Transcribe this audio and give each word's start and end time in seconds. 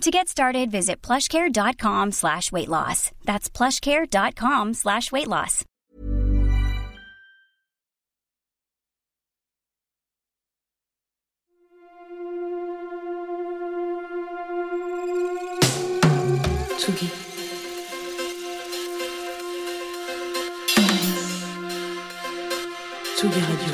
To 0.00 0.10
get 0.10 0.28
started, 0.28 0.70
visit 0.70 1.00
plushcare.com 1.02 2.12
slash 2.12 2.52
weight 2.52 2.68
loss. 2.68 3.10
That's 3.24 3.48
plushcare.com 3.48 4.74
slash 4.74 5.10
weight 5.12 5.28
loss. 5.28 5.64
Tsugi. 16.76 17.08
Tsugi 23.16 23.40
Radio. 23.48 23.73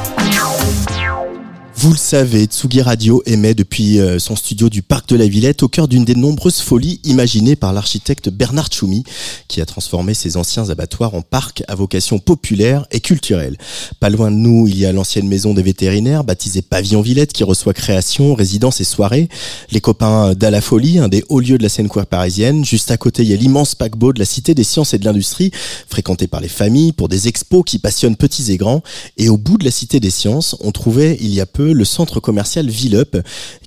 Vous 1.81 1.93
le 1.93 1.97
savez, 1.97 2.43
Tsugi 2.43 2.83
Radio 2.83 3.23
émet 3.25 3.55
depuis 3.55 3.99
euh, 3.99 4.19
son 4.19 4.35
studio 4.35 4.69
du 4.69 4.83
Parc 4.83 5.09
de 5.09 5.15
la 5.15 5.25
Villette 5.27 5.63
au 5.63 5.67
cœur 5.67 5.87
d'une 5.87 6.05
des 6.05 6.13
nombreuses 6.13 6.59
folies 6.59 6.99
imaginées 7.03 7.55
par 7.55 7.73
l'architecte 7.73 8.29
Bernard 8.29 8.67
Tchoumi, 8.67 9.03
qui 9.47 9.61
a 9.61 9.65
transformé 9.65 10.13
ses 10.13 10.37
anciens 10.37 10.69
abattoirs 10.69 11.15
en 11.15 11.23
parcs 11.23 11.63
à 11.67 11.73
vocation 11.73 12.19
populaire 12.19 12.85
et 12.91 12.99
culturelle. 12.99 13.57
Pas 13.99 14.11
loin 14.11 14.29
de 14.29 14.35
nous, 14.35 14.67
il 14.67 14.77
y 14.77 14.85
a 14.85 14.91
l'ancienne 14.91 15.27
maison 15.27 15.55
des 15.55 15.63
vétérinaires, 15.63 16.23
baptisée 16.23 16.61
Pavillon 16.61 17.01
Villette, 17.01 17.33
qui 17.33 17.43
reçoit 17.43 17.73
création, 17.73 18.35
résidence 18.35 18.79
et 18.79 18.83
soirées. 18.83 19.27
Les 19.71 19.81
copains 19.81 20.35
d'A 20.35 20.61
Folie, 20.61 20.99
un 20.99 21.07
des 21.07 21.23
hauts 21.29 21.39
lieux 21.39 21.57
de 21.57 21.63
la 21.63 21.69
scène 21.69 21.89
queer 21.89 22.05
parisienne. 22.05 22.63
Juste 22.63 22.91
à 22.91 22.97
côté, 22.97 23.23
il 23.23 23.31
y 23.31 23.33
a 23.33 23.37
l'immense 23.37 23.73
paquebot 23.73 24.13
de 24.13 24.19
la 24.19 24.25
Cité 24.25 24.53
des 24.53 24.63
Sciences 24.63 24.93
et 24.93 24.99
de 24.99 25.05
l'Industrie, 25.05 25.49
fréquenté 25.89 26.27
par 26.27 26.41
les 26.41 26.47
familles 26.47 26.91
pour 26.91 27.09
des 27.09 27.27
expos 27.27 27.63
qui 27.65 27.79
passionnent 27.79 28.17
petits 28.17 28.51
et 28.51 28.57
grands. 28.57 28.83
Et 29.17 29.29
au 29.29 29.37
bout 29.39 29.57
de 29.57 29.65
la 29.65 29.71
Cité 29.71 29.99
des 29.99 30.11
Sciences, 30.11 30.55
on 30.59 30.71
trouvait 30.71 31.17
il 31.19 31.33
y 31.33 31.41
a 31.41 31.47
peu 31.47 31.70
le 31.73 31.85
centre 31.85 32.19
commercial 32.19 32.69
Villup, 32.69 33.17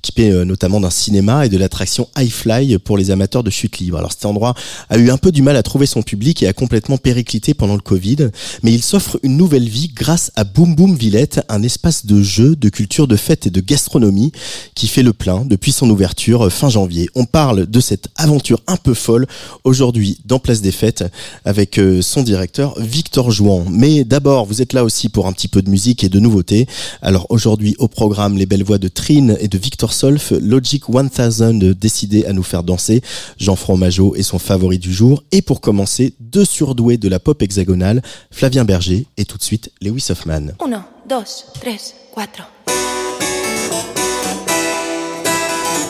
équipé 0.05 0.29
euh, 0.29 0.45
notamment 0.45 0.79
d'un 0.79 0.91
cinéma 0.91 1.47
et 1.47 1.49
de 1.49 1.57
l'attraction 1.57 2.07
Highfly 2.13 2.77
pour 2.77 2.95
les 2.95 3.09
amateurs 3.09 3.43
de 3.43 3.49
chute 3.49 3.79
libre. 3.79 3.97
Alors 3.97 4.11
cet 4.11 4.27
endroit 4.27 4.53
a 4.89 4.99
eu 4.99 5.09
un 5.09 5.17
peu 5.17 5.31
du 5.31 5.41
mal 5.41 5.55
à 5.55 5.63
trouver 5.63 5.87
son 5.87 6.03
public 6.03 6.43
et 6.43 6.47
a 6.47 6.53
complètement 6.53 6.97
périclité 6.97 7.55
pendant 7.55 7.73
le 7.73 7.81
Covid, 7.81 8.29
mais 8.61 8.71
il 8.71 8.83
s'offre 8.83 9.19
une 9.23 9.35
nouvelle 9.35 9.67
vie 9.67 9.87
grâce 9.87 10.31
à 10.35 10.43
Boom 10.43 10.75
Boom 10.75 10.95
Villette, 10.95 11.41
un 11.49 11.63
espace 11.63 12.05
de 12.05 12.21
jeu, 12.21 12.55
de 12.55 12.69
culture, 12.69 13.07
de 13.07 13.15
fête 13.15 13.47
et 13.47 13.49
de 13.49 13.61
gastronomie 13.61 14.31
qui 14.75 14.87
fait 14.87 15.01
le 15.01 15.11
plein 15.11 15.43
depuis 15.43 15.71
son 15.71 15.89
ouverture 15.89 16.45
euh, 16.45 16.49
fin 16.51 16.69
janvier. 16.69 17.09
On 17.15 17.25
parle 17.25 17.65
de 17.65 17.79
cette 17.79 18.09
aventure 18.15 18.61
un 18.67 18.77
peu 18.77 18.93
folle 18.93 19.25
aujourd'hui 19.63 20.19
dans 20.25 20.37
Place 20.37 20.61
des 20.61 20.71
Fêtes 20.71 21.03
avec 21.45 21.79
euh, 21.79 22.03
son 22.03 22.21
directeur 22.21 22.79
Victor 22.79 23.31
Jouan. 23.31 23.65
Mais 23.71 24.03
d'abord, 24.03 24.45
vous 24.45 24.61
êtes 24.61 24.73
là 24.73 24.83
aussi 24.83 25.09
pour 25.09 25.25
un 25.25 25.33
petit 25.33 25.47
peu 25.47 25.63
de 25.63 25.69
musique 25.71 26.03
et 26.03 26.09
de 26.09 26.19
nouveautés. 26.19 26.67
Alors 27.01 27.25
aujourd'hui 27.29 27.75
au 27.79 27.87
programme 27.87 28.37
les 28.37 28.45
belles 28.45 28.63
voix 28.63 28.77
de 28.77 28.87
Trine 28.87 29.35
et 29.39 29.47
de 29.47 29.57
Victor 29.57 29.94
Solf, 29.95 30.33
Logic 30.41 30.83
1000 30.89 31.73
décidé 31.73 32.25
à 32.25 32.33
nous 32.33 32.43
faire 32.43 32.63
danser, 32.63 33.01
Jean 33.39 33.55
Fromageau 33.55 34.13
est 34.15 34.23
son 34.23 34.39
favori 34.39 34.77
du 34.77 34.93
jour, 34.93 35.23
et 35.31 35.41
pour 35.41 35.61
commencer, 35.61 36.13
deux 36.19 36.43
surdoués 36.45 36.97
de 36.97 37.07
la 37.07 37.19
pop 37.19 37.41
hexagonale, 37.41 38.01
Flavien 38.29 38.65
Berger 38.65 39.05
et 39.15 39.25
tout 39.25 39.37
de 39.37 39.43
suite 39.43 39.71
Lewis 39.81 40.07
Hoffman. 40.09 40.53
Uno, 40.63 40.79
dos, 41.07 41.45
tres, 41.61 41.95
cuatro. 42.13 42.43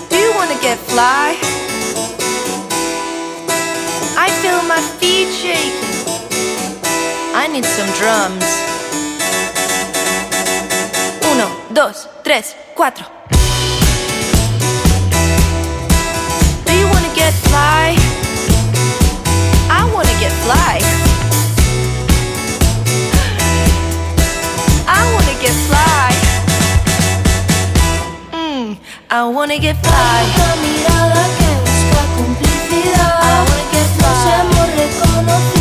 Do 0.09 0.15
you 0.15 0.31
wanna 0.37 0.55
get 0.61 0.77
fly? 0.87 1.35
I 4.17 4.29
feel 4.41 4.61
my 4.67 4.81
feet 4.99 5.29
shaking. 5.33 5.95
I 7.33 7.47
need 7.51 7.65
some 7.65 7.89
drums. 7.99 8.45
Uno, 11.31 11.47
dos, 11.73 12.07
tres, 12.23 12.55
cuatro. 12.75 13.05
Get 17.15 17.33
fly? 17.47 17.95
I 19.69 19.89
wanna 19.93 20.15
get 20.19 20.33
fly. 20.43 20.79
I 24.87 25.01
wanna 25.13 25.35
get 25.41 25.55
fly. 25.67 26.11
Mm, 28.33 28.77
I 29.09 29.23
wanna 29.35 29.57
get 29.57 29.77
fly. 29.77 30.23
Una 30.35 30.55
mirada 30.63 31.23
que 31.37 31.49
busca 31.63 32.01
complicidad. 32.17 33.23
I 33.23 33.35
wanna 33.47 33.65
get 33.71 33.87
fly. 33.97 35.54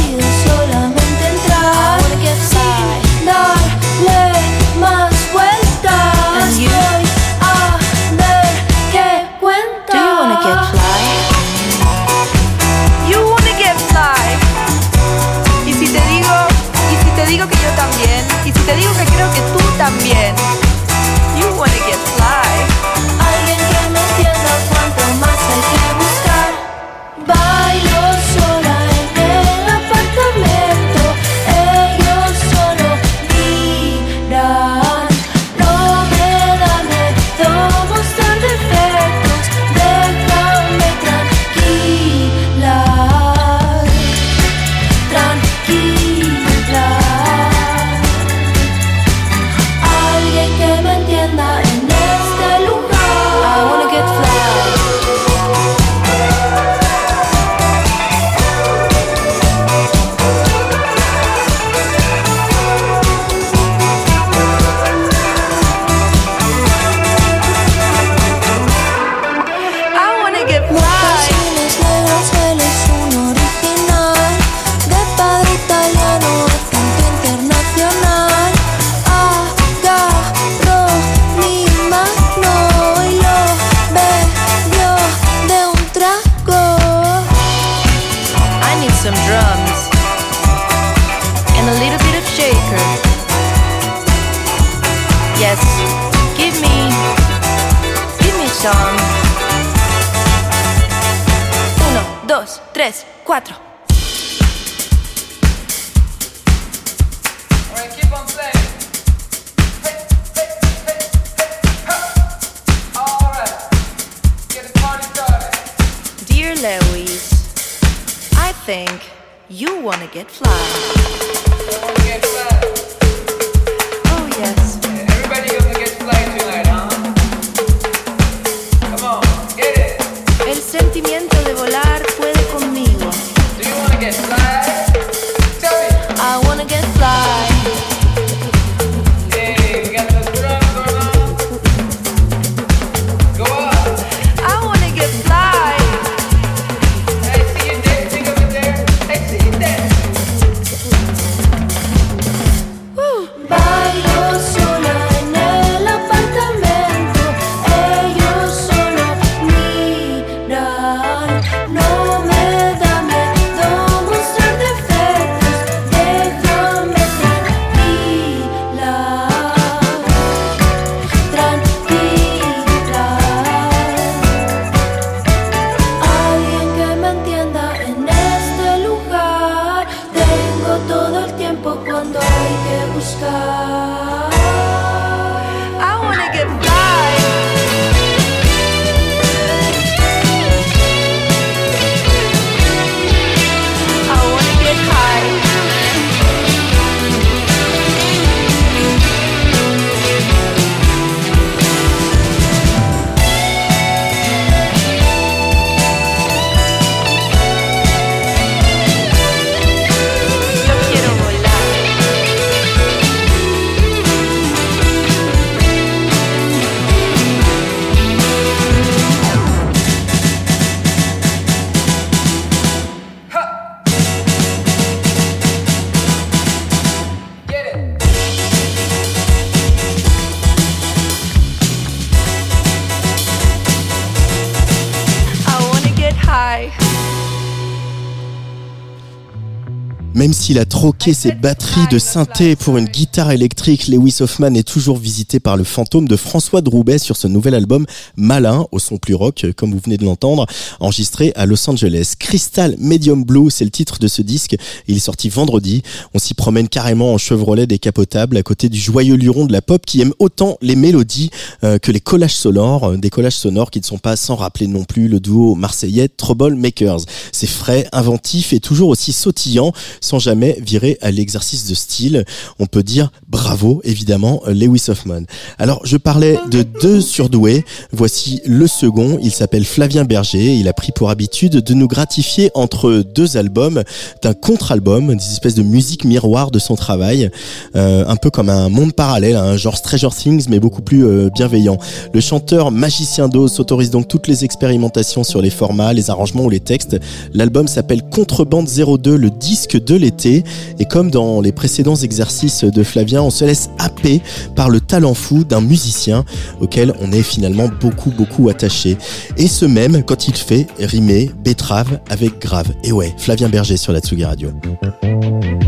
S'il 240.45 240.59
a 240.59 240.67
ses 241.13 241.33
batteries 241.33 241.87
de 241.91 241.99
synthé 241.99 242.57
pour 242.57 242.79
une 242.79 242.87
guitare 242.87 243.31
électrique, 243.31 243.89
Lewis 243.89 244.17
Hoffman 244.21 244.55
est 244.55 244.67
toujours 244.67 244.97
visité 244.97 245.39
par 245.39 245.59
le 245.59 245.65
fantôme 245.65 246.09
de 246.09 246.17
François 246.17 246.63
Droubet 246.63 246.99
sur 246.99 247.17
ce 247.17 247.29
nouvel 247.29 247.55
album 247.55 247.85
Malin, 248.17 248.67
au 248.73 248.79
son 248.79 248.97
plus 248.97 249.15
rock, 249.15 249.45
comme 249.55 249.73
vous 249.73 249.81
venez 249.85 249.99
de 249.99 250.05
l'entendre, 250.05 250.47
enregistré 250.81 251.33
à 251.37 251.45
Los 251.45 251.69
Angeles. 251.69 252.15
Crystal 252.19 252.75
Medium 252.79 253.23
Blue, 253.23 253.51
c'est 253.51 253.65
le 253.65 253.71
titre 253.71 253.99
de 253.99 254.09
ce 254.09 254.23
disque. 254.23 254.57
Il 254.89 254.97
est 254.97 255.01
sorti 255.01 255.29
vendredi. 255.29 255.83
On 256.15 256.19
s'y 256.19 256.33
promène 256.33 256.69
carrément 256.69 257.13
en 257.13 257.19
Chevrolet 257.19 257.67
décapotable 257.67 258.39
à 258.39 258.43
côté 258.43 258.71
du 258.71 258.79
joyeux 258.79 259.17
luron 259.17 259.45
de 259.45 259.53
la 259.53 259.61
pop 259.61 259.85
qui 259.85 260.01
aime 260.01 260.15
autant 260.21 260.57
les 260.63 260.77
mélodies 260.77 261.31
euh, 261.65 261.79
que 261.79 261.93
les 261.93 262.01
collages 262.01 262.37
sonores, 262.37 262.85
euh, 262.85 262.97
des 262.97 263.11
collages 263.11 263.37
sonores 263.37 263.71
qui 263.71 263.81
ne 263.81 263.85
sont 263.85 263.99
pas 263.99 264.17
sans 264.17 264.37
rappeler 264.37 264.69
non 264.69 264.85
plus 264.85 265.09
le 265.09 265.21
duo 265.21 265.55
marseillais 265.55 266.09
Trouble 266.09 266.55
Makers. 266.55 267.01
C'est 267.33 267.47
frais, 267.47 267.89
inventif 267.93 268.55
et 268.55 268.61
toujours 268.61 268.89
aussi 268.89 269.13
sautillant 269.13 269.73
sans 270.01 270.19
jamais 270.19 270.57
virer 270.61 270.94
à 271.01 271.11
l'exercice 271.11 271.67
de 271.67 271.75
style. 271.75 272.25
On 272.59 272.67
peut 272.67 272.83
dire 272.83 273.11
bravo, 273.29 273.81
évidemment, 273.85 274.43
Lewis 274.47 274.85
Hoffman. 274.89 275.23
Alors, 275.59 275.81
je 275.85 275.97
parlais 275.97 276.39
de 276.51 276.63
deux 276.63 277.01
surdoués. 277.01 277.65
Voici 277.93 278.41
le 278.47 278.67
second. 278.67 279.19
Il 279.23 279.33
s'appelle 279.33 279.65
Flavien 279.65 280.05
Berger. 280.05 280.55
Il 280.55 280.69
a 280.69 280.73
pris 280.73 280.93
pour 280.93 281.11
habitude 281.11 281.53
de 281.53 281.75
nous 281.75 281.89
gratifier 281.89 282.51
entre 282.55 283.03
deux 283.15 283.37
albums 283.37 283.83
d'un 284.23 284.35
contre-album, 284.35 285.15
des 285.15 285.25
espèces 285.25 285.55
de 285.55 285.63
musique 285.63 286.05
miroir 286.05 286.51
de 286.51 286.59
son 286.59 286.77
travail. 286.77 287.31
Euh, 287.77 288.05
un 288.07 288.17
peu 288.17 288.31
comme 288.31 288.49
un 288.49 288.69
monde 288.69 288.93
parallèle, 288.93 289.37
un 289.37 289.57
genre 289.57 289.77
Stranger 289.77 290.09
Things, 290.17 290.47
mais 290.49 290.61
beaucoup 290.61 290.83
plus 290.83 291.07
euh, 291.07 291.31
bienveillant. 291.35 291.79
Le 292.13 292.21
chanteur 292.21 292.71
magicien 292.71 293.29
d'Oz 293.29 293.53
s'autorise 293.53 293.91
donc 293.91 294.09
toutes 294.09 294.29
les 294.29 294.45
expérimentations 294.45 295.25
sur 295.25 295.43
les 295.43 295.51
formats, 295.51 295.93
les 295.93 296.11
arrangements 296.11 296.45
ou 296.45 296.51
les 296.51 296.61
textes. 296.61 296.97
L'album 297.33 297.69
s'appelle 297.69 298.03
Contrebande 298.03 298.69
02, 298.69 299.17
le 299.17 299.31
disque 299.31 299.83
de 299.83 299.95
l'été. 299.95 300.45
Comme 300.85 301.11
dans 301.11 301.41
les 301.41 301.53
précédents 301.53 301.97
exercices 301.97 302.65
de 302.65 302.83
Flavien, 302.83 303.23
on 303.23 303.31
se 303.31 303.45
laisse 303.45 303.71
happer 303.79 304.21
par 304.55 304.71
le 304.71 304.81
talent 304.81 305.15
fou 305.15 305.45
d'un 305.45 305.61
musicien 305.61 306.25
auquel 306.61 306.93
on 307.01 307.13
est 307.13 307.23
finalement 307.23 307.69
beaucoup 307.81 308.11
beaucoup 308.11 308.49
attaché. 308.49 308.97
Et 309.37 309.49
ce 309.49 309.65
même 309.65 310.03
quand 310.03 310.29
il 310.29 310.35
fait 310.35 310.67
rimer 310.79 311.31
betterave 311.45 312.01
avec 312.11 312.41
grave. 312.41 312.73
Et 312.83 312.93
ouais, 312.93 313.15
Flavien 313.17 313.49
Berger 313.49 313.77
sur 313.77 313.93
la 313.93 314.01
Tsugi 314.01 314.25
Radio. 314.25 314.51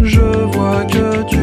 Je 0.03 0.21
vois 0.53 0.85
que 0.85 1.29
tu 1.29 1.37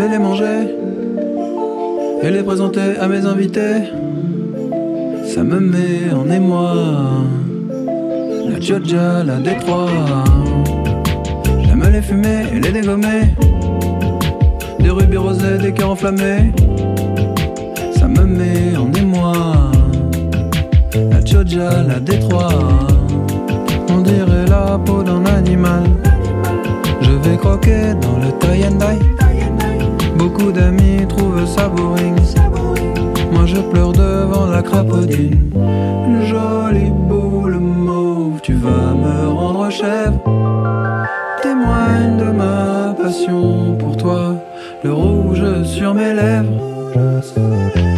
vais 0.00 0.08
les 0.08 0.18
manger 0.18 0.60
et 2.22 2.30
les 2.30 2.42
présenter 2.42 2.96
à 2.98 3.06
mes 3.06 3.26
invités. 3.26 3.76
Ça 5.26 5.42
me 5.42 5.60
met 5.60 6.12
en 6.14 6.30
émoi. 6.30 6.74
La 8.48 8.58
Georgia, 8.60 9.22
la 9.24 9.36
Détroit. 9.36 10.24
J'aime 11.64 11.84
les 11.92 12.00
fumer 12.00 12.42
et 12.54 12.60
les 12.60 12.72
dégommer. 12.72 13.22
Des 14.78 14.90
rubis 14.90 15.18
rosés, 15.18 15.58
des 15.58 15.72
cœurs 15.72 15.90
enflammés. 15.90 16.52
Ça 17.98 18.08
me 18.08 18.24
met 18.24 18.76
en 18.76 18.90
émoi. 18.92 19.32
La 21.10 21.20
Georgia, 21.24 21.82
la 21.82 22.00
Détroit. 22.00 22.48
On 23.90 24.00
dirait 24.00 24.46
la 24.48 24.78
peau 24.78 25.02
d'un 25.02 25.24
animal. 25.26 25.82
Je 27.02 27.12
vais 27.24 27.36
croquer 27.36 27.94
dans 28.00 28.16
le 28.24 28.30
tie 28.40 28.64
and 28.66 28.78
die. 28.78 29.09
Boring. 31.56 32.16
Moi 33.32 33.46
je 33.46 33.56
pleure 33.56 33.92
devant 33.92 34.46
la 34.46 34.62
crapaudine. 34.62 35.50
Jolie 36.26 36.90
boule 36.90 37.58
mauve, 37.58 38.40
tu 38.42 38.54
vas 38.54 38.94
me 38.94 39.28
rendre 39.28 39.70
chèvre. 39.70 40.18
Témoigne 41.42 42.16
de 42.18 42.30
ma 42.30 42.94
passion 43.00 43.76
pour 43.78 43.96
toi, 43.96 44.34
le 44.84 44.92
rouge 44.92 45.64
sur 45.64 45.94
mes 45.94 46.14
lèvres. 46.14 47.89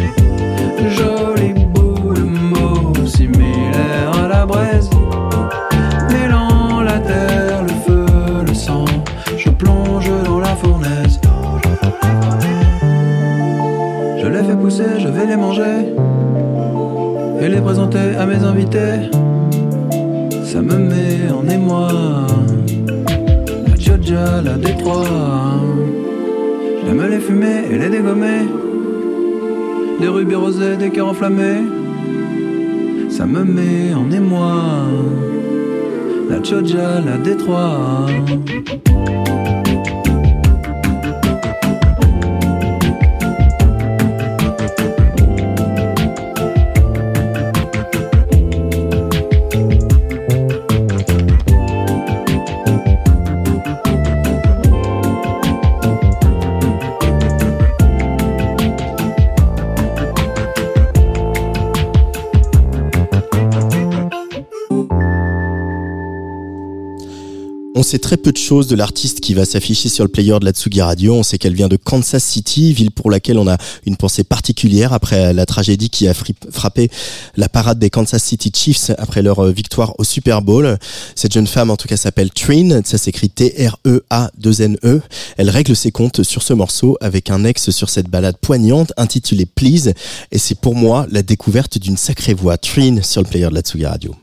À 18.23 18.25
mes 18.25 18.43
invités. 18.43 19.09
Ça 20.45 20.61
me 20.61 20.77
met 20.77 21.29
en 21.29 21.45
émoi. 21.49 21.89
La 23.67 23.75
Georgia, 23.75 24.41
la 24.41 24.55
Détroit. 24.55 25.59
J'aime 26.85 27.05
les 27.09 27.19
fumer 27.19 27.59
et 27.69 27.77
les 27.77 27.89
dégommer. 27.89 28.43
Des 29.99 30.07
rubis 30.07 30.35
rosés, 30.35 30.77
des 30.77 30.89
cœurs 30.89 31.09
enflammés. 31.09 31.63
Ça 33.09 33.25
me 33.25 33.43
met 33.43 33.93
en 33.93 34.09
émoi. 34.09 34.55
La 36.29 36.41
Choja, 36.41 37.01
la 37.05 37.17
Détroit. 37.17 38.07
On 67.83 67.85
sait 67.85 67.99
très 67.99 68.15
peu 68.15 68.31
de 68.31 68.37
choses 68.37 68.67
de 68.67 68.77
l'artiste 68.77 69.19
qui 69.19 69.33
va 69.33 69.43
s'afficher 69.43 69.89
sur 69.89 70.05
le 70.05 70.09
player 70.09 70.39
de 70.39 70.45
la 70.45 70.51
Tsugi 70.51 70.81
Radio. 70.81 71.15
On 71.15 71.21
sait 71.21 71.37
qu'elle 71.37 71.53
vient 71.53 71.67
de 71.67 71.75
Kansas 71.75 72.23
City, 72.23 72.71
ville 72.71 72.91
pour 72.91 73.11
laquelle 73.11 73.37
on 73.37 73.45
a 73.45 73.57
une 73.85 73.97
pensée 73.97 74.23
particulière 74.23 74.93
après 74.93 75.33
la 75.33 75.45
tragédie 75.45 75.89
qui 75.89 76.07
a 76.07 76.13
frappé 76.13 76.89
la 77.35 77.49
parade 77.49 77.79
des 77.79 77.89
Kansas 77.89 78.23
City 78.23 78.53
Chiefs 78.55 78.91
après 78.97 79.21
leur 79.21 79.39
euh, 79.39 79.51
victoire 79.51 79.99
au 79.99 80.05
Super 80.05 80.41
Bowl. 80.41 80.77
Cette 81.15 81.33
jeune 81.33 81.45
femme, 81.45 81.71
en 81.71 81.75
tout 81.75 81.89
cas, 81.89 81.97
s'appelle 81.97 82.29
Trin. 82.29 82.83
Ça 82.85 82.97
s'écrit 82.97 83.29
T-R-E-A-2-N-E. 83.29 84.77
E. 84.87 85.01
Elle 85.35 85.49
règle 85.49 85.75
ses 85.75 85.91
comptes 85.91 86.23
sur 86.23 86.41
ce 86.41 86.53
morceau 86.53 86.97
avec 87.01 87.29
un 87.29 87.43
ex 87.43 87.69
sur 87.69 87.89
cette 87.89 88.07
balade 88.07 88.37
poignante 88.37 88.93
intitulée 88.95 89.45
Please. 89.45 89.91
Et 90.31 90.37
c'est 90.37 90.57
pour 90.57 90.75
moi 90.75 91.05
la 91.11 91.21
découverte 91.21 91.77
d'une 91.77 91.97
sacrée 91.97 92.33
voix. 92.33 92.57
Trin 92.57 93.01
sur 93.01 93.21
le 93.21 93.27
player 93.27 93.49
de 93.49 93.55
la 93.55 93.61
Tsugi 93.61 93.85
Radio. 93.85 94.15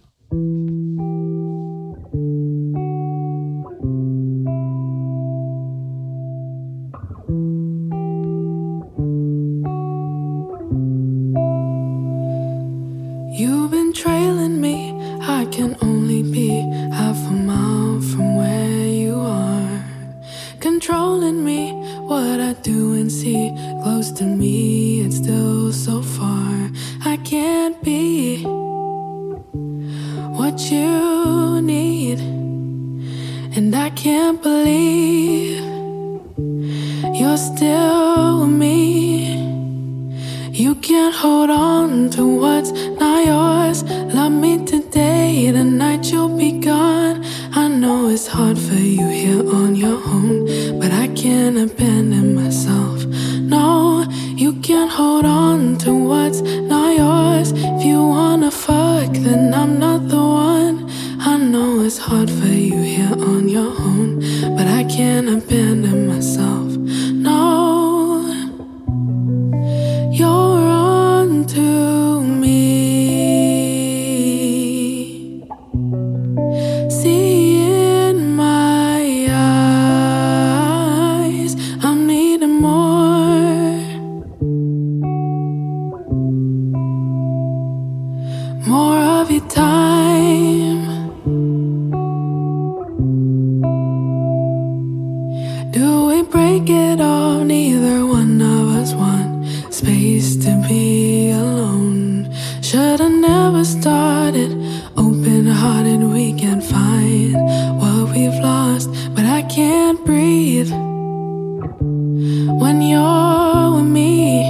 When 111.80 112.82
you're 112.82 113.72
with 113.75 113.84
me. 113.84 114.44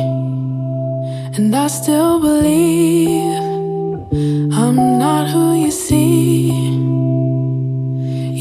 And 1.37 1.54
I 1.54 1.68
still 1.68 2.20
believe 2.20 3.38
I'm 4.52 4.99
not 4.99 5.30
who 5.30 5.54
you 5.54 5.70
see. 5.70 6.50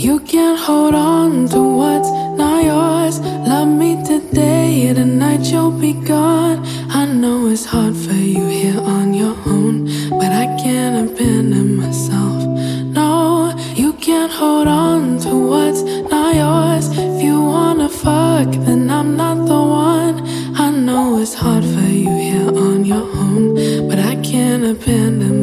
You 0.05 0.19
can't 0.21 0.59
hold 0.59 0.95
on 0.95 1.47
to 1.49 1.61
what's 1.61 2.09
not 2.37 2.63
yours. 2.63 3.19
Love 3.47 3.67
me 3.67 4.03
today, 4.03 4.91
tonight 4.93 5.41
you'll 5.51 5.71
be 5.71 5.93
gone. 5.93 6.65
I 6.89 7.05
know 7.05 7.47
it's 7.47 7.65
hard 7.65 7.95
for 7.95 8.13
you 8.13 8.47
here 8.47 8.81
on 8.81 9.13
your 9.13 9.35
own, 9.45 9.85
but 10.09 10.31
I 10.31 10.47
can't 10.63 11.11
abandon 11.11 11.75
myself. 11.77 12.43
No, 12.97 13.53
you 13.75 13.93
can't 13.93 14.31
hold 14.31 14.67
on 14.67 14.78
but 24.49 24.63
I 24.63 25.38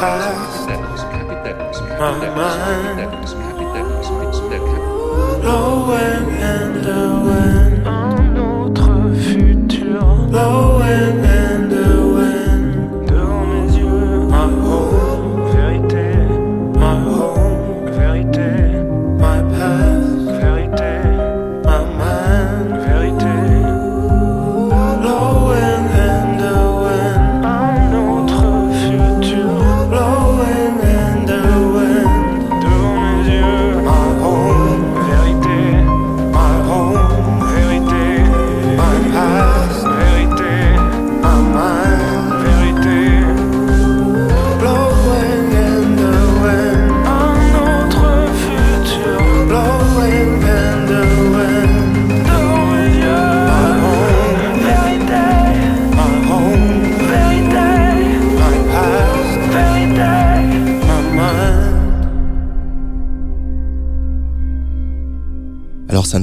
My 0.00 0.06
mind. 2.36 2.98
The 6.84 6.98
wind. 7.26 7.86
Un 7.86 8.38
autre 8.38 9.12
futur. 9.14 10.28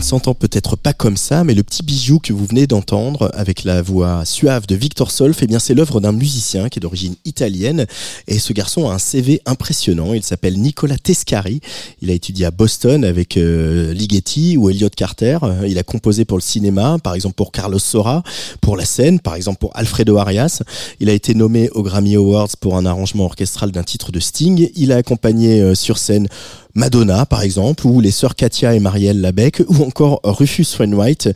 S'entend 0.05 0.35
peut-être 0.35 0.75
pas 0.75 0.93
comme 0.93 1.17
ça, 1.17 1.43
mais 1.43 1.55
le 1.55 1.63
petit 1.63 1.81
bijou 1.81 2.19
que 2.19 2.31
vous 2.31 2.45
venez 2.45 2.67
d'entendre 2.67 3.31
avec 3.33 3.63
la 3.63 3.81
voix 3.81 4.23
suave 4.23 4.67
de 4.67 4.75
Victor 4.75 5.09
Solf, 5.09 5.39
eh 5.41 5.47
bien 5.47 5.57
c'est 5.57 5.73
l'œuvre 5.73 5.99
d'un 5.99 6.11
musicien 6.11 6.69
qui 6.69 6.77
est 6.77 6.81
d'origine 6.81 7.15
italienne 7.25 7.87
et 8.27 8.37
ce 8.37 8.53
garçon 8.53 8.87
a 8.87 8.93
un 8.93 8.99
CV 8.99 9.41
impressionnant. 9.47 10.13
Il 10.13 10.21
s'appelle 10.21 10.59
Nicola 10.59 10.95
Tescari. 10.99 11.59
Il 12.03 12.11
a 12.11 12.13
étudié 12.13 12.45
à 12.45 12.51
Boston 12.51 13.03
avec 13.03 13.35
euh, 13.35 13.93
Ligeti 13.93 14.57
ou 14.57 14.69
Elliot 14.69 14.91
Carter. 14.95 15.39
Il 15.67 15.79
a 15.79 15.83
composé 15.83 16.23
pour 16.23 16.37
le 16.37 16.43
cinéma, 16.43 16.97
par 17.03 17.15
exemple 17.15 17.35
pour 17.35 17.51
Carlos 17.51 17.79
Sora, 17.79 18.21
pour 18.61 18.77
la 18.77 18.85
scène, 18.85 19.19
par 19.19 19.33
exemple 19.33 19.57
pour 19.57 19.75
Alfredo 19.75 20.17
Arias. 20.17 20.61
Il 20.99 21.09
a 21.09 21.13
été 21.13 21.33
nommé 21.33 21.71
aux 21.71 21.81
Grammy 21.81 22.15
Awards 22.15 22.55
pour 22.59 22.77
un 22.77 22.85
arrangement 22.85 23.25
orchestral 23.25 23.71
d'un 23.71 23.83
titre 23.83 24.11
de 24.11 24.19
Sting. 24.19 24.69
Il 24.75 24.91
a 24.91 24.97
accompagné 24.97 25.61
euh, 25.61 25.73
sur 25.73 25.97
scène 25.97 26.27
Madonna, 26.75 27.25
par 27.25 27.41
exemple, 27.41 27.87
ou 27.87 28.01
les 28.01 28.11
sœurs 28.11 28.35
Katia 28.35 28.75
et 28.75 28.79
Marielle 28.79 29.21
Labec, 29.21 29.63
ou 29.67 29.83
encore 29.83 30.19
Rufus 30.23 30.67
Wainwright. 30.79 31.29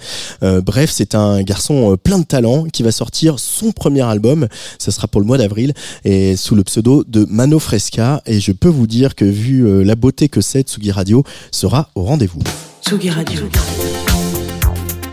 Euh, 0.43 0.61
bref, 0.61 0.91
c'est 0.93 1.15
un 1.15 1.41
garçon 1.41 1.93
euh, 1.93 1.97
plein 1.97 2.19
de 2.19 2.25
talent 2.25 2.65
qui 2.65 2.83
va 2.83 2.91
sortir 2.91 3.39
son 3.39 3.71
premier 3.71 4.01
album. 4.01 4.47
Ça 4.77 4.91
sera 4.91 5.07
pour 5.07 5.21
le 5.21 5.27
mois 5.27 5.37
d'avril 5.37 5.73
et 6.03 6.35
sous 6.35 6.55
le 6.55 6.63
pseudo 6.63 7.03
de 7.07 7.25
Mano 7.29 7.59
Fresca. 7.59 8.21
Et 8.25 8.39
je 8.39 8.51
peux 8.51 8.69
vous 8.69 8.87
dire 8.87 9.15
que 9.15 9.25
vu 9.25 9.65
euh, 9.65 9.83
la 9.83 9.95
beauté 9.95 10.29
que 10.29 10.41
c'est, 10.41 10.63
Tsugi 10.63 10.91
Radio 10.91 11.23
sera 11.51 11.89
au 11.95 12.03
rendez-vous. 12.03 12.41
Tsugi 12.85 13.09
Radio. 13.09 13.41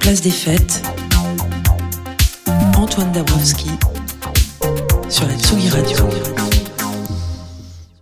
Place 0.01 0.21
des 0.21 0.31
fêtes. 0.31 0.83
Antoine 2.77 3.13
Dabrowski 3.13 3.71
sur 5.09 5.27
la 5.27 5.35
Tsugi 5.39 5.69
Radio. 5.69 6.46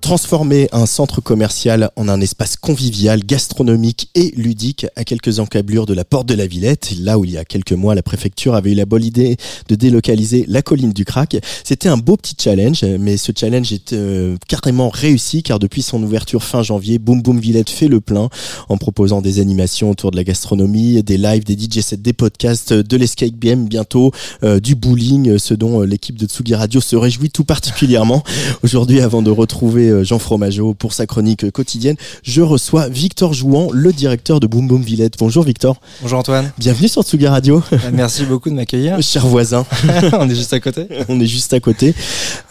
Transformer 0.05 0.69
un 0.73 0.85
centre 0.85 1.23
commercial 1.23 1.89
en 1.97 2.11
un 2.11 2.21
espace 2.21 2.57
convivial, 2.57 3.25
gastronomique 3.25 4.11
et 4.15 4.35
ludique 4.37 4.85
à 4.97 5.05
quelques 5.05 5.39
encablures 5.39 5.87
de 5.87 5.95
la 5.95 6.05
porte 6.05 6.27
de 6.27 6.35
la 6.35 6.47
Villette, 6.47 6.93
là 7.01 7.19
où 7.19 7.25
il 7.25 7.31
y 7.31 7.39
a 7.39 7.45
quelques 7.47 7.73
mois 7.73 7.95
la 7.95 8.03
préfecture 8.03 8.55
avait 8.55 8.73
eu 8.73 8.75
la 8.75 8.85
bonne 8.85 9.03
idée 9.03 9.39
de 9.71 9.75
délocaliser 9.75 10.45
la 10.47 10.61
colline 10.61 10.93
du 10.93 11.07
Crac. 11.07 11.39
C'était 11.65 11.89
un 11.89 11.97
beau 11.97 12.19
petit 12.19 12.37
challenge, 12.39 12.85
mais 12.85 13.17
ce 13.17 13.33
challenge 13.35 13.73
est 13.73 13.95
euh, 13.95 14.37
carrément 14.47 14.91
réussi 14.91 15.43
car 15.43 15.59
depuis 15.59 15.81
son 15.81 16.03
ouverture 16.03 16.43
fin 16.43 16.63
janvier, 16.63 16.99
Boom 16.99 17.23
Boom 17.23 17.41
Villette 17.41 17.71
fait 17.71 17.89
le 17.89 18.03
plein 18.03 18.29
en 18.69 18.77
proposant 18.77 19.23
des 19.23 19.41
animations 19.41 19.89
autour 19.89 20.11
de 20.11 20.17
la 20.17 20.25
gastronomie, 20.25 21.03
des 21.03 21.17
lives, 21.17 21.45
des 21.45 21.55
DJ 21.55 21.81
sets, 21.81 21.97
des 21.97 22.13
podcasts, 22.13 22.75
de 22.75 22.97
l'escape 22.99 23.39
game 23.39 23.65
bientôt, 23.65 24.13
euh, 24.43 24.61
du 24.61 24.75
bowling, 24.75 25.39
ce 25.39 25.55
dont 25.55 25.81
euh, 25.81 25.87
l'équipe 25.87 26.19
de 26.19 26.27
Tsugi 26.27 26.55
Radio 26.55 26.83
se 26.83 26.95
réjouit 26.95 27.31
tout 27.31 27.45
particulièrement. 27.45 28.23
Aujourd'hui, 28.63 29.01
avant 29.01 29.23
de 29.23 29.31
retrouver 29.31 29.94
euh, 29.94 29.94
Jean 30.03 30.19
Fromageau 30.19 30.75
pour 30.75 30.93
sa 30.93 31.07
chronique 31.07 31.51
quotidienne, 31.51 31.97
je 32.23 32.41
reçois 32.43 32.89
Victor 32.89 33.33
Jouan, 33.33 33.69
le 33.73 33.93
directeur 33.93 34.41
de 34.41 34.47
Boom 34.47 34.67
Boom 34.67 34.83
Villette. 34.83 35.15
Bonjour 35.19 35.45
Victor. 35.45 35.77
Bonjour 36.03 36.19
Antoine. 36.19 36.51
Bienvenue 36.59 36.89
sur 36.89 37.03
Tsugi 37.03 37.27
Radio. 37.27 37.63
Merci 37.93 38.25
beaucoup 38.25 38.51
de 38.51 38.55
m'accueillir. 38.55 38.99
Cher 39.03 39.27
voisin. 39.27 39.65
On 40.19 40.29
est 40.29 40.35
juste 40.35 40.53
à 40.53 40.61
côté. 40.61 40.87
On 41.09 41.21
est 41.21 41.27
juste 41.27 41.53
à 41.53 41.61
côté. 41.61 41.95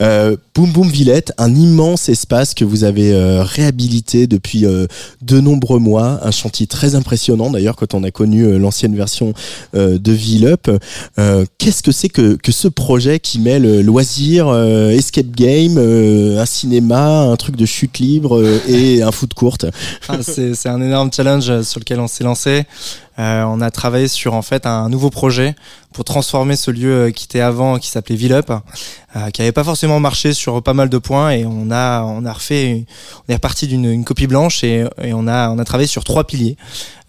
Euh, 0.02 0.36
Boom 0.56 0.72
Boom 0.72 0.90
Villette, 0.90 1.34
un 1.38 1.54
immense 1.54 2.10
espace 2.10 2.54
que 2.54 2.64
vous 2.66 2.84
avez 2.84 3.12
euh, 3.14 3.44
réhabilité 3.44 4.28
depuis 4.28 4.66
euh, 4.66 4.86
de 5.22 5.40
nombreux 5.40 5.80
mois. 5.80 6.20
Un 6.24 6.32
chantier 6.32 6.68
très 6.68 6.96
impressionnant 6.96 7.50
d'ailleurs 7.50 7.76
quand 7.76 7.94
on 7.94 8.04
a 8.04 8.12
connu 8.12 8.44
euh, 8.44 8.58
l'ancienne 8.58 8.96
version 8.96 9.34
euh, 9.76 9.98
de 9.98 10.12
Ville 10.12 10.46
Up. 10.46 10.70
Euh, 11.20 11.46
Qu'est-ce 11.58 11.82
que 11.82 11.92
c'est 11.92 12.10
que, 12.10 12.36
que 12.36 12.52
ce 12.52 12.68
projet 12.68 13.20
qui 13.20 13.40
mêle 13.40 13.66
euh, 13.66 13.82
loisirs, 13.82 14.48
euh, 14.48 14.90
escape 14.92 15.32
game, 15.36 15.76
euh, 15.78 16.42
un 16.42 16.46
cinéma, 16.46 17.33
un 17.34 17.38
truc 17.38 17.56
de 17.56 17.65
chute 17.65 18.00
libre 18.00 18.39
euh, 18.39 18.60
et 18.67 19.02
un 19.02 19.12
foot 19.12 19.34
courte. 19.34 19.65
Ah, 20.08 20.19
c'est 20.22 20.69
un 20.69 20.82
énorme 20.82 21.12
challenge 21.12 21.50
euh, 21.50 21.63
sur 21.63 21.80
lequel 21.80 22.00
on 22.00 22.08
s'est 22.08 22.24
lancé. 22.24 22.65
Euh, 23.19 23.43
on 23.43 23.62
a 23.62 23.69
travaillé 23.69 24.08
sur 24.08 24.34
en 24.34 24.41
fait 24.41 24.65
un 24.65 24.89
nouveau 24.89 25.10
projet 25.10 25.56
pour 25.93 26.04
transformer 26.04 26.56
ce 26.56 26.71
lieu 26.71 26.93
euh, 26.93 27.12
qui 27.12 27.26
était 27.26 27.41
avant, 27.41 27.78
qui 27.78 27.88
s'appelait 27.88 28.15
Villup, 28.15 28.49
euh, 28.49 29.30
qui 29.30 29.41
avait 29.41 29.52
pas 29.52 29.63
forcément 29.63 29.99
marché 29.99 30.34
sur 30.34 30.63
pas 30.63 30.73
mal 30.73 30.89
de 30.89 30.97
points 30.97 31.32
et 31.32 31.45
on 31.45 31.69
a 31.69 32.02
on 32.04 32.26
a 32.26 32.34
refait, 32.34 32.86
on 33.28 33.32
est 33.32 33.36
reparti 33.36 33.67
d'une 33.67 33.86
une 33.86 34.04
copie 34.04 34.26
blanche 34.26 34.63
et, 34.63 34.86
et 35.02 35.13
on 35.13 35.28
a 35.28 35.49
on 35.49 35.60
a 35.60 35.65
travaillé 35.65 35.88
sur 35.88 36.04
trois 36.04 36.23
piliers 36.23 36.58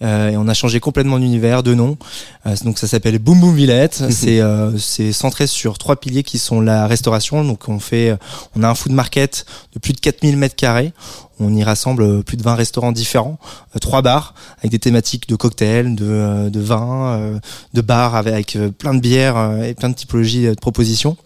euh, 0.01 0.29
et 0.29 0.37
on 0.37 0.47
a 0.47 0.53
changé 0.53 0.79
complètement 0.79 1.19
d'univers, 1.19 1.63
de 1.63 1.73
nom. 1.73 1.97
Euh, 2.45 2.55
donc 2.63 2.77
ça 2.77 2.87
s'appelle 2.87 3.17
Boom 3.19 3.39
Boom 3.39 3.55
Villette. 3.55 4.03
c'est 4.11 4.41
euh, 4.41 4.77
c'est 4.77 5.11
centré 5.13 5.47
sur 5.47 5.77
trois 5.77 5.95
piliers 5.95 6.23
qui 6.23 6.37
sont 6.37 6.61
la 6.61 6.87
restauration. 6.87 7.43
Donc 7.43 7.67
on 7.67 7.79
fait, 7.79 8.15
on 8.55 8.63
a 8.63 8.69
un 8.69 8.75
food 8.75 8.91
market 8.91 9.45
de 9.73 9.79
plus 9.79 9.93
de 9.93 9.99
4000 9.99 10.37
mètres 10.37 10.55
carrés. 10.55 10.93
On 11.39 11.53
y 11.53 11.63
rassemble 11.63 12.03
euh, 12.03 12.21
plus 12.21 12.37
de 12.37 12.43
20 12.43 12.55
restaurants 12.55 12.91
différents, 12.91 13.37
euh, 13.75 13.79
trois 13.79 14.01
bars 14.01 14.33
avec 14.59 14.71
des 14.71 14.79
thématiques 14.79 15.27
de 15.27 15.35
cocktails, 15.35 15.95
de, 15.95 16.05
euh, 16.05 16.49
de 16.49 16.59
vin, 16.59 17.17
euh, 17.19 17.39
de 17.73 17.81
bars 17.81 18.15
avec 18.15 18.57
plein 18.77 18.93
de 18.93 18.99
bières 18.99 19.63
et 19.63 19.73
plein 19.73 19.89
de 19.89 19.95
typologies 19.95 20.47
de 20.47 20.53
propositions. 20.53 21.17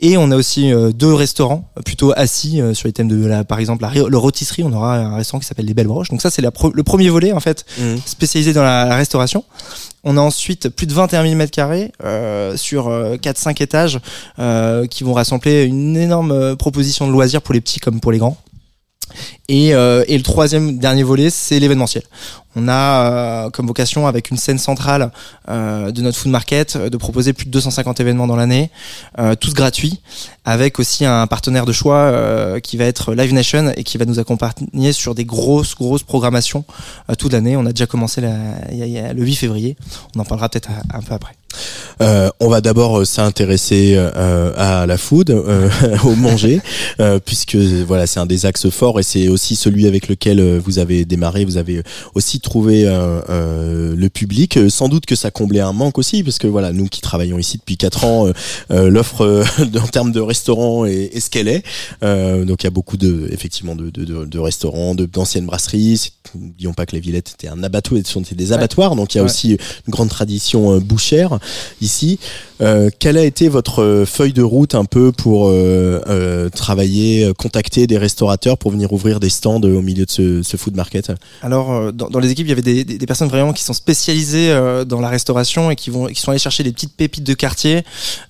Et 0.00 0.16
on 0.16 0.30
a 0.30 0.36
aussi 0.36 0.72
deux 0.94 1.12
restaurants 1.12 1.68
plutôt 1.84 2.12
assis 2.16 2.60
sur 2.72 2.86
les 2.86 2.92
thèmes 2.92 3.08
de 3.08 3.26
la, 3.26 3.44
par 3.44 3.58
exemple 3.58 3.82
la, 3.82 3.90
le 3.90 4.18
rôtisserie. 4.18 4.62
On 4.62 4.72
aura 4.72 4.96
un 4.96 5.16
restaurant 5.16 5.40
qui 5.40 5.46
s'appelle 5.46 5.66
les 5.66 5.74
Belles 5.74 5.88
Broches. 5.88 6.08
Donc 6.10 6.22
ça 6.22 6.30
c'est 6.30 6.42
le 6.42 6.82
premier 6.82 7.08
volet 7.08 7.32
en 7.32 7.40
fait 7.40 7.66
spécialisé 8.06 8.52
dans 8.52 8.62
la, 8.62 8.84
la 8.84 8.96
restauration. 8.96 9.44
On 10.04 10.16
a 10.16 10.20
ensuite 10.20 10.68
plus 10.68 10.86
de 10.86 10.94
21 10.94 11.22
000 11.22 11.34
mètres 11.34 11.52
carrés 11.52 11.92
euh, 12.04 12.56
sur 12.56 12.88
euh, 12.88 13.16
4-5 13.16 13.62
étages 13.62 14.00
euh, 14.38 14.86
qui 14.86 15.04
vont 15.04 15.12
rassembler 15.12 15.64
une 15.64 15.96
énorme 15.96 16.56
proposition 16.56 17.06
de 17.06 17.12
loisirs 17.12 17.42
pour 17.42 17.52
les 17.54 17.60
petits 17.60 17.80
comme 17.80 18.00
pour 18.00 18.12
les 18.12 18.18
grands. 18.18 18.36
Et, 19.50 19.74
euh, 19.74 20.04
et 20.08 20.16
le 20.18 20.22
troisième 20.22 20.78
dernier 20.78 21.02
volet, 21.02 21.30
c'est 21.30 21.58
l'événementiel. 21.58 22.02
On 22.54 22.68
a 22.68 23.44
euh, 23.46 23.50
comme 23.50 23.66
vocation, 23.66 24.06
avec 24.06 24.30
une 24.30 24.36
scène 24.36 24.58
centrale 24.58 25.10
euh, 25.48 25.90
de 25.90 26.02
notre 26.02 26.18
food 26.18 26.30
market, 26.30 26.76
euh, 26.76 26.90
de 26.90 26.96
proposer 26.96 27.32
plus 27.32 27.46
de 27.46 27.50
250 27.50 28.00
événements 28.00 28.26
dans 28.26 28.36
l'année, 28.36 28.70
euh, 29.18 29.34
tous 29.36 29.54
gratuits, 29.54 30.00
avec 30.44 30.78
aussi 30.78 31.04
un 31.06 31.26
partenaire 31.26 31.64
de 31.66 31.72
choix 31.72 31.96
euh, 31.96 32.60
qui 32.60 32.76
va 32.76 32.84
être 32.84 33.14
Live 33.14 33.32
Nation 33.32 33.72
et 33.76 33.84
qui 33.84 33.96
va 33.96 34.04
nous 34.04 34.18
accompagner 34.18 34.92
sur 34.92 35.14
des 35.14 35.24
grosses, 35.24 35.74
grosses 35.74 36.02
programmations 36.02 36.64
toute 37.18 37.32
l'année. 37.32 37.56
On 37.56 37.64
a 37.64 37.70
déjà 37.72 37.86
commencé 37.86 38.20
la- 38.20 38.72
y 38.72 38.82
a- 38.82 38.86
y 38.86 38.98
a 38.98 39.12
le 39.14 39.22
8 39.22 39.36
février. 39.36 39.76
On 40.16 40.20
en 40.20 40.24
parlera 40.24 40.48
peut-être 40.48 40.68
un- 40.92 41.00
peu 41.00 41.14
après. 41.14 41.32
Euh, 42.02 42.28
on 42.40 42.48
va 42.48 42.60
d'abord 42.60 43.06
s'intéresser 43.06 43.94
euh, 43.96 44.52
à 44.56 44.86
la 44.86 44.98
food, 44.98 45.30
euh, 45.30 45.68
au 46.04 46.14
manger, 46.14 46.60
puisque 47.24 47.56
voilà 47.56 48.06
c'est 48.06 48.20
un 48.20 48.26
des 48.26 48.46
axes 48.46 48.68
forts 48.70 49.00
et 49.00 49.02
c'est 49.02 49.28
aussi 49.38 49.54
celui 49.54 49.86
avec 49.86 50.08
lequel 50.08 50.40
euh, 50.40 50.60
vous 50.62 50.80
avez 50.80 51.04
démarré. 51.04 51.44
Vous 51.44 51.58
avez 51.58 51.82
aussi 52.16 52.40
trouvé 52.40 52.86
euh, 52.86 53.20
euh, 53.30 53.94
le 53.96 54.08
public. 54.08 54.56
Euh, 54.56 54.68
Sans 54.68 54.88
doute 54.88 55.06
que 55.06 55.14
ça 55.14 55.30
comblait 55.30 55.60
un 55.60 55.72
manque 55.72 55.96
aussi, 55.98 56.24
parce 56.24 56.38
que 56.38 56.48
voilà 56.48 56.72
nous 56.72 56.86
qui 56.88 57.00
travaillons 57.00 57.38
ici 57.38 57.56
depuis 57.58 57.76
quatre 57.76 58.04
ans, 58.04 58.26
euh, 58.26 58.32
euh, 58.72 58.90
l'offre 58.90 59.22
euh, 59.24 59.44
en 59.80 59.86
termes 59.86 60.10
de 60.10 60.20
restaurants 60.20 60.84
est, 60.86 61.10
est 61.14 61.20
ce 61.20 61.30
qu'elle 61.30 61.46
est. 61.48 61.62
Euh, 62.02 62.44
donc 62.44 62.62
il 62.64 62.66
y 62.66 62.72
a 62.72 62.72
beaucoup 62.72 62.96
de 62.96 63.28
effectivement 63.30 63.76
de, 63.76 63.90
de, 63.90 64.04
de, 64.04 64.24
de 64.24 64.38
restaurants, 64.40 64.94
de 64.96 65.06
d'anciennes 65.06 65.46
brasseries. 65.46 66.12
N'oublions 66.34 66.74
pas 66.74 66.84
que 66.84 66.94
les 66.96 67.00
Villettes 67.00 67.30
étaient 67.38 67.48
un 67.48 67.62
abattoir, 67.62 68.00
c'était 68.04 68.34
des 68.34 68.52
abattoirs, 68.52 68.96
donc 68.96 69.14
il 69.14 69.18
y 69.18 69.20
a 69.20 69.22
Ouais. 69.24 69.30
aussi 69.30 69.52
une 69.52 69.92
grande 69.92 70.10
tradition 70.10 70.74
euh, 70.74 70.78
bouchère 70.80 71.38
ici. 71.80 72.18
Euh, 72.60 72.90
quelle 72.98 73.16
a 73.16 73.24
été 73.24 73.48
votre 73.48 73.82
euh, 73.82 74.04
feuille 74.04 74.32
de 74.32 74.42
route 74.42 74.74
un 74.74 74.84
peu 74.84 75.12
pour 75.12 75.48
euh, 75.48 76.00
euh, 76.08 76.48
travailler, 76.50 77.24
euh, 77.24 77.32
contacter 77.32 77.86
des 77.86 77.96
restaurateurs 77.98 78.58
pour 78.58 78.72
venir 78.72 78.92
ouvrir 78.92 79.20
des 79.20 79.27
stands 79.28 79.60
euh, 79.64 79.76
au 79.78 79.82
milieu 79.82 80.04
de 80.04 80.10
ce, 80.10 80.42
ce 80.42 80.56
food 80.56 80.74
market 80.76 81.12
Alors, 81.42 81.72
euh, 81.72 81.92
dans, 81.92 82.08
dans 82.08 82.18
les 82.18 82.30
équipes, 82.30 82.46
il 82.46 82.50
y 82.50 82.52
avait 82.52 82.62
des, 82.62 82.84
des- 82.84 82.98
des 82.98 83.06
personnes 83.06 83.28
vraiment 83.28 83.52
qui 83.52 83.62
sont 83.62 83.72
spécialisées 83.72 84.50
euh, 84.50 84.84
dans 84.84 85.00
la 85.00 85.08
restauration 85.08 85.70
et 85.70 85.76
qui 85.76 85.90
vont, 85.90 86.06
qui 86.06 86.20
sont 86.20 86.30
allées 86.30 86.38
chercher 86.38 86.62
des 86.64 86.72
petites 86.72 86.94
pépites 86.94 87.24
de 87.24 87.34
quartier 87.34 87.82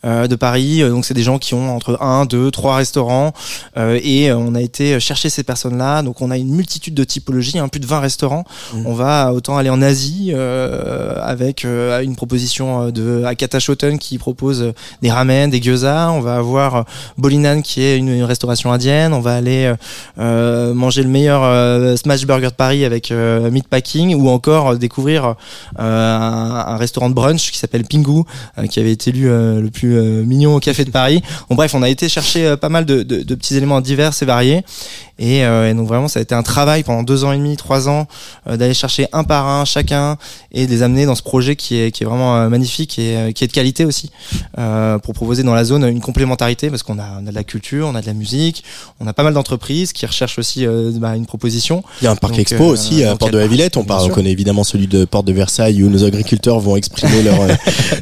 de 0.04 0.34
Paris. 0.36 0.80
Donc, 0.88 1.04
c'est 1.04 1.14
des 1.14 1.22
gens 1.22 1.38
qui 1.38 1.54
ont 1.54 1.74
entre 1.74 2.00
un, 2.02 2.24
deux, 2.24 2.50
trois 2.50 2.76
restaurants 2.76 3.32
et 3.76 4.32
on 4.32 4.54
a 4.54 4.60
été 4.60 4.98
chercher 5.00 5.28
ces 5.30 5.42
personnes-là. 5.42 6.02
Donc, 6.02 6.20
on 6.22 6.30
a 6.30 6.36
une 6.36 6.50
multitude 6.50 6.94
de 6.94 7.04
typologies, 7.04 7.58
hein, 7.58 7.68
plus 7.68 7.80
de 7.80 7.86
20 7.86 8.00
restaurants. 8.00 8.44
On 8.84 8.94
va 8.94 9.32
autant 9.32 9.56
aller 9.56 9.70
en 9.70 9.82
Asie 9.82 10.32
avec 11.22 11.64
une 11.64 12.16
proposition 12.16 12.90
de 12.90 13.22
Akata 13.24 13.60
Shoten 13.60 13.98
qui 13.98 14.18
propose 14.18 14.72
des 15.02 15.10
ramen, 15.10 15.50
des 15.50 15.60
gyoza. 15.60 16.10
On 16.12 16.20
va 16.20 16.36
avoir 16.36 16.84
Bolinan 17.16 17.62
qui 17.62 17.82
est 17.82 17.96
une, 17.98 18.08
une 18.08 18.24
restauration 18.24 18.72
indienne. 18.72 19.12
On 19.12 19.20
va 19.20 19.34
aller 19.36 19.72
euh, 20.18 20.74
manger 20.88 21.02
le 21.02 21.10
meilleur 21.10 21.42
euh, 21.44 21.96
smash 21.96 22.24
burger 22.24 22.46
de 22.46 22.54
Paris 22.54 22.82
avec 22.86 23.10
euh, 23.10 23.50
Meatpacking 23.50 24.14
ou 24.14 24.30
encore 24.30 24.68
euh, 24.68 24.76
découvrir 24.76 25.26
euh, 25.26 25.34
un, 25.78 26.64
un 26.72 26.76
restaurant 26.78 27.10
de 27.10 27.14
brunch 27.14 27.50
qui 27.52 27.58
s'appelle 27.58 27.84
Pingu 27.84 28.22
qui 28.70 28.80
avait 28.80 28.92
été 28.92 29.10
élu 29.10 29.24
le 29.28 29.68
plus 29.70 30.00
mignon 30.24 30.54
au 30.56 30.60
café 30.60 30.86
de 30.86 30.90
Paris. 30.90 31.20
Bon 31.50 31.56
bref, 31.56 31.74
on 31.74 31.82
a 31.82 31.88
été 31.90 32.08
chercher 32.08 32.56
pas 32.56 32.68
mal 32.70 32.84
de, 32.86 33.02
de- 33.02 33.22
de 33.22 33.34
petits 33.34 33.56
éléments 33.56 33.80
divers 33.82 34.12
et 34.20 34.24
variés 34.24 34.62
et, 35.18 35.38
et 35.40 35.74
donc 35.74 35.88
vraiment 35.88 36.08
ça 36.08 36.20
a 36.20 36.22
été 36.22 36.34
un 36.34 36.42
travail 36.42 36.84
pendant 36.84 37.02
deux 37.02 37.24
ans 37.24 37.32
et 37.32 37.36
demi, 37.38 37.56
trois 37.56 37.88
ans 37.88 38.06
d'aller 38.46 38.74
chercher 38.74 39.06
un 39.12 39.24
par 39.24 39.46
un 39.46 39.64
chacun 39.64 40.16
et 40.52 40.66
de 40.66 40.70
les 40.70 40.82
amener 40.82 41.04
dans 41.06 41.14
ce 41.16 41.22
projet 41.22 41.56
qui 41.56 41.76
est, 41.78 41.90
qui 41.90 42.02
est 42.04 42.06
vraiment 42.06 42.48
magnifique 42.48 42.98
et 42.98 43.32
qui 43.34 43.44
est 43.44 43.48
de 43.48 43.52
qualité 43.52 43.84
aussi 43.84 44.10
pour 45.02 45.14
proposer 45.14 45.42
dans 45.42 45.54
la 45.54 45.64
zone 45.64 45.84
une 45.84 46.00
complémentarité 46.00 46.70
parce 46.70 46.82
qu'on 46.82 46.98
a, 46.98 47.06
on 47.22 47.26
a 47.26 47.30
de 47.30 47.34
la 47.34 47.44
culture, 47.44 47.86
on 47.88 47.94
a 47.94 48.00
de 48.00 48.06
la 48.06 48.14
musique, 48.14 48.64
on 49.00 49.06
a 49.06 49.12
pas 49.12 49.22
mal 49.24 49.34
d'entreprises 49.34 49.92
qui 49.92 50.06
recherchent 50.06 50.38
aussi 50.38 50.66
euh, 50.68 50.92
bah, 50.98 51.16
une 51.16 51.26
proposition. 51.26 51.82
Il 52.00 52.04
y 52.04 52.06
a 52.06 52.10
un 52.10 52.16
parc 52.16 52.34
Donc, 52.34 52.40
expo 52.40 52.64
euh, 52.64 52.72
aussi 52.72 53.02
à 53.04 53.10
donc, 53.10 53.20
Porte 53.20 53.32
de 53.32 53.38
la 53.38 53.44
le 53.44 53.50
Villette. 53.50 53.76
On, 53.76 53.84
parle, 53.84 54.10
connaît 54.10 54.30
évidemment 54.32 54.64
celui 54.64 54.86
de 54.86 55.04
Porte 55.04 55.26
de 55.26 55.32
Versailles 55.32 55.82
où 55.82 55.90
nos 55.90 56.04
agriculteurs 56.04 56.60
vont 56.60 56.76
exprimer 56.76 57.22
leur, 57.22 57.40
euh, 57.42 57.48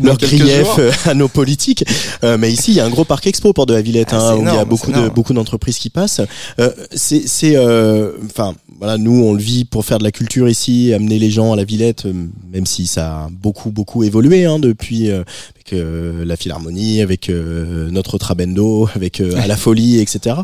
leur 0.02 0.18
grief 0.18 0.78
euh, 0.78 0.90
à 1.06 1.14
nos 1.14 1.28
politiques. 1.28 1.84
Euh, 2.24 2.36
mais 2.38 2.52
ici, 2.52 2.72
il 2.72 2.76
y 2.76 2.80
a 2.80 2.84
un 2.84 2.90
gros 2.90 3.04
parc 3.04 3.26
expo 3.26 3.52
Porte 3.52 3.68
de 3.68 3.74
la 3.74 3.82
Villette 3.82 4.08
Ah, 4.12 4.30
hein, 4.30 4.36
où 4.36 4.40
il 4.40 4.54
y 4.54 4.58
a 4.58 4.64
beaucoup 4.64 4.92
de 4.92 5.34
d'entreprises 5.34 5.78
qui 5.78 5.90
passent. 5.90 6.20
Euh, 6.58 6.70
c'est 6.94 7.56
euh, 7.56 8.12
enfin 8.24 8.54
voilà, 8.78 8.98
nous 8.98 9.22
on 9.24 9.32
le 9.32 9.40
vit 9.40 9.64
pour 9.64 9.84
faire 9.84 9.98
de 9.98 10.04
la 10.04 10.12
culture 10.12 10.48
ici, 10.48 10.92
amener 10.92 11.18
les 11.18 11.30
gens 11.30 11.52
à 11.52 11.56
la 11.56 11.64
Villette, 11.64 12.06
euh, 12.06 12.12
même 12.52 12.66
si 12.66 12.86
ça 12.86 13.06
a 13.06 13.28
beaucoup 13.30 13.70
beaucoup 13.70 14.02
évolué 14.02 14.44
hein, 14.44 14.58
depuis. 14.58 15.10
euh, 15.10 15.22
avec 15.66 15.72
euh, 15.72 16.24
la 16.24 16.36
Philharmonie, 16.36 17.00
avec 17.00 17.28
euh, 17.28 17.90
notre 17.90 18.18
Trabendo, 18.18 18.88
avec 18.94 19.20
euh, 19.20 19.36
à 19.36 19.46
la 19.46 19.56
Folie, 19.56 19.98
etc. 19.98 20.36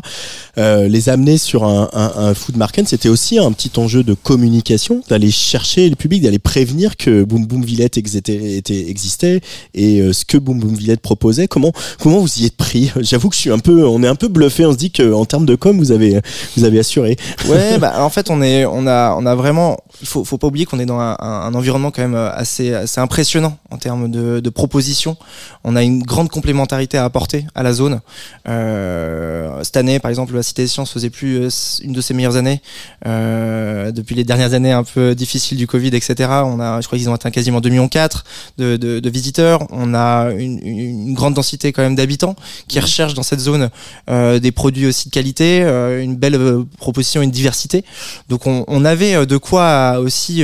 Euh, 0.57 0.87
les 0.87 1.09
amener 1.09 1.37
sur 1.37 1.63
un, 1.63 1.89
un, 1.93 2.12
un 2.15 2.33
food 2.33 2.57
market, 2.57 2.87
c'était 2.87 3.09
aussi 3.09 3.39
un 3.39 3.51
petit 3.51 3.71
enjeu 3.77 4.03
de 4.03 4.13
communication, 4.13 5.01
d'aller 5.09 5.31
chercher 5.31 5.89
le 5.89 5.95
public, 5.95 6.23
d'aller 6.23 6.39
prévenir 6.39 6.97
que 6.97 7.23
Boom 7.23 7.45
Boom 7.45 7.63
Villette 7.63 7.97
existait, 7.97 9.41
et 9.73 10.01
euh, 10.01 10.13
ce 10.13 10.25
que 10.25 10.37
Boom 10.37 10.59
Boom 10.59 10.75
Villette 10.75 11.01
proposait. 11.01 11.47
Comment 11.47 11.71
comment 11.99 12.19
vous 12.19 12.39
y 12.39 12.45
êtes 12.45 12.57
pris? 12.57 12.91
J'avoue 13.01 13.29
que 13.29 13.35
je 13.35 13.41
suis 13.41 13.51
un 13.51 13.59
peu, 13.59 13.85
on 13.87 14.03
est 14.03 14.07
un 14.07 14.15
peu 14.15 14.27
bluffé. 14.27 14.65
On 14.65 14.71
se 14.71 14.77
dit 14.77 14.91
que 14.91 15.13
en 15.13 15.25
termes 15.25 15.45
de 15.45 15.55
com, 15.55 15.77
vous 15.77 15.91
avez 15.91 16.19
vous 16.57 16.63
avez 16.63 16.79
assuré. 16.79 17.17
Ouais, 17.49 17.77
bah 17.77 17.95
en 18.03 18.09
fait 18.09 18.29
on 18.29 18.41
est, 18.41 18.65
on 18.65 18.87
a, 18.87 19.15
on 19.15 19.25
a 19.25 19.35
vraiment, 19.35 19.77
il 20.01 20.07
faut, 20.07 20.23
faut 20.23 20.37
pas 20.37 20.47
oublier 20.47 20.65
qu'on 20.65 20.79
est 20.79 20.85
dans 20.85 20.99
un, 20.99 21.53
environnement 21.53 21.91
quand 21.91 22.01
même 22.01 22.15
assez, 22.15 22.73
assez 22.73 23.01
impressionnant 23.01 23.57
en 23.69 23.77
termes 23.77 24.09
de, 24.09 24.49
propositions. 24.49 25.17
On 25.63 25.75
a 25.75 25.83
une 25.83 26.03
grande 26.03 26.29
complémentarité 26.29 26.97
à 26.97 27.05
apporter 27.05 27.45
à 27.55 27.63
la 27.63 27.73
zone. 27.73 28.01
Euh, 28.47 29.63
cette 29.63 29.77
année, 29.77 29.99
par 29.99 30.09
exemple, 30.09 30.35
la 30.35 30.43
Cité 30.43 30.63
des 30.63 30.67
Sciences 30.67 30.91
faisait 30.91 31.09
plus 31.09 31.37
euh, 31.37 31.49
une 31.83 31.93
de 31.93 32.01
ses 32.03 32.13
meilleures 32.13 32.35
années 32.35 32.61
euh, 33.07 33.91
depuis 33.91 34.15
les 34.15 34.23
dernières 34.23 34.53
années 34.53 34.71
un 34.71 34.83
peu 34.83 35.15
difficiles 35.15 35.57
du 35.57 35.65
Covid, 35.65 35.87
etc. 35.87 36.29
On 36.45 36.59
a, 36.59 36.81
je 36.81 36.87
crois 36.87 36.99
qu'ils 36.99 37.09
ont 37.09 37.13
atteint 37.13 37.31
quasiment 37.31 37.61
2 37.61 37.69
millions 37.69 37.87
4 37.87 38.23
de, 38.57 38.77
de, 38.77 38.99
de 38.99 39.09
visiteurs. 39.09 39.65
On 39.71 39.93
a 39.95 40.29
une, 40.31 41.13
grande 41.13 41.33
densité 41.33 41.71
quand 41.71 41.81
même 41.81 41.95
d'habitants 41.95 42.35
qui 42.67 42.79
recherchent 42.79 43.13
dans 43.13 43.23
cette 43.23 43.39
zone 43.39 43.69
euh, 44.09 44.39
des 44.39 44.51
produits 44.51 44.87
aussi 44.87 45.09
de 45.09 45.13
qualité, 45.13 45.63
euh, 45.63 46.03
une 46.03 46.15
belle 46.15 46.39
proposition, 46.77 47.21
une 47.21 47.31
diversité. 47.31 47.83
Donc 48.29 48.47
on, 48.47 48.63
on 48.67 48.85
avait 48.85 49.25
de 49.25 49.37
quoi 49.37 49.99
aussi 49.99 50.43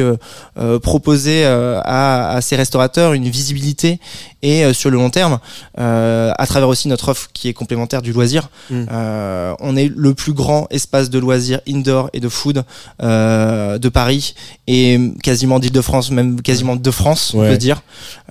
proposer 0.82 1.46
à, 1.46 2.30
à 2.30 2.42
ces 2.42 2.56
restaurateurs 2.56 3.14
une 3.14 3.30
visibilité 3.30 4.00
et 4.42 4.64
euh, 4.64 4.74
sur 4.74 4.90
le 4.90 4.98
long 4.98 5.10
terme, 5.10 5.40
euh, 5.80 6.32
à 6.38 6.48
travers 6.48 6.70
aussi 6.70 6.88
notre 6.88 7.10
offre 7.10 7.30
qui 7.34 7.48
est 7.48 7.54
complémentaire 7.54 8.02
du 8.02 8.14
loisir. 8.14 8.50
Mm. 8.70 8.86
Euh, 8.92 9.54
on 9.60 9.76
est 9.76 9.92
le 9.94 10.14
plus 10.14 10.34
grand 10.34 10.68
espace 10.70 11.10
de 11.10 11.20
loisirs 11.20 11.62
indoor 11.68 12.10
et 12.14 12.20
de 12.20 12.30
food 12.30 12.64
euh, 13.02 13.78
de 13.78 13.90
Paris 13.90 14.36
et 14.68 15.00
quasiment 15.24 15.60
d'Île-de-France, 15.60 16.12
même 16.12 16.42
quasiment 16.42 16.76
de 16.76 16.92
France, 16.92 17.34
on 17.34 17.40
peut 17.40 17.58
dire. 17.58 17.82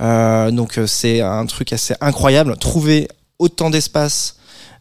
Euh, 0.01 0.51
donc 0.51 0.81
c'est 0.87 1.21
un 1.21 1.47
truc 1.47 1.73
assez 1.73 1.94
incroyable. 2.01 2.57
Trouver 2.57 3.09
autant 3.38 3.71
d'espace 3.71 4.37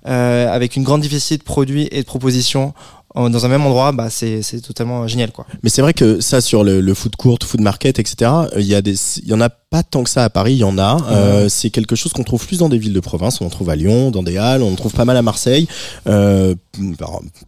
euh, 0.07 0.49
avec 0.49 0.77
une 0.77 0.83
grande 0.83 1.01
diversité 1.01 1.37
de 1.37 1.43
produits 1.43 1.89
et 1.91 2.01
de 2.01 2.05
propositions 2.05 2.73
dans 3.15 3.45
un 3.45 3.49
même 3.49 3.65
endroit, 3.65 3.91
bah 3.93 4.09
c'est 4.09 4.41
c'est 4.43 4.61
totalement 4.61 5.07
génial 5.07 5.31
quoi. 5.31 5.45
Mais 5.63 5.69
c'est 5.69 5.81
vrai 5.81 5.93
que 5.93 6.19
ça 6.21 6.39
sur 6.41 6.63
le, 6.63 6.81
le 6.81 6.93
food 6.93 7.15
court, 7.15 7.39
food 7.43 7.61
market, 7.61 7.97
etc. 7.99 8.29
Il 8.57 8.65
y 8.65 8.75
a 8.75 8.81
des, 8.81 8.95
il 9.23 9.27
y 9.27 9.33
en 9.33 9.41
a 9.41 9.49
pas 9.49 9.81
tant 9.83 10.03
que 10.03 10.09
ça 10.09 10.23
à 10.23 10.29
Paris. 10.29 10.53
Il 10.53 10.59
y 10.59 10.63
en 10.63 10.77
a. 10.77 10.97
Euh, 11.09 11.49
c'est 11.49 11.69
quelque 11.71 11.95
chose 11.95 12.13
qu'on 12.13 12.23
trouve 12.23 12.45
plus 12.45 12.59
dans 12.59 12.69
des 12.69 12.77
villes 12.77 12.93
de 12.93 12.99
province. 12.99 13.41
On 13.41 13.45
en 13.45 13.49
trouve 13.49 13.69
à 13.69 13.75
Lyon, 13.75 14.11
dans 14.11 14.23
des 14.23 14.37
halles. 14.37 14.61
On 14.61 14.71
en 14.71 14.75
trouve 14.75 14.93
pas 14.93 15.05
mal 15.05 15.17
à 15.17 15.21
Marseille. 15.21 15.67
Euh, 16.07 16.53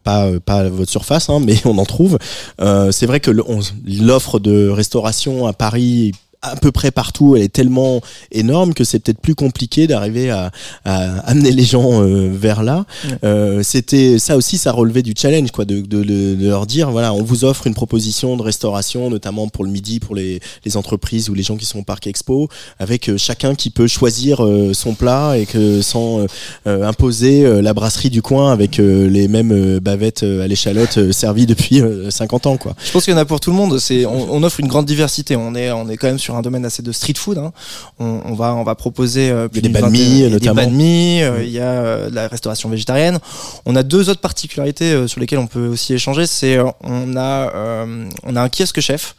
pas 0.03 0.27
pas 0.43 0.55
à 0.61 0.69
votre 0.69 0.89
surface, 0.91 1.29
hein, 1.29 1.39
mais 1.45 1.55
on 1.65 1.77
en 1.77 1.85
trouve. 1.85 2.17
Euh, 2.61 2.91
c'est 2.91 3.05
vrai 3.05 3.19
que 3.19 3.31
le- 3.31 3.43
on- 3.47 3.59
l'offre 3.85 4.39
de 4.39 4.69
restauration 4.69 5.45
à 5.47 5.53
Paris 5.53 6.13
à 6.41 6.55
peu 6.55 6.71
près 6.71 6.91
partout, 6.91 7.35
elle 7.35 7.41
est 7.41 7.51
tellement 7.53 8.01
énorme 8.31 8.73
que 8.73 8.83
c'est 8.83 8.99
peut-être 8.99 9.19
plus 9.19 9.35
compliqué 9.35 9.87
d'arriver 9.87 10.29
à, 10.29 10.51
à 10.85 11.19
amener 11.29 11.51
les 11.51 11.63
gens 11.63 12.01
euh, 12.01 12.29
vers 12.33 12.63
là. 12.63 12.85
Euh, 13.23 13.61
c'était 13.63 14.19
ça 14.19 14.37
aussi, 14.37 14.57
ça 14.57 14.71
relevait 14.71 15.01
du 15.01 15.13
challenge, 15.17 15.51
quoi, 15.51 15.65
de, 15.65 15.81
de, 15.81 16.03
de- 16.03 16.35
de 16.35 16.47
leur 16.47 16.65
dire 16.65 16.91
voilà, 16.91 17.13
on 17.13 17.23
vous 17.23 17.43
offre 17.43 17.67
une 17.67 17.73
proposition 17.73 18.37
de 18.37 18.41
restauration, 18.41 19.09
notamment 19.09 19.47
pour 19.49 19.65
le 19.65 19.69
midi, 19.71 19.99
pour 19.99 20.15
les, 20.15 20.39
les 20.65 20.77
entreprises 20.77 21.29
ou 21.29 21.33
les 21.33 21.43
gens 21.43 21.57
qui 21.57 21.65
sont 21.65 21.79
au 21.79 21.83
parc 21.83 22.07
expo, 22.07 22.47
avec 22.79 23.09
euh, 23.09 23.17
chacun 23.17 23.53
qui 23.55 23.69
peut 23.69 23.87
choisir 23.87 24.43
euh, 24.45 24.73
son 24.73 24.93
plat 24.93 25.37
et 25.37 25.45
que 25.45 25.81
sans 25.81 26.19
euh, 26.21 26.25
euh, 26.67 26.87
imposer 26.87 27.45
euh, 27.45 27.61
la 27.61 27.73
brasserie 27.73 28.09
du 28.09 28.21
coin 28.21 28.51
avec 28.53 28.79
euh, 28.79 29.09
les 29.09 29.27
mêmes 29.27 29.79
bavettes 29.79 30.23
à 30.23 30.47
l'échalote 30.47 31.11
servies 31.11 31.45
depuis 31.45 31.81
euh, 31.81 32.09
50 32.09 32.45
ans, 32.47 32.57
quoi. 32.57 32.75
Je 32.85 32.91
pense 32.91 33.03
qu'il 33.03 33.13
y 33.13 33.17
en 33.17 33.19
a 33.19 33.25
pour 33.25 33.39
tout 33.41 33.51
le 33.51 33.57
monde. 33.57 33.77
C'est, 33.79 34.05
on, 34.05 34.33
on 34.33 34.43
offre 34.43 34.59
une 34.61 34.67
grande 34.67 34.85
diversité. 34.85 35.35
On 35.35 35.53
est, 35.55 35.71
on 35.71 35.89
est 35.89 35.97
quand 35.97 36.07
même 36.07 36.19
sur 36.19 36.28
un 36.35 36.41
domaine 36.41 36.65
assez 36.65 36.81
de 36.81 36.91
street 36.91 37.13
food. 37.17 37.37
hein. 37.37 37.51
On, 37.99 38.21
on 38.25 38.33
va, 38.33 38.53
on 38.55 38.63
va 38.63 38.75
proposer 38.75 39.29
euh, 39.29 39.47
plus 39.47 39.61
des 39.61 39.69
il 39.69 40.17
y 40.19 40.25
a 40.25 40.29
notamment. 40.29 40.53
Des 40.61 40.67
banh 40.67 40.71
mi, 40.73 41.21
euh, 41.21 41.43
il 41.43 41.51
y 41.51 41.59
a 41.59 41.63
euh, 41.63 42.09
de 42.09 42.15
la 42.15 42.27
restauration 42.27 42.69
végétarienne. 42.69 43.19
On 43.65 43.75
a 43.75 43.83
deux 43.83 44.09
autres 44.09 44.21
particularités 44.21 44.91
euh, 44.93 45.07
sur 45.07 45.19
lesquelles 45.19 45.39
on 45.39 45.47
peut 45.47 45.67
aussi 45.67 45.93
échanger. 45.93 46.25
C'est, 46.27 46.57
on 46.83 47.15
a, 47.15 47.85
on 48.23 48.35
a 48.35 48.41
un 48.41 48.49
kiosque 48.49 48.79
chef 48.79 49.15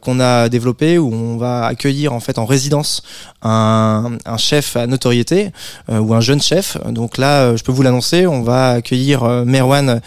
qu'on 0.00 0.20
a 0.20 0.48
développé 0.48 0.98
où 0.98 1.12
on 1.12 1.36
va 1.36 1.66
accueillir 1.66 2.12
en 2.12 2.20
fait 2.20 2.38
en 2.38 2.46
résidence 2.46 3.02
un, 3.42 4.16
un 4.24 4.36
chef 4.38 4.76
à 4.76 4.86
notoriété 4.86 5.50
ou 5.88 6.14
un 6.14 6.20
jeune 6.20 6.40
chef. 6.40 6.76
Donc 6.88 7.18
là, 7.18 7.56
je 7.56 7.62
peux 7.62 7.72
vous 7.72 7.82
l'annoncer, 7.82 8.26
on 8.26 8.42
va 8.42 8.70
accueillir 8.70 9.22
Merwan, 9.44 10.00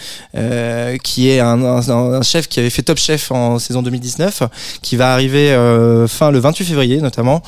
qui 1.04 1.30
est 1.30 1.40
un, 1.40 1.62
un- 1.64 1.90
un 1.90 2.22
chef 2.22 2.48
qui 2.48 2.60
avait 2.60 2.70
fait 2.70 2.84
Top 2.84 2.98
Chef 2.98 3.32
en 3.32 3.60
saison 3.60 3.82
2019, 3.82 4.44
qui 4.82 4.96
va 4.96 5.14
arriver 5.14 5.52
euh, 5.52 6.08
fin 6.14 6.32
le 6.32 6.40
28 6.40 6.66
février 6.66 7.02
notamment, 7.02 7.42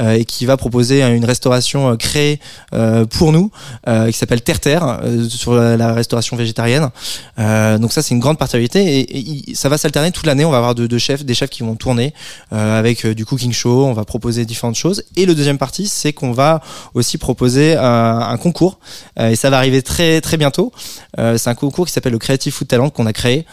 euh, 0.00 0.12
et 0.12 0.24
qui 0.24 0.46
va 0.46 0.56
proposer 0.56 1.02
une 1.02 1.24
restauration 1.24 1.90
euh, 1.90 1.96
créée 1.96 2.40
euh, 2.72 3.04
pour 3.04 3.32
nous, 3.32 3.50
qui 3.84 4.12
s'appelle 4.12 4.42
Terre 4.42 4.60
Terre, 4.60 5.00
sur 5.28 5.54
la, 5.54 5.92
restauration 5.92 6.36
végétarienne. 6.36 6.90
Donc 7.36 7.92
ça, 7.92 8.02
c'est 8.02 8.14
une 8.14 8.20
grande 8.20 8.38
particularité, 8.38 9.00
et, 9.00 9.50
et 9.50 9.54
ça 9.54 9.68
va 9.68 9.78
s'alterner 9.78 10.12
toute 10.12 10.26
l'année. 10.26 10.44
On 10.44 10.50
va 10.50 10.58
avoir 10.58 10.74
de, 10.74 10.98
chefs, 10.98 11.24
des 11.24 11.34
chefs 11.34 11.50
qui 11.50 11.62
vont 11.62 11.74
tourner 11.74 12.14
avec 12.50 13.06
du 13.06 13.24
cooking 13.24 13.52
show. 13.52 13.84
On 13.84 13.92
va 13.92 14.04
proposer 14.04 14.44
différentes 14.44 14.76
choses. 14.76 15.02
Et 15.16 15.26
le 15.26 15.34
deuxième 15.34 15.58
partie, 15.58 15.88
c'est 15.88 16.12
qu'on 16.12 16.32
va 16.32 16.62
aussi 16.94 17.18
proposer 17.18 17.76
un, 17.76 18.36
concours, 18.36 18.78
et 19.18 19.36
ça 19.36 19.50
va 19.50 19.58
arriver 19.58 19.82
très 19.82 20.20
très 20.20 20.36
bientôt. 20.36 20.72
C'est 21.16 21.48
un 21.48 21.54
concours 21.54 21.86
qui 21.86 21.92
s'appelle 21.92 22.12
le 22.12 22.18
Creative 22.18 22.52
Food 22.52 22.68
Talent 22.68 22.90
qu'on 22.90 23.06
a 23.06 23.12
créé, 23.12 23.44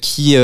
qui 0.00 0.36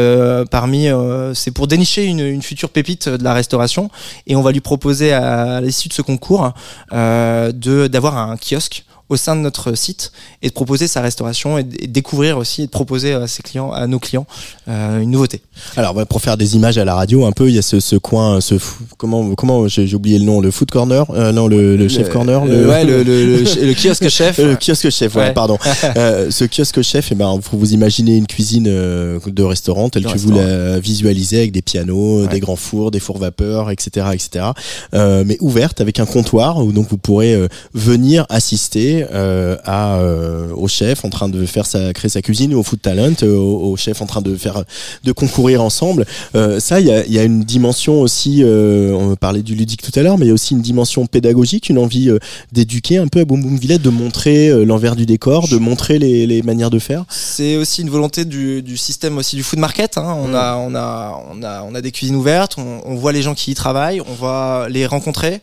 parmi, 0.51 0.89
c'est 1.35 1.51
pour 1.51 1.67
dénicher 1.67 2.05
une, 2.05 2.21
une 2.21 2.43
future 2.43 2.71
pépite 2.71 3.09
de 3.09 3.25
la 3.25 3.34
restauration, 3.35 3.91
et 4.27 4.37
on 4.37 4.43
va 4.43 4.53
lui 4.53 4.61
proposer 4.61 5.13
à, 5.13 5.61
l'issue 5.61 5.89
de 5.89 5.93
ce 5.93 6.03
concours 6.03 6.53
euh, 6.93 7.53
de 7.53 7.87
d'avoir 7.87 8.17
un 8.17 8.37
kiosque 8.37 8.85
au 9.11 9.17
sein 9.17 9.37
de 9.37 9.41
notre 9.43 9.75
site 9.77 10.13
et 10.43 10.49
de 10.49 10.53
proposer 10.55 10.87
sa 10.87 11.01
restauration 11.03 11.59
et 11.59 11.63
découvrir 11.65 12.39
aussi 12.39 12.63
et 12.63 12.67
de 12.67 12.71
proposer 12.71 13.13
à 13.13 13.27
ses 13.27 13.43
clients, 13.43 13.71
à 13.71 13.87
nos 13.87 13.99
clients, 13.99 14.27
euh, 14.69 15.01
une 15.01 15.11
nouveauté. 15.11 15.43
Alors 15.77 15.95
pour 16.07 16.21
faire 16.23 16.37
des 16.37 16.57
images 16.57 16.79
à 16.79 16.85
la 16.85 16.95
radio, 16.95 17.27
un 17.27 17.33
peu, 17.33 17.49
il 17.49 17.55
y 17.55 17.59
a 17.59 17.63
ce, 17.63 17.81
ce 17.81 17.97
coin, 17.97 18.41
ce 18.41 18.55
comment 18.97 19.35
comment 19.35 19.69
j'ai 19.69 19.95
oublié 19.95 20.19
le 20.19 20.25
nom, 20.25 20.41
le 20.41 20.51
food 20.51 20.71
corner, 20.71 21.05
euh, 21.11 21.33
non 21.33 21.47
le, 21.49 21.77
le 21.77 21.89
chef 21.89 22.09
corner, 22.09 22.45
le- 22.47 22.69
ouais, 22.69 22.85
le- 23.05 23.75
kiosque 23.75 24.09
chef. 24.09 24.39
le 24.39 24.57
kiosque 24.57 24.89
chef, 24.91 25.15
ouais, 25.17 25.23
Ouais. 25.25 25.33
pardon. 25.35 25.59
Euh, 25.97 26.31
ce 26.31 26.45
kiosque 26.45 26.83
chef, 26.83 27.13
et 27.13 27.15
ben 27.15 27.39
faut 27.43 27.57
vous 27.59 27.73
imaginer 27.73 28.17
une 28.17 28.27
cuisine 28.27 28.67
euh, 28.69 29.19
de 29.27 29.43
restaurant 29.43 29.89
telle 29.91 30.05
De 30.05 30.09
que 30.13 30.19
vous 30.19 30.33
la 30.33 30.79
visualisez 30.81 31.39
avec 31.39 31.53
des 31.53 31.63
pianos, 31.63 32.27
des 32.27 32.41
grands 32.41 32.57
fours, 32.57 32.91
des 32.91 33.01
fours 33.01 33.19
vapeur, 33.19 33.71
etc., 33.71 34.07
etc. 34.13 34.47
Euh, 34.95 35.23
mais 35.27 35.37
ouverte 35.41 35.81
avec 35.81 36.01
un 36.01 36.07
comptoir 36.07 36.59
où 36.65 36.73
donc 36.73 36.89
vous 36.89 36.97
pourrez 36.99 37.35
euh, 37.35 37.49
venir 37.75 38.27
assister 38.29 38.94
euh, 39.03 39.57
à 39.65 39.97
euh, 39.99 40.49
au 40.55 40.69
chef 40.69 41.05
en 41.05 41.11
train 41.11 41.29
de 41.29 41.45
faire 41.47 41.67
sa 41.67 41.93
créer 41.93 42.09
sa 42.09 42.23
cuisine, 42.23 42.55
ou 42.55 42.59
au 42.61 42.63
food 42.63 42.81
talent, 42.81 43.15
euh, 43.23 43.37
au, 43.37 43.73
au 43.73 43.77
chef 43.77 44.01
en 44.03 44.07
train 44.07 44.23
de 44.23 44.37
faire 44.37 44.63
de 45.03 45.13
concourir 45.13 45.63
ensemble. 45.63 46.07
Euh, 46.35 46.61
ça, 46.61 46.81
il 46.81 46.87
y 46.87 46.93
a, 46.93 47.07
y 47.07 47.19
a 47.19 47.25
une 47.25 47.43
dimension 47.45 48.01
aussi. 48.01 48.43
euh, 48.43 48.93
on 48.93 49.17
parlait 49.17 49.43
du 49.43 49.55
ludique 49.55 49.83
tout 49.83 49.99
à 49.99 50.03
l'heure, 50.03 50.19
mais 50.19 50.27
il 50.27 50.29
y 50.29 50.31
a 50.31 50.35
aussi 50.35 50.55
une 50.55 50.63
dimension 50.63 51.07
pédagogique, 51.07 51.69
une 51.69 51.79
envie 51.79 52.11
d'éduquer 52.53 52.99
un 52.99 53.09
peu 53.09 53.21
à 53.21 53.25
Boom 53.25 53.43
Boom 53.43 53.57
Villette, 53.57 53.83
de 53.83 53.91
montrer 53.91 54.65
l'envers 54.65 54.97
du 54.97 55.07
décor, 55.07 55.49
de 55.49 55.57
montrer 55.57 55.99
les, 55.99 56.27
les 56.27 56.43
manières 56.43 56.71
de 56.71 56.79
faire. 56.79 57.05
C'est 57.09 57.57
aussi 57.57 57.83
une 57.83 57.91
volonté 57.91 58.25
du, 58.25 58.63
du 58.63 58.77
système 58.77 59.19
aussi 59.19 59.37
du 59.37 59.43
food 59.43 59.59
market. 59.59 59.99
hein. 59.99 60.17
On, 60.25 60.35
a, 60.35 60.57
on, 60.57 60.75
a, 60.75 61.23
on, 61.33 61.43
a, 61.43 61.63
on 61.63 61.75
a 61.75 61.81
des 61.81 61.91
cuisines 61.93 62.17
ouvertes, 62.17 62.57
on, 62.59 62.81
on 62.85 62.95
voit 62.95 63.13
les 63.13 63.23
gens 63.23 63.35
qui 63.35 63.51
y 63.51 63.55
travaillent, 63.55 64.01
on 64.01 64.15
va 64.15 64.67
les 64.69 64.87
rencontrer. 64.87 65.41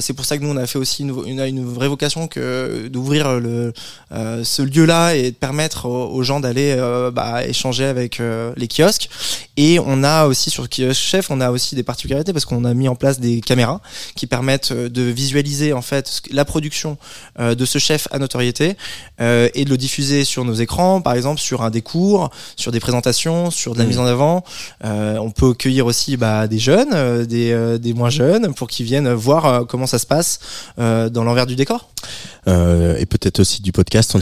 C'est 0.00 0.12
pour 0.12 0.24
ça 0.24 0.36
que 0.38 0.42
nous, 0.44 0.50
on 0.50 0.56
a 0.56 0.66
fait 0.66 0.78
aussi 0.78 1.02
une, 1.02 1.14
une, 1.26 1.40
une 1.40 1.64
vraie 1.64 1.88
vocation 1.88 2.28
que 2.28 2.77
d'ouvrir 2.86 3.40
le, 3.40 3.72
euh, 4.12 4.44
ce 4.44 4.62
lieu-là 4.62 5.16
et 5.16 5.32
de 5.32 5.36
permettre 5.36 5.86
aux, 5.86 6.12
aux 6.12 6.22
gens 6.22 6.38
d'aller 6.38 6.74
euh, 6.78 7.10
bah, 7.10 7.44
échanger 7.44 7.84
avec 7.84 8.20
euh, 8.20 8.52
les 8.56 8.68
kiosques. 8.68 9.10
Et 9.56 9.80
on 9.84 10.04
a 10.04 10.26
aussi 10.26 10.50
sur 10.50 10.62
le 10.62 10.68
kiosque 10.68 11.00
chef, 11.00 11.30
on 11.30 11.40
a 11.40 11.50
aussi 11.50 11.74
des 11.74 11.82
particularités 11.82 12.32
parce 12.32 12.44
qu'on 12.44 12.64
a 12.64 12.74
mis 12.74 12.88
en 12.88 12.94
place 12.94 13.18
des 13.18 13.40
caméras 13.40 13.80
qui 14.14 14.28
permettent 14.28 14.70
euh, 14.70 14.88
de 14.88 15.02
visualiser 15.02 15.72
en 15.72 15.82
fait 15.82 16.22
la 16.30 16.44
production 16.44 16.96
euh, 17.40 17.56
de 17.56 17.64
ce 17.64 17.78
chef 17.78 18.06
à 18.12 18.20
notoriété 18.20 18.76
euh, 19.20 19.48
et 19.54 19.64
de 19.64 19.70
le 19.70 19.76
diffuser 19.76 20.22
sur 20.24 20.44
nos 20.44 20.54
écrans, 20.54 21.00
par 21.00 21.14
exemple 21.14 21.40
sur 21.40 21.62
un 21.62 21.70
des 21.70 21.82
cours, 21.82 22.30
sur 22.54 22.70
des 22.70 22.80
présentations, 22.80 23.50
sur 23.50 23.74
de 23.74 23.78
la 23.78 23.84
Mm. 23.84 23.88
mise 23.88 23.98
en 23.98 24.06
avant. 24.06 24.44
Euh, 24.84 25.16
on 25.18 25.30
peut 25.30 25.50
accueillir 25.50 25.86
aussi 25.86 26.16
bah, 26.18 26.46
des 26.46 26.58
jeunes, 26.58 26.92
euh, 26.92 27.24
des, 27.24 27.52
euh, 27.52 27.78
des 27.78 27.94
moins 27.94 28.10
jeunes, 28.10 28.52
pour 28.54 28.68
qu'ils 28.68 28.84
viennent 28.84 29.10
voir 29.12 29.46
euh, 29.46 29.64
comment 29.64 29.86
ça 29.86 29.98
se 29.98 30.06
passe 30.06 30.40
euh, 30.78 31.08
dans 31.08 31.24
l'envers 31.24 31.46
du 31.46 31.56
décor. 31.56 31.88
Euh, 32.46 32.67
et 32.98 33.06
peut-être 33.06 33.40
aussi 33.40 33.62
du 33.62 33.72
podcast 33.72 34.14
on 34.14 34.20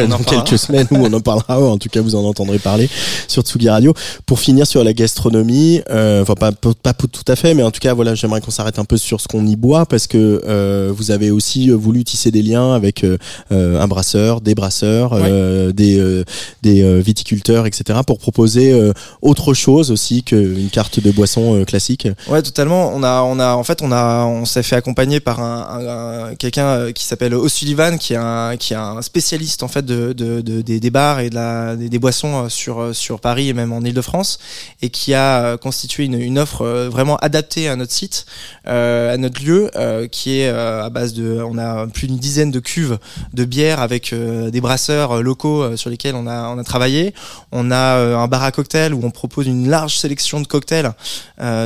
On 0.00 0.04
en 0.04 0.08
dans 0.08 0.18
quelques 0.18 0.58
semaines 0.58 0.86
où 0.90 0.96
on 0.96 1.12
en 1.12 1.20
parlera. 1.20 1.60
En 1.60 1.78
tout 1.78 1.88
cas, 1.88 2.00
vous 2.00 2.14
en 2.14 2.24
entendrez 2.24 2.58
parler 2.58 2.88
sur 3.28 3.42
Tsugi 3.42 3.68
Radio. 3.68 3.94
Pour 4.26 4.38
finir 4.40 4.66
sur 4.66 4.84
la 4.84 4.92
gastronomie, 4.92 5.80
euh, 5.90 6.22
enfin 6.22 6.34
pas, 6.34 6.52
pas 6.52 6.72
pas 6.82 6.92
tout 6.92 7.24
à 7.28 7.36
fait, 7.36 7.54
mais 7.54 7.62
en 7.62 7.70
tout 7.70 7.80
cas, 7.80 7.94
voilà, 7.94 8.14
j'aimerais 8.14 8.40
qu'on 8.40 8.50
s'arrête 8.50 8.78
un 8.78 8.84
peu 8.84 8.96
sur 8.96 9.20
ce 9.20 9.28
qu'on 9.28 9.46
y 9.46 9.56
boit 9.56 9.86
parce 9.86 10.06
que 10.06 10.42
euh, 10.46 10.92
vous 10.94 11.10
avez 11.10 11.30
aussi 11.30 11.70
euh, 11.70 11.74
voulu 11.76 12.04
tisser 12.04 12.30
des 12.30 12.42
liens 12.42 12.74
avec 12.74 13.04
euh, 13.04 13.16
euh, 13.52 13.80
un 13.80 13.88
brasseur, 13.88 14.40
des 14.40 14.54
brasseurs, 14.54 15.12
euh, 15.14 15.72
des 15.72 15.98
euh, 15.98 16.24
des 16.62 16.82
euh, 16.82 17.00
viticulteurs, 17.00 17.66
etc. 17.66 18.00
pour 18.06 18.18
proposer 18.18 18.72
euh, 18.72 18.92
autre 19.22 19.54
chose 19.54 19.90
aussi 19.90 20.22
qu'une 20.22 20.68
carte 20.70 21.00
de 21.00 21.10
boisson 21.10 21.56
euh, 21.60 21.64
classique. 21.64 22.08
Ouais, 22.28 22.42
totalement. 22.42 22.92
On 22.94 23.02
a, 23.02 23.22
on 23.22 23.38
a, 23.38 23.54
en 23.54 23.64
fait, 23.64 23.80
on 23.82 23.92
a, 23.92 24.24
on 24.26 24.44
s'est 24.44 24.62
fait 24.62 24.76
accompagner 24.76 25.20
par 25.20 25.40
un, 25.40 25.66
un- 25.70 26.30
un- 26.30 26.34
quelqu'un 26.34 26.66
euh, 26.66 26.92
qui 26.92 27.04
s'appelle 27.04 27.34
O'Sullivan, 27.34 27.79
qui 27.98 28.12
est 28.12 28.16
un, 28.16 28.56
qui 28.58 28.74
est 28.74 28.76
un 28.76 29.00
spécialiste 29.00 29.62
en 29.62 29.68
fait 29.68 29.84
de, 29.84 30.12
de, 30.12 30.40
de- 30.42 30.60
des, 30.60 30.90
bars 30.90 31.20
et 31.20 31.30
de 31.30 31.34
la, 31.34 31.76
des, 31.76 31.98
boissons 31.98 32.44
euh, 32.44 32.48
sur 32.48 32.80
euh, 32.80 32.92
sur 32.92 33.20
Paris 33.20 33.48
et 33.48 33.54
même 33.54 33.72
en 33.72 33.80
Île-de-France, 33.80 34.38
et 34.82 34.90
qui 34.90 35.14
a 35.14 35.42
euh, 35.44 35.56
constitué 35.56 36.04
une, 36.04 36.20
une 36.20 36.38
offre 36.38 36.66
vraiment 36.90 37.16
adaptée 37.16 37.68
à 37.68 37.76
notre 37.76 37.92
site, 37.92 38.26
à 38.66 39.16
notre 39.16 39.42
lieu, 39.42 39.70
qui 40.12 40.40
est 40.40 40.48
à 40.48 40.90
base 40.90 41.14
de, 41.14 41.42
on 41.42 41.56
a 41.58 41.86
plus 41.86 42.06
d'une 42.08 42.18
dizaine 42.18 42.50
de 42.50 42.60
cuves 42.60 42.98
de 43.32 43.44
bière 43.44 43.80
avec 43.80 44.14
des 44.14 44.60
brasseurs 44.60 45.22
locaux 45.22 45.76
sur 45.76 45.90
lesquels 45.90 46.14
on 46.14 46.26
a, 46.26 46.48
on 46.48 46.58
a 46.58 46.64
travaillé. 46.64 47.14
On 47.52 47.70
a 47.70 47.96
un 47.96 48.26
bar 48.28 48.42
à 48.42 48.52
cocktails 48.52 48.92
où 48.94 49.00
on 49.04 49.10
propose 49.10 49.46
une 49.46 49.68
large 49.68 49.96
sélection 49.96 50.40
de 50.40 50.46
cocktails 50.46 50.92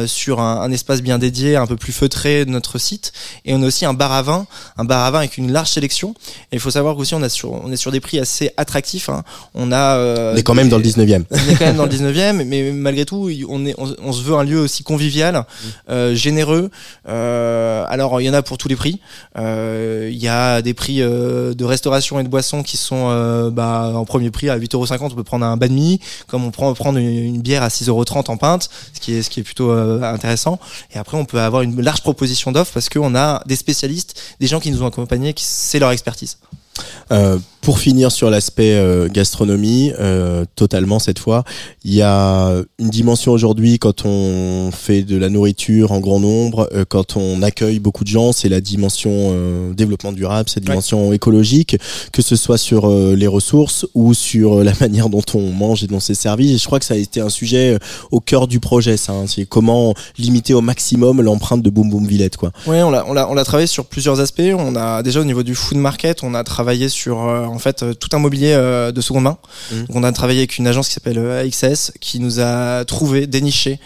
sur 0.07 0.41
un 0.41 0.71
espace 0.71 1.03
bien 1.03 1.19
dédié, 1.19 1.57
un 1.57 1.67
peu 1.67 1.77
plus 1.77 1.93
feutré 1.93 2.45
de 2.45 2.51
notre 2.51 2.79
site. 2.79 3.13
Et 3.45 3.55
on 3.55 3.63
a 3.63 3.67
aussi 3.67 3.85
un 3.85 3.95
bar 3.95 4.13
à 4.13 4.23
vin, 4.23 4.47
un 4.77 4.85
bar 4.85 5.05
à 5.05 5.11
vin 5.11 5.19
avec 5.19 5.39
une 5.39 5.51
large 5.53 5.71
sélection. 5.71 6.04
Et 6.53 6.57
il 6.57 6.61
faut 6.61 6.71
savoir 6.71 6.97
qu'aussi 6.97 7.15
on, 7.15 7.23
a 7.23 7.29
sur, 7.29 7.53
on 7.53 7.71
est 7.73 7.77
sur 7.77 7.91
des 7.93 8.01
prix 8.01 8.19
assez 8.19 8.51
attractifs. 8.57 9.09
hein. 9.09 9.23
On 9.55 9.73
a. 9.73 9.97
euh, 9.97 10.35
On 10.35 10.37
est 10.37 10.43
quand 10.43 10.55
même 10.55 10.67
des- 10.67 10.71
dans 10.71 10.79
le 10.79 10.83
19e. 10.85 11.25
on 11.31 11.37
est 11.37 11.55
quand 11.57 11.65
même 11.67 11.77
dans 11.77 11.85
le 11.87 11.91
19e, 11.97 12.45
mais 12.45 12.73
malgré 12.73 13.05
tout, 13.05 13.31
on, 13.49 13.65
est, 13.67 13.75
on, 13.79 13.95
on 14.03 14.13
se 14.13 14.23
veut 14.23 14.35
un 14.35 14.45
lieu 14.45 14.61
aussi 14.61 14.83
convivial, 14.83 15.45
euh, 15.89 16.15
généreux. 16.15 16.71
Euh, 17.09 17.85
alors, 17.89 18.21
il 18.21 18.25
y 18.25 18.31
en 18.31 18.35
a 18.35 18.43
pour 18.43 18.59
tous 18.59 18.69
les 18.69 18.77
prix. 18.77 19.01
Euh, 19.39 20.09
Il 20.13 20.23
y 20.23 20.29
a 20.29 20.63
des 20.63 20.75
prix 20.75 20.99
de 20.99 21.65
restauration 21.65 22.19
et 22.21 22.23
de 22.25 22.29
boissons 22.29 22.63
qui 22.63 22.77
sont 22.77 23.51
bah, 23.53 23.93
en 23.95 24.05
premier 24.05 24.31
prix 24.31 24.49
à 24.51 24.59
8,50€. 24.59 24.99
On 25.03 25.11
peut 25.11 25.25
prendre 25.25 25.45
un 25.47 25.57
banh 25.57 25.69
mi, 25.73 26.01
comme 26.27 26.45
on 26.45 26.51
prend 26.51 26.73
prendre 26.75 26.99
une, 26.99 27.09
une 27.09 27.41
bière 27.43 27.63
à 27.63 27.69
6,30€ 27.69 28.31
en 28.31 28.37
pinte, 28.37 28.69
ce 28.93 29.01
qui 29.01 29.15
est, 29.15 29.23
ce 29.23 29.31
qui 29.31 29.41
est 29.41 29.43
plutôt 29.43 29.71
intéressant. 29.71 30.59
Et 30.95 30.99
après, 30.99 31.17
on 31.17 31.25
peut 31.25 31.41
avoir 31.41 31.63
une 31.63 31.81
large 31.81 32.03
proposition 32.03 32.53
d'offres 32.53 32.73
parce 32.73 32.89
qu'on 32.89 33.15
a 33.15 33.43
des 33.47 33.57
spécialistes, 33.57 34.21
des 34.41 34.47
gens 34.47 34.61
qui 34.61 34.71
nous 34.71 34.83
ont 34.83 34.87
accompagnés, 34.87 35.33
qui 35.35 35.45
c'est 35.47 35.79
leur 35.79 35.91
expertise. 35.95 36.37
Pour 37.65 37.79
finir 37.79 38.13
sur 38.13 38.29
l'aspect 38.29 38.75
euh, 38.75 39.09
gastronomie, 39.09 39.91
euh, 39.99 40.45
totalement 40.55 40.99
cette 40.99 41.19
fois, 41.19 41.45
il 41.83 41.95
y 41.95 42.03
a 42.03 42.53
une 42.79 42.91
dimension 42.91 43.33
aujourd'hui 43.33 43.79
quand 43.79 44.05
on 44.05 44.71
fait 44.71 45.03
de 45.03 45.17
la 45.17 45.31
nourriture 45.31 45.91
en 45.93 46.01
grand 46.01 46.21
nombre, 46.21 46.69
euh, 46.75 46.85
quand 46.87 47.17
on 47.17 47.41
accueille 47.41 47.79
beaucoup 47.79 48.05
de 48.05 48.11
gens, 48.11 48.33
c'est 48.33 48.51
la 48.51 48.61
dimension 48.61 49.11
euh, 49.15 49.73
développement 49.73 50.13
durable, 50.13 50.51
cette 50.51 50.65
dimension 50.65 51.15
écologique, 51.15 51.79
que 52.13 52.21
ce 52.21 52.37
soit 52.37 52.59
sur 52.59 52.85
euh, 52.91 53.15
les 53.17 53.27
ressources 53.27 53.87
ou 53.95 54.13
sur 54.13 54.59
euh, 54.61 54.63
la 54.65 54.75
manière 54.81 55.09
dont 55.09 55.25
on 55.33 55.51
mange 55.51 55.83
et 55.85 55.87
dont 55.87 56.01
c'est 56.01 56.13
servi. 56.15 56.53
Et 56.53 56.59
je 56.59 56.67
crois 56.67 56.79
que 56.79 56.85
ça 56.85 56.93
a 56.95 56.99
été 56.99 57.23
un 57.23 57.31
sujet 57.31 57.79
au 58.11 58.21
cœur 58.21 58.47
du 58.47 58.61
projet, 58.61 58.99
ça. 58.99 59.13
hein. 59.13 59.25
c'est 59.27 59.47
comment 59.47 59.95
limiter 60.19 60.53
au 60.53 60.61
maximum 60.61 61.23
l'empreinte 61.23 61.63
de 61.63 61.71
Boom 61.71 61.89
Boom 61.89 62.07
Villette, 62.07 62.37
quoi. 62.37 62.53
Ouais, 62.67 62.83
on 62.83 62.91
l'a, 62.91 63.07
on 63.09 63.15
l'a, 63.15 63.31
on 63.31 63.35
l'a 63.35 63.45
travaillé 63.45 63.67
sur 63.67 63.87
plusieurs 63.87 64.21
aspects. 64.21 64.43
On 64.55 64.77
a 64.77 65.03
déjà 65.03 65.21
au 65.23 65.25
niveau 65.25 65.43
du 65.43 65.55
food 65.55 65.79
market, 65.79 66.23
on 66.23 66.35
a 66.35 66.45
travaillé 66.45 66.91
sur 66.91 67.27
euh, 67.27 67.47
en 67.55 67.59
fait 67.59 67.83
euh, 67.83 67.95
tout 67.95 68.09
un 68.13 68.19
mobilier 68.19 68.53
euh, 68.53 68.93
de 68.93 69.01
seconde 69.01 69.25
main. 69.25 69.39
Mhm. 69.73 69.81
Donc, 69.87 69.97
on 69.97 70.03
a 70.05 70.13
travaillé 70.13 70.41
avec 70.41 70.59
une 70.59 70.67
agence 70.67 70.89
qui 70.89 70.95
s'appelle 70.95 71.19
euh, 71.19 71.43
AXS 71.45 71.93
qui 72.01 72.21
nous 72.21 72.41
a 72.41 72.85
trouvé, 72.85 73.27
déniché 73.27 73.79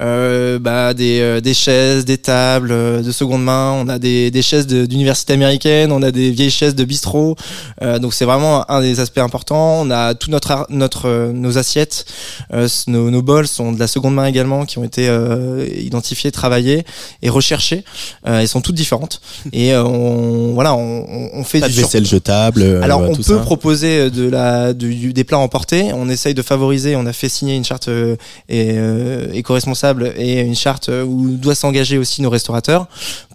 euh, 0.00 0.58
bah, 0.58 0.94
des, 0.94 1.40
des 1.40 1.54
chaises, 1.54 2.04
des 2.04 2.18
tables 2.18 3.02
de 3.02 3.12
seconde 3.12 3.42
main. 3.44 3.72
On 3.72 3.88
a 3.88 3.98
des, 3.98 4.30
des 4.30 4.42
chaises 4.42 4.66
de- 4.66 4.86
d'université 4.86 5.32
américaine, 5.32 5.92
on 5.92 6.02
a 6.02 6.10
des 6.10 6.30
vieilles 6.30 6.50
chaises 6.50 6.74
de 6.74 6.84
bistrot. 6.84 7.36
Euh, 7.82 7.98
donc 7.98 8.14
c'est 8.14 8.24
vraiment 8.24 8.70
un 8.70 8.80
des 8.80 9.00
aspects 9.00 9.18
importants. 9.18 9.80
On 9.80 9.90
a 9.90 10.14
tout 10.14 10.30
notre 10.30 10.66
notre 10.70 11.30
nos 11.32 11.58
assiettes, 11.58 12.04
euh, 12.52 12.68
nos, 12.86 13.10
nos 13.10 13.22
bols 13.22 13.46
sont 13.48 13.72
de 13.72 13.78
la 13.80 13.86
seconde 13.86 14.14
main 14.14 14.26
également, 14.26 14.64
qui 14.64 14.78
ont 14.78 14.84
été 14.84 15.08
euh, 15.08 15.66
identifiées, 15.76 16.30
travaillées 16.32 16.84
et 17.22 17.28
recherchées. 17.30 17.84
Euh, 18.26 18.40
elles 18.40 18.48
sont 18.48 18.60
toutes 18.60 18.74
différentes 18.76 19.20
et 19.52 19.72
euh, 19.72 19.82
on 19.84 20.54
voilà 20.54 20.74
on, 20.74 21.06
on- 21.34 21.44
fait 21.44 21.60
Pas 21.60 21.66
de 21.68 21.72
du 21.72 21.78
sur- 21.78 21.86
vaisselle 21.86 22.06
jetable. 22.06 22.80
alors 22.82 23.00
on 23.18 23.22
peut 23.22 23.36
ça. 23.38 23.42
proposer 23.42 24.10
de 24.10 24.28
la 24.28 24.72
du- 24.72 24.94
du- 24.94 25.12
des 25.12 25.24
plats 25.24 25.38
emportés. 25.38 25.90
On 25.92 26.08
essaye 26.08 26.34
de 26.34 26.42
favoriser. 26.42 26.96
On 26.96 27.06
a 27.06 27.12
fait 27.12 27.28
signer 27.28 27.56
une 27.56 27.64
charte 27.64 27.88
euh, 27.88 28.16
et, 28.48 28.72
euh, 28.76 29.32
éco-responsable 29.32 30.12
et 30.16 30.40
une 30.40 30.54
charte 30.56 30.88
euh, 30.88 31.04
où 31.04 31.36
doivent 31.36 31.56
s'engager 31.56 31.98
aussi 31.98 32.22
nos 32.22 32.30
restaurateurs 32.30 32.86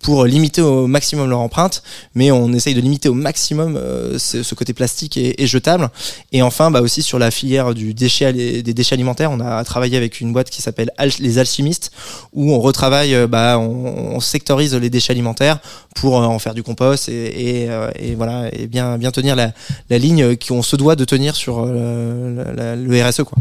pour 0.02 0.26
limiter 0.26 0.62
au 0.62 0.88
maximum 0.88 1.30
leur 1.30 1.40
empreinte. 1.40 1.84
Mais 2.16 2.32
on 2.32 2.52
essaye 2.54 2.74
de 2.74 2.82
limiter 2.82 3.10
au 3.10 3.14
maximum 3.14 3.78
euh, 3.78 4.18
ce, 4.18 4.44
ce 4.44 4.56
côté 4.56 4.74
plastique 4.74 5.18
et, 5.18 5.42
et 5.42 5.48
jetable. 5.48 5.90
Et 6.32 6.42
enfin, 6.42 6.72
bah 6.72 6.82
aussi 6.82 7.02
sur 7.04 7.20
la 7.20 7.32
filière 7.32 7.74
du 7.74 7.94
déchet 7.94 8.34
des 8.34 8.74
déchets 8.74 8.94
alimentaires, 8.94 9.32
on 9.32 9.40
a 9.40 9.64
travaillé 9.64 9.98
avec 9.98 10.22
une 10.22 10.34
boîte 10.34 10.50
qui 10.50 10.62
s'appelle 10.62 10.92
Al- 10.98 11.12
les 11.20 11.38
alchimistes 11.38 11.92
où 12.34 12.52
on 12.54 12.60
retravaille, 12.60 13.14
euh, 13.16 13.28
bah 13.28 13.58
on, 13.60 14.16
on 14.16 14.20
sectorise 14.20 14.74
les 14.76 14.90
déchets 14.90 15.12
alimentaires 15.12 15.60
pour 15.96 16.20
euh, 16.22 16.26
en 16.26 16.40
faire 16.40 16.54
du 16.54 16.64
compost 16.64 17.10
et, 17.10 17.64
et, 17.64 17.70
euh, 17.70 17.90
et 18.00 18.16
voilà 18.16 18.50
et 18.54 18.68
bien 18.68 18.98
bien 18.98 19.12
tenir 19.12 19.36
la, 19.36 19.52
la 19.90 19.98
ligne 19.98 20.36
qu'on 20.36 20.62
se 20.62 20.76
doit 20.76 20.96
de 20.96 21.06
tenir 21.06 21.36
sur 21.36 21.64
euh, 21.66 22.76
le 22.76 23.04
RSE 23.04 23.24
quoi. 23.24 23.38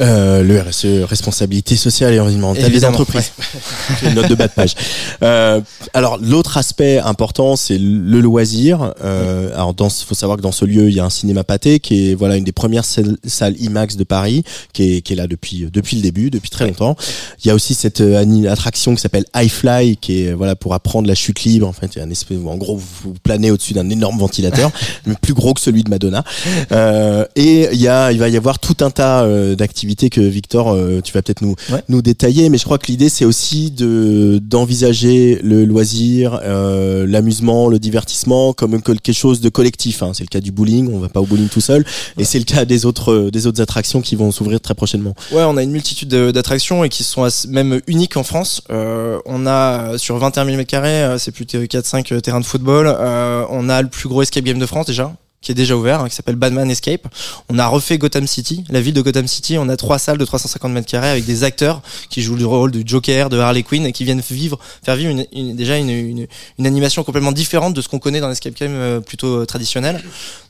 Euh, 0.00 0.42
le 0.42 0.60
RSE, 0.60 1.08
responsabilité 1.08 1.76
sociale 1.76 2.14
et 2.14 2.20
environnementale 2.20 2.72
des 2.72 2.84
entreprises. 2.84 3.30
J'ai 4.00 4.08
une 4.08 4.14
note 4.14 4.28
de 4.28 4.34
bas 4.34 4.48
de 4.48 4.52
page. 4.52 4.74
Euh, 5.22 5.60
alors 5.92 6.18
l'autre 6.20 6.56
aspect 6.58 6.98
important, 6.98 7.54
c'est 7.54 7.78
le 7.78 8.20
loisir. 8.20 8.92
Euh, 9.04 9.54
alors 9.54 9.72
dans, 9.72 9.88
faut 9.88 10.16
savoir 10.16 10.36
que 10.36 10.42
dans 10.42 10.52
ce 10.52 10.64
lieu, 10.64 10.88
il 10.88 10.94
y 10.94 11.00
a 11.00 11.04
un 11.04 11.10
cinéma 11.10 11.44
pâté 11.44 11.78
qui 11.78 12.10
est 12.10 12.14
voilà 12.14 12.36
une 12.36 12.44
des 12.44 12.52
premières 12.52 12.84
salles, 12.84 13.56
IMAX 13.60 13.96
de 13.96 14.02
Paris, 14.02 14.42
qui 14.72 14.96
est, 14.96 15.00
qui 15.00 15.12
est 15.12 15.16
là 15.16 15.28
depuis 15.28 15.68
depuis 15.72 15.96
le 15.96 16.02
début, 16.02 16.30
depuis 16.30 16.50
très 16.50 16.66
longtemps. 16.66 16.96
Il 17.44 17.48
y 17.48 17.50
a 17.50 17.54
aussi 17.54 17.74
cette 17.74 18.00
euh, 18.00 18.50
attraction 18.50 18.96
qui 18.96 19.00
s'appelle 19.00 19.26
iFly, 19.36 19.96
qui 19.96 20.24
est 20.24 20.32
voilà 20.32 20.56
pour 20.56 20.74
apprendre 20.74 21.06
la 21.06 21.14
chute 21.14 21.44
libre. 21.44 21.68
En 21.68 21.72
fait, 21.72 22.00
un 22.00 22.10
espèce 22.10 22.38
où 22.38 22.48
en 22.48 22.56
gros 22.56 22.76
vous, 22.76 23.14
planez 23.22 23.52
au-dessus 23.52 23.74
d'un 23.74 23.88
énorme 23.90 24.18
ventilateur, 24.18 24.72
mais 25.06 25.14
plus 25.20 25.34
gros 25.34 25.54
que 25.54 25.60
celui 25.60 25.84
de 25.84 25.90
Madonna. 25.90 26.24
Euh, 26.72 27.24
et 27.36 27.68
il 27.72 27.80
y 27.80 27.86
a, 27.86 28.10
il 28.10 28.18
va 28.18 28.28
y 28.28 28.36
avoir 28.36 28.58
tout 28.58 28.76
un 28.80 28.90
tas 28.90 29.22
euh, 29.22 29.54
d'activités 29.84 30.08
que 30.10 30.20
Victor, 30.22 30.70
euh, 30.72 31.00
tu 31.02 31.12
vas 31.12 31.20
peut-être 31.22 31.42
nous 31.42 31.54
Ouais. 31.70 31.82
nous 31.88 32.00
détailler. 32.02 32.48
Mais 32.48 32.56
je 32.58 32.64
crois 32.64 32.78
que 32.78 32.86
l'idée 32.86 33.08
c'est 33.10 33.24
aussi 33.26 33.70
de 33.70 34.38
d'envisager 34.42 35.38
le 35.42 35.64
loisir, 35.64 36.40
euh, 36.42 37.06
l'amusement, 37.06 37.68
le 37.68 37.78
divertissement 37.78 38.52
comme 38.54 38.80
quelque 38.80 39.12
chose 39.12 39.40
de 39.40 39.48
collectif. 39.50 40.02
hein. 40.02 40.12
C'est 40.14 40.24
le 40.24 40.28
cas 40.28 40.40
du 40.40 40.52
bowling, 40.52 40.90
on 40.92 40.98
va 40.98 41.08
pas 41.08 41.20
au 41.20 41.26
bowling 41.26 41.48
tout 41.48 41.60
seul, 41.60 41.84
et 42.18 42.24
c'est 42.24 42.38
le 42.38 42.44
cas 42.44 42.64
des 42.64 42.86
autres 42.86 43.12
euh, 43.12 43.30
des 43.30 43.46
autres 43.46 43.60
attractions 43.60 44.00
qui 44.00 44.16
vont 44.16 44.30
s'ouvrir 44.32 44.60
très 44.60 44.74
prochainement. 44.74 45.14
Ouais, 45.32 45.42
on 45.44 45.56
a 45.56 45.62
une 45.62 45.70
multitude 45.70 46.08
de- 46.08 46.30
d'attractions 46.30 46.82
et 46.84 46.88
qui 46.88 47.04
sont 47.04 47.26
même 47.48 47.80
uniques 47.86 48.16
en 48.16 48.24
France. 48.24 48.62
Euh, 48.70 49.18
on 49.26 49.46
a 49.46 49.98
sur 49.98 50.16
21 50.18 50.46
000 50.46 50.56
m2, 50.62 51.18
c'est 51.18 51.30
plus 51.32 51.44
de 51.44 51.66
4-5 51.66 52.20
terrains 52.22 52.40
de 52.40 52.46
football. 52.46 52.86
Euh, 52.88 53.44
on 53.50 53.68
a 53.68 53.82
le 53.82 53.88
plus 53.88 54.08
gros 54.08 54.22
escape 54.22 54.44
game 54.44 54.58
de 54.58 54.66
France 54.66 54.86
déjà 54.86 55.14
qui 55.44 55.52
est 55.52 55.54
déjà 55.54 55.76
ouvert, 55.76 56.00
hein, 56.00 56.08
qui 56.08 56.14
s'appelle 56.14 56.36
Batman 56.36 56.68
Escape. 56.70 57.06
On 57.48 57.58
a 57.58 57.66
refait 57.66 57.98
Gotham 57.98 58.26
City, 58.26 58.64
la 58.70 58.80
ville 58.80 58.94
de 58.94 59.02
Gotham 59.02 59.28
City. 59.28 59.58
On 59.58 59.68
a 59.68 59.76
trois 59.76 59.98
salles 59.98 60.18
de 60.18 60.24
350 60.24 60.72
mètres 60.72 60.88
carrés 60.88 61.10
avec 61.10 61.24
des 61.26 61.44
acteurs 61.44 61.82
qui 62.08 62.22
jouent 62.22 62.34
le 62.34 62.46
rôle 62.46 62.70
du 62.70 62.82
Joker, 62.84 63.28
de 63.28 63.38
Harley 63.38 63.62
Quinn 63.62 63.84
et 63.86 63.92
qui 63.92 64.04
viennent 64.04 64.22
vivre, 64.28 64.58
faire 64.82 64.96
vivre 64.96 65.24
une, 65.32 65.54
déjà 65.54 65.76
une, 65.76 65.90
une, 65.90 66.66
animation 66.66 67.04
complètement 67.04 67.32
différente 67.32 67.74
de 67.74 67.82
ce 67.82 67.88
qu'on 67.88 67.98
connaît 67.98 68.20
dans 68.20 68.28
l'escape 68.28 68.54
game 68.54 68.72
euh, 68.72 69.00
plutôt 69.00 69.42
euh, 69.42 69.44
traditionnel. 69.44 70.02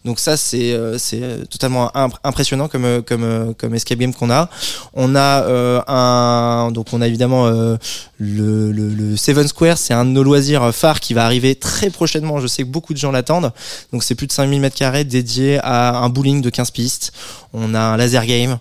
Donc 0.04 0.20
ça, 0.20 0.36
c'est 0.36 0.72
euh, 0.72 0.96
c'est 0.98 1.48
totalement 1.50 1.94
imp- 1.96 2.14
impressionnant 2.22 2.68
comme 2.68 3.02
comme 3.02 3.54
comme 3.58 3.74
escape 3.74 3.98
game 3.98 4.14
qu'on 4.14 4.30
a. 4.30 4.48
On 4.92 5.16
a 5.16 5.84
un 5.88 6.70
donc 6.70 6.86
on 6.92 7.00
a 7.00 7.08
évidemment 7.08 7.48
le, 7.48 7.78
le, 8.18 8.70
le 8.70 9.16
Seven 9.16 9.48
Square, 9.48 9.78
c'est 9.78 9.94
un 9.94 10.04
de 10.04 10.10
nos 10.10 10.22
loisirs 10.22 10.72
phares 10.74 11.00
qui 11.00 11.14
va 11.14 11.24
arriver 11.24 11.56
très 11.56 11.90
prochainement. 11.90 12.38
Je 12.40 12.46
sais 12.46 12.62
que 12.62 12.68
beaucoup 12.68 12.92
de 12.92 12.98
gens 12.98 13.10
l'attendent. 13.10 13.52
Donc 13.92 14.04
c'est 14.04 14.14
plus 14.14 14.26
de 14.26 14.32
5000 14.32 14.60
mètres 14.60 14.76
carrés 14.76 14.83
dédié 15.04 15.58
à 15.62 15.98
un 15.98 16.08
bowling 16.08 16.42
de 16.42 16.50
15 16.50 16.70
pistes. 16.70 17.12
On 17.52 17.74
a 17.74 17.80
un 17.80 17.96
laser 17.96 18.26
game 18.26 18.58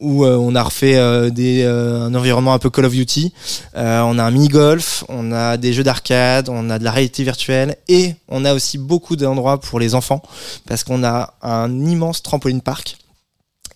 où 0.00 0.24
euh, 0.24 0.36
on 0.36 0.54
a 0.54 0.62
refait 0.62 0.96
euh, 0.96 1.30
des, 1.30 1.62
euh, 1.64 2.06
un 2.06 2.14
environnement 2.14 2.54
un 2.54 2.58
peu 2.58 2.70
Call 2.70 2.84
of 2.84 2.92
Duty. 2.92 3.32
On 3.74 4.18
a 4.18 4.24
un 4.24 4.30
mini 4.30 4.48
golf, 4.48 5.04
on 5.08 5.32
a 5.32 5.56
des 5.56 5.72
jeux 5.72 5.82
d'arcade, 5.82 6.48
on 6.48 6.70
a 6.70 6.78
de 6.78 6.84
la 6.84 6.90
réalité 6.90 7.24
virtuelle 7.24 7.76
et 7.88 8.14
on 8.28 8.44
a 8.44 8.54
aussi 8.54 8.78
beaucoup 8.78 9.16
d'endroits 9.16 9.60
pour 9.60 9.80
les 9.80 9.94
enfants 9.94 10.22
parce 10.66 10.84
qu'on 10.84 11.04
a 11.04 11.34
un 11.42 11.84
immense 11.84 12.22
trampoline 12.22 12.60
park 12.60 12.98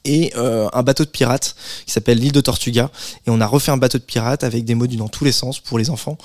et 0.05 0.33
euh, 0.37 0.69
un 0.73 0.83
bateau 0.83 1.05
de 1.05 1.11
pirate 1.11 1.55
qui 1.87 1.93
s'appelle 1.93 2.19
l'île 2.19 2.33
de 2.33 2.41
Tortuga. 2.41 2.91
Et 3.27 3.31
on 3.31 3.41
a 3.41 3.47
refait 3.47 3.71
un 3.71 3.77
bateau 3.77 3.99
de 3.99 4.03
pirate 4.03 4.45
avec 4.45 4.65
des 4.65 4.75
modules 4.75 4.99
dans 4.99 5.09
tous 5.09 5.25
les 5.25 5.33
sens 5.33 5.61
pour 5.61 5.79
les 5.79 5.91
enfants. 5.91 6.17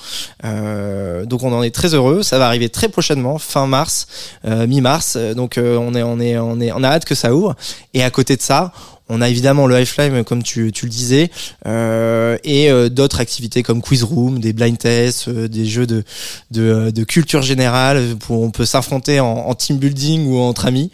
Euh, 0.44 1.26
donc 1.26 1.44
on 1.44 1.52
en 1.52 1.64
est 1.64 1.74
très 1.74 1.94
heureux. 1.94 2.24
Ça 2.24 2.38
va 2.40 2.48
arriver 2.48 2.70
très 2.70 2.90
prochainement 2.90 3.38
fin 3.38 3.68
mars 3.68 4.08
euh, 4.46 4.68
mi-mars. 4.68 5.18
Donc 5.18 5.60
on 5.60 5.94
est 5.94 6.04
on 6.04 6.20
on 6.20 6.84
a 6.84 6.88
hâte 6.88 7.06
que 7.06 7.16
ça 7.16 7.34
ouvre. 7.34 7.56
Et 7.94 8.04
à 8.04 8.10
côté 8.10 8.36
de 8.36 8.42
ça 8.42 8.72
on 9.10 9.22
a 9.22 9.30
évidemment 9.30 9.68
le 9.68 9.76
Highflame 9.76 10.24
comme 10.24 10.41
tu, 10.41 10.72
tu 10.72 10.86
le 10.86 10.91
disais 10.91 11.30
euh, 11.68 12.38
et 12.44 12.72
euh, 12.72 12.89
d'autres 12.89 13.20
activités 13.20 13.62
comme 13.62 13.82
quiz 13.82 14.04
room, 14.04 14.39
des 14.39 14.52
blind 14.54 14.78
tests, 14.78 15.28
euh, 15.28 15.48
des 15.48 15.65
jeux 15.65 15.86
de, 15.86 16.04
de, 16.52 16.89
de 16.89 17.04
culture 17.04 17.41
générale 17.41 18.02
où 18.30 18.44
on 18.44 18.52
peut 18.52 18.65
s'affronter 18.65 19.20
en, 19.20 19.28
en 19.28 19.54
team 19.56 19.78
building 19.78 20.26
ou 20.28 20.39
entre 20.39 20.65
amis. 20.65 20.91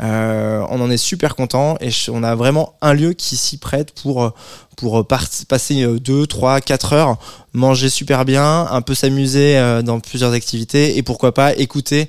Euh, 0.00 0.64
on 0.70 0.80
en 0.80 0.90
est 0.90 0.96
super 0.96 1.34
content 1.34 1.76
et 1.80 1.90
on 2.08 2.22
a 2.22 2.36
vraiment 2.36 2.74
un 2.80 2.92
lieu 2.92 3.14
qui 3.14 3.36
s'y 3.36 3.56
prête 3.58 3.92
pour 4.00 4.22
euh, 4.22 4.30
pour 4.76 5.04
passer 5.08 5.84
2, 5.84 6.26
3, 6.28 6.60
4 6.60 6.92
heures, 6.92 7.16
manger 7.52 7.90
super 7.90 8.24
bien, 8.24 8.68
un 8.70 8.80
peu 8.80 8.94
s'amuser 8.94 9.58
euh, 9.58 9.82
dans 9.82 9.98
plusieurs 9.98 10.32
activités 10.32 10.96
et 10.96 11.02
pourquoi 11.02 11.34
pas 11.34 11.52
écouter 11.56 12.08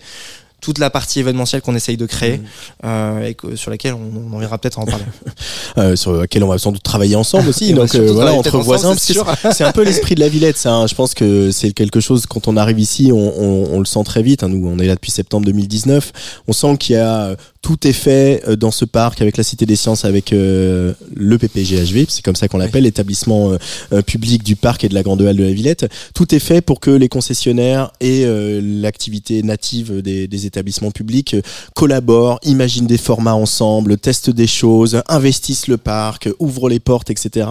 toute 0.61 0.77
la 0.77 0.89
partie 0.89 1.19
événementielle 1.19 1.61
qu'on 1.61 1.75
essaye 1.75 1.97
de 1.97 2.05
créer 2.05 2.41
euh, 2.83 3.25
et 3.25 3.33
que- 3.33 3.55
sur 3.55 3.71
laquelle 3.71 3.93
on, 3.93 4.33
on 4.33 4.39
viendra 4.39 4.57
peut-être 4.57 4.79
en 4.79 4.85
parler. 4.85 5.05
euh, 5.77 5.95
sur 5.95 6.13
lequel 6.13 6.43
on 6.43 6.47
va 6.47 6.57
sans 6.57 6.71
doute 6.71 6.83
travailler 6.83 7.15
ensemble 7.15 7.49
aussi. 7.49 7.73
Donc 7.79 7.93
euh, 7.95 8.11
voilà, 8.11 8.33
entre 8.33 8.57
voisins, 8.59 8.95
c'est 8.95 9.63
un 9.63 9.71
peu 9.71 9.83
l'esprit 9.85 10.15
de 10.15 10.19
la 10.19 10.29
Villette. 10.29 10.57
Ça, 10.57 10.73
hein. 10.73 10.87
Je 10.87 10.95
pense 10.95 11.13
que 11.13 11.51
c'est 11.51 11.71
quelque 11.71 11.99
chose 11.99 12.25
quand 12.25 12.47
on 12.47 12.57
arrive 12.57 12.79
ici, 12.79 13.11
on, 13.13 13.17
on- 13.17 13.69
on 13.73 13.79
le 13.79 13.85
sent 13.85 14.03
très 14.05 14.21
vite. 14.21 14.43
hein. 14.43 14.49
Nous, 14.49 14.67
on 14.67 14.79
est 14.79 14.87
là 14.87 14.95
depuis 14.95 15.11
septembre 15.11 15.45
2019. 15.45 16.11
On 16.47 16.53
sent 16.53 16.77
qu'il 16.77 16.95
y 16.95 16.99
a 16.99 17.35
tout 17.61 17.85
est 17.85 17.93
fait 17.93 18.41
euh, 18.47 18.55
dans 18.55 18.71
ce 18.71 18.85
parc 18.85 19.21
avec 19.21 19.35
la 19.37 19.43
Cité 19.43 19.65
des 19.65 19.75
Sciences, 19.75 20.05
avec 20.05 20.31
euh, 20.31 20.93
le 21.13 21.37
PPGHV, 21.37 22.05
c'est 22.07 22.23
comme 22.23 22.35
ça 22.37 22.47
qu'on 22.47 22.57
l'appelle, 22.57 22.83
l'établissement 22.83 23.51
euh, 23.51 23.57
euh, 23.91 24.01
public 24.01 24.43
du 24.43 24.55
parc 24.55 24.83
et 24.85 24.89
de 24.89 24.93
la 24.93 25.03
Grande 25.03 25.21
Halle 25.21 25.35
de 25.35 25.43
la 25.43 25.51
Villette. 25.51 25.85
Tout 26.15 26.33
est 26.33 26.39
fait 26.39 26.61
pour 26.61 26.79
que 26.79 26.89
les 26.89 27.09
concessionnaires 27.09 27.91
et 27.99 28.23
euh, 28.25 28.61
l'activité 28.63 29.43
native 29.43 30.01
des, 30.01 30.27
des 30.27 30.45
établissements 30.45 30.91
publics 30.91 31.35
collaborent, 31.75 32.39
imaginent 32.43 32.87
des 32.87 32.97
formats 32.97 33.35
ensemble, 33.35 33.97
testent 33.97 34.29
des 34.29 34.47
choses, 34.47 35.01
investissent 35.09 35.67
le 35.67 35.77
parc, 35.77 36.29
ouvrent 36.39 36.69
les 36.69 36.79
portes, 36.79 37.09
etc. 37.09 37.47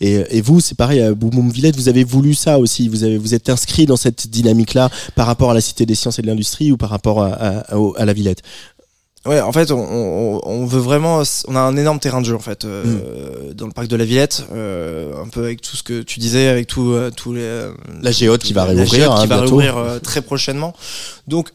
Et, 0.00 0.22
et 0.30 0.40
vous, 0.40 0.60
c'est 0.60 0.76
pareil 0.76 1.00
à 1.00 1.14
Boum 1.14 1.30
Boum 1.30 1.50
Villette, 1.50 1.76
vous 1.76 1.88
avez 1.88 2.04
voulu 2.04 2.34
ça 2.34 2.58
aussi, 2.58 2.88
vous 2.88 3.04
avez 3.04 3.16
vous 3.16 3.32
êtes 3.34 3.48
inscrit 3.48 3.86
dans 3.86 3.96
cette 3.96 4.28
dynamique-là 4.28 4.90
par 5.14 5.26
rapport 5.26 5.50
à 5.52 5.54
la 5.54 5.60
Cité 5.60 5.86
des 5.86 5.94
Sciences 5.94 6.18
et 6.18 6.22
de 6.22 6.26
l'Industrie 6.26 6.72
ou 6.72 6.76
par 6.76 6.90
rapport 6.90 7.22
à, 7.22 7.28
à, 7.32 7.76
au- 7.78 7.94
à 7.96 8.04
la 8.04 8.12
Villette? 8.12 8.42
Ouais, 9.24 9.40
en 9.40 9.52
fait, 9.52 9.70
on, 9.70 9.78
on, 9.78 10.40
on 10.42 10.66
veut 10.66 10.80
vraiment, 10.80 11.22
on 11.46 11.54
a 11.54 11.60
un 11.60 11.76
énorme 11.76 12.00
terrain 12.00 12.20
de 12.20 12.26
jeu 12.26 12.34
en 12.34 12.40
fait 12.40 12.64
euh, 12.64 13.52
dans 13.54 13.66
le 13.66 13.72
parc 13.72 13.86
de 13.86 13.94
la 13.94 14.04
Villette, 14.04 14.46
euh, 14.52 15.22
un 15.22 15.28
peu 15.28 15.44
avec 15.44 15.60
tout 15.60 15.76
ce 15.76 15.84
que 15.84 16.02
tu 16.02 16.18
disais, 16.18 16.48
avec 16.48 16.66
tout, 16.66 16.90
euh, 16.90 17.10
tous 17.10 17.32
les 17.32 17.68
La 18.02 18.10
géote 18.10 18.42
qui 18.42 18.52
va 18.52 18.62
la 18.66 18.72
réouvrir, 18.72 19.02
géote 19.04 19.12
hein, 19.12 19.22
qui 19.22 19.28
va 19.28 19.36
bientôt. 19.36 19.56
réouvrir 19.56 19.76
euh, 19.76 19.98
très 20.00 20.22
prochainement. 20.22 20.74
Donc 21.28 21.50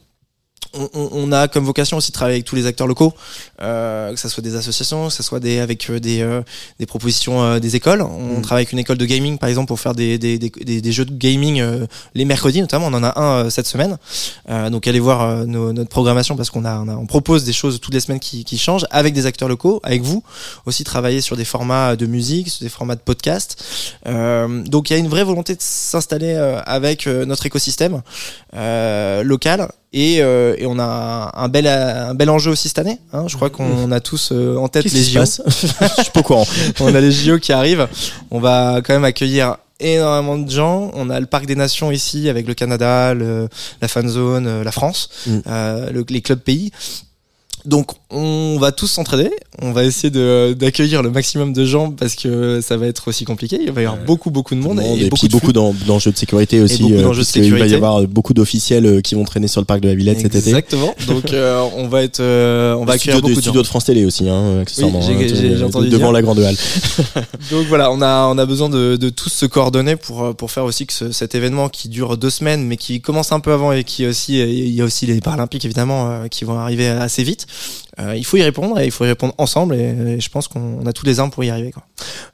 on, 0.93 1.31
a 1.31 1.47
comme 1.47 1.65
vocation 1.65 1.97
aussi 1.97 2.11
de 2.11 2.13
travailler 2.13 2.35
avec 2.37 2.45
tous 2.45 2.55
les 2.55 2.65
acteurs 2.65 2.87
locaux, 2.87 3.13
euh, 3.61 4.13
que 4.13 4.19
ce 4.19 4.29
soit 4.29 4.43
des 4.43 4.55
associations, 4.55 5.07
que 5.07 5.13
ce 5.13 5.23
soit 5.23 5.39
des, 5.39 5.59
avec 5.59 5.89
euh, 5.89 5.99
des, 5.99 6.21
euh, 6.21 6.41
des 6.79 6.85
propositions 6.85 7.41
euh, 7.43 7.59
des 7.59 7.75
écoles. 7.75 8.01
On 8.01 8.37
Mm. 8.39 8.41
travaille 8.41 8.61
avec 8.63 8.71
une 8.73 8.79
école 8.79 8.97
de 8.97 9.05
gaming, 9.05 9.37
par 9.37 9.49
exemple, 9.49 9.67
pour 9.67 9.79
faire 9.79 9.93
des, 9.95 10.17
des, 10.17 10.37
des, 10.37 10.49
des- 10.49 10.81
des 10.81 10.91
jeux 10.91 11.05
de 11.05 11.13
gaming 11.15 11.59
euh, 11.61 11.85
les 12.15 12.25
mercredis, 12.25 12.61
notamment. 12.61 12.87
On 12.87 12.93
en 12.93 13.03
a 13.03 13.19
un 13.19 13.45
euh, 13.45 13.49
cette 13.49 13.67
semaine. 13.67 13.97
Euh, 14.49 14.69
donc 14.69 14.87
allez 14.87 14.99
voir 14.99 15.21
euh, 15.23 15.45
nos- 15.45 15.73
notre 15.73 15.89
programmation 15.89 16.35
parce 16.35 16.49
qu'on 16.49 16.65
a, 16.65 16.77
on 16.79 16.87
a, 16.87 16.95
on 16.95 17.05
propose 17.05 17.43
des 17.43 17.53
choses 17.53 17.79
toutes 17.79 17.93
les 17.93 17.99
semaines 17.99 18.19
qui, 18.19 18.43
qui 18.45 18.57
changent 18.57 18.85
avec 18.91 19.13
des 19.13 19.25
acteurs 19.25 19.49
locaux, 19.49 19.79
avec 19.83 20.01
vous. 20.01 20.23
Aussi 20.65 20.83
travailler 20.83 21.21
sur 21.21 21.35
des 21.37 21.45
formats 21.45 21.95
de 21.95 22.05
musique, 22.05 22.49
sur 22.49 22.63
des 22.63 22.69
formats 22.69 22.95
de 22.95 23.01
podcast. 23.01 23.63
Euh, 24.07 24.63
donc 24.63 24.89
il 24.89 24.93
y 24.93 24.95
a 24.95 24.99
une 24.99 25.07
vraie 25.09 25.23
volonté 25.23 25.55
de 25.55 25.61
s'installer 25.61 26.33
euh, 26.35 26.59
avec 26.65 27.07
euh, 27.07 27.25
notre 27.25 27.45
écosystème 27.45 28.01
euh, 28.55 29.23
local 29.23 29.69
et, 29.93 30.17
euh, 30.21 30.55
et 30.57 30.65
on 30.65 30.77
a 30.79 31.31
un 31.35 31.47
bel 31.47 31.65
un 31.67 32.13
bel 32.13 32.29
enjeu 32.29 32.51
aussi 32.51 32.67
cette 32.67 32.79
année. 32.79 32.99
Hein. 33.13 33.25
Je 33.27 33.35
crois 33.35 33.49
qu'on 33.49 33.91
a 33.91 33.99
tous 33.99 34.29
euh, 34.31 34.57
en 34.57 34.67
tête 34.67 34.83
les 34.85 35.03
JO. 35.03 35.21
Je 35.25 36.03
suis 36.03 36.11
pas 36.11 36.19
au 36.19 36.23
courant. 36.23 36.45
on 36.79 36.93
a 36.93 36.99
les 37.01 37.11
JO 37.11 37.39
qui 37.39 37.51
arrivent. 37.53 37.87
On 38.31 38.39
va 38.39 38.81
quand 38.83 38.93
même 38.93 39.05
accueillir 39.05 39.57
énormément 39.79 40.37
de 40.37 40.49
gens. 40.49 40.91
On 40.95 41.09
a 41.09 41.19
le 41.19 41.25
Parc 41.27 41.45
des 41.45 41.55
Nations 41.55 41.91
ici 41.91 42.29
avec 42.29 42.47
le 42.47 42.53
Canada, 42.53 43.13
le, 43.13 43.47
la 43.81 43.87
fan 43.87 44.07
zone, 44.07 44.47
euh, 44.47 44.63
la 44.63 44.71
France, 44.71 45.09
Mm. 45.27 45.37
euh, 45.47 45.91
le- 45.91 46.05
les 46.09 46.21
clubs 46.21 46.39
pays. 46.39 46.71
Donc 47.67 47.91
on 48.09 48.57
va 48.59 48.71
tous 48.71 48.87
s'entraider, 48.87 49.29
on 49.61 49.73
va 49.73 49.83
essayer 49.83 50.09
de- 50.09 50.53
d'accueillir 50.57 51.03
le 51.03 51.11
maximum 51.11 51.51
de 51.51 51.65
gens 51.65 51.91
parce 51.91 52.15
que 52.15 52.61
ça 52.61 52.77
va 52.77 52.87
être 52.87 53.09
aussi 53.09 53.25
compliqué. 53.25 53.59
Il 53.61 53.71
va 53.73 53.81
y 53.81 53.85
avoir 53.85 54.01
beaucoup 54.05 54.31
beaucoup 54.31 54.55
de 54.55 54.61
monde, 54.61 54.79
et, 54.79 55.05
et, 55.05 55.09
puis 55.09 55.27
de 55.27 55.31
beaucoup 55.33 55.47
flux. 55.47 55.53
d'en- 55.53 55.75
d'enjeux 55.85 56.11
de 56.13 56.17
sécurité 56.17 56.61
aussi. 56.61 56.81
beaucoup 56.83 56.93
euh, 56.93 57.09
de 57.09 57.13
puisqu'il 57.13 57.53
va 57.53 57.67
y 57.67 57.75
avoir 57.75 58.01
beaucoup 58.07 58.33
d'officiels 58.33 58.85
euh, 58.85 59.01
qui 59.01 59.15
vont 59.15 59.25
traîner 59.25 59.49
sur 59.49 59.59
le 59.59 59.65
parc 59.65 59.81
de 59.81 59.89
la 59.89 59.95
Villette 59.95 60.21
cet 60.21 60.33
été. 60.35 60.47
Exactement. 60.49 60.95
Donc 61.07 61.33
euh, 61.33 61.61
on 61.75 61.89
va 61.89 62.03
être, 62.03 62.21
euh, 62.21 62.73
on 62.75 62.85
va 62.85 62.93
Le 62.93 62.95
accueillir 62.95 63.17
studio 63.17 63.17
de, 63.17 63.21
beaucoup 63.21 63.29
de 63.31 63.35
gens. 63.35 63.41
studio 63.41 63.61
de 63.63 63.67
France 63.67 63.83
Télé 63.85 64.05
aussi, 64.05 64.29
hein, 64.29 64.61
accessoirement. 64.61 64.99
hein, 64.99 65.15
j'ai- 65.19 65.55
euh, 65.55 65.65
entendu 65.67 65.89
devant 65.89 66.05
dire. 66.05 66.11
la 66.13 66.21
grande 66.21 66.39
halle. 66.39 66.55
Donc 67.51 67.65
voilà, 67.67 67.91
on 67.91 68.01
a 68.01 68.27
on 68.27 68.37
a 68.37 68.45
besoin 68.45 68.69
de, 68.69 68.95
de 68.95 69.09
tous 69.09 69.29
se 69.29 69.45
coordonner 69.45 69.97
pour 69.97 70.23
euh, 70.23 70.31
pour 70.33 70.51
faire 70.51 70.63
aussi 70.63 70.85
que 70.87 70.93
ce- 70.93 71.11
cet 71.11 71.35
événement 71.35 71.67
qui 71.67 71.89
dure 71.89 72.15
deux 72.17 72.29
semaines, 72.29 72.63
mais 72.63 72.77
qui 72.77 73.01
commence 73.01 73.33
un 73.33 73.41
peu 73.41 73.51
avant 73.51 73.73
et 73.73 73.83
qui 73.83 74.05
aussi 74.07 74.39
il 74.39 74.69
y 74.73 74.79
a 74.81 74.85
aussi 74.85 75.05
les 75.05 75.19
Paralympiques 75.19 75.65
évidemment 75.65 76.27
qui 76.31 76.45
vont 76.45 76.57
arriver 76.57 76.87
assez 76.87 77.23
vite. 77.23 77.45
Euh, 77.99 78.15
il 78.15 78.23
faut 78.23 78.37
y 78.37 78.43
répondre 78.43 78.79
et 78.79 78.85
il 78.85 78.91
faut 78.91 79.05
y 79.05 79.07
répondre 79.07 79.33
ensemble 79.39 79.73
et, 79.75 80.19
je 80.19 80.29
pense 80.29 80.47
qu'on 80.47 80.85
a 80.85 80.93
tous 80.93 81.05
les 81.05 81.19
armes 81.19 81.31
pour 81.31 81.43
y 81.43 81.49
arriver. 81.49 81.73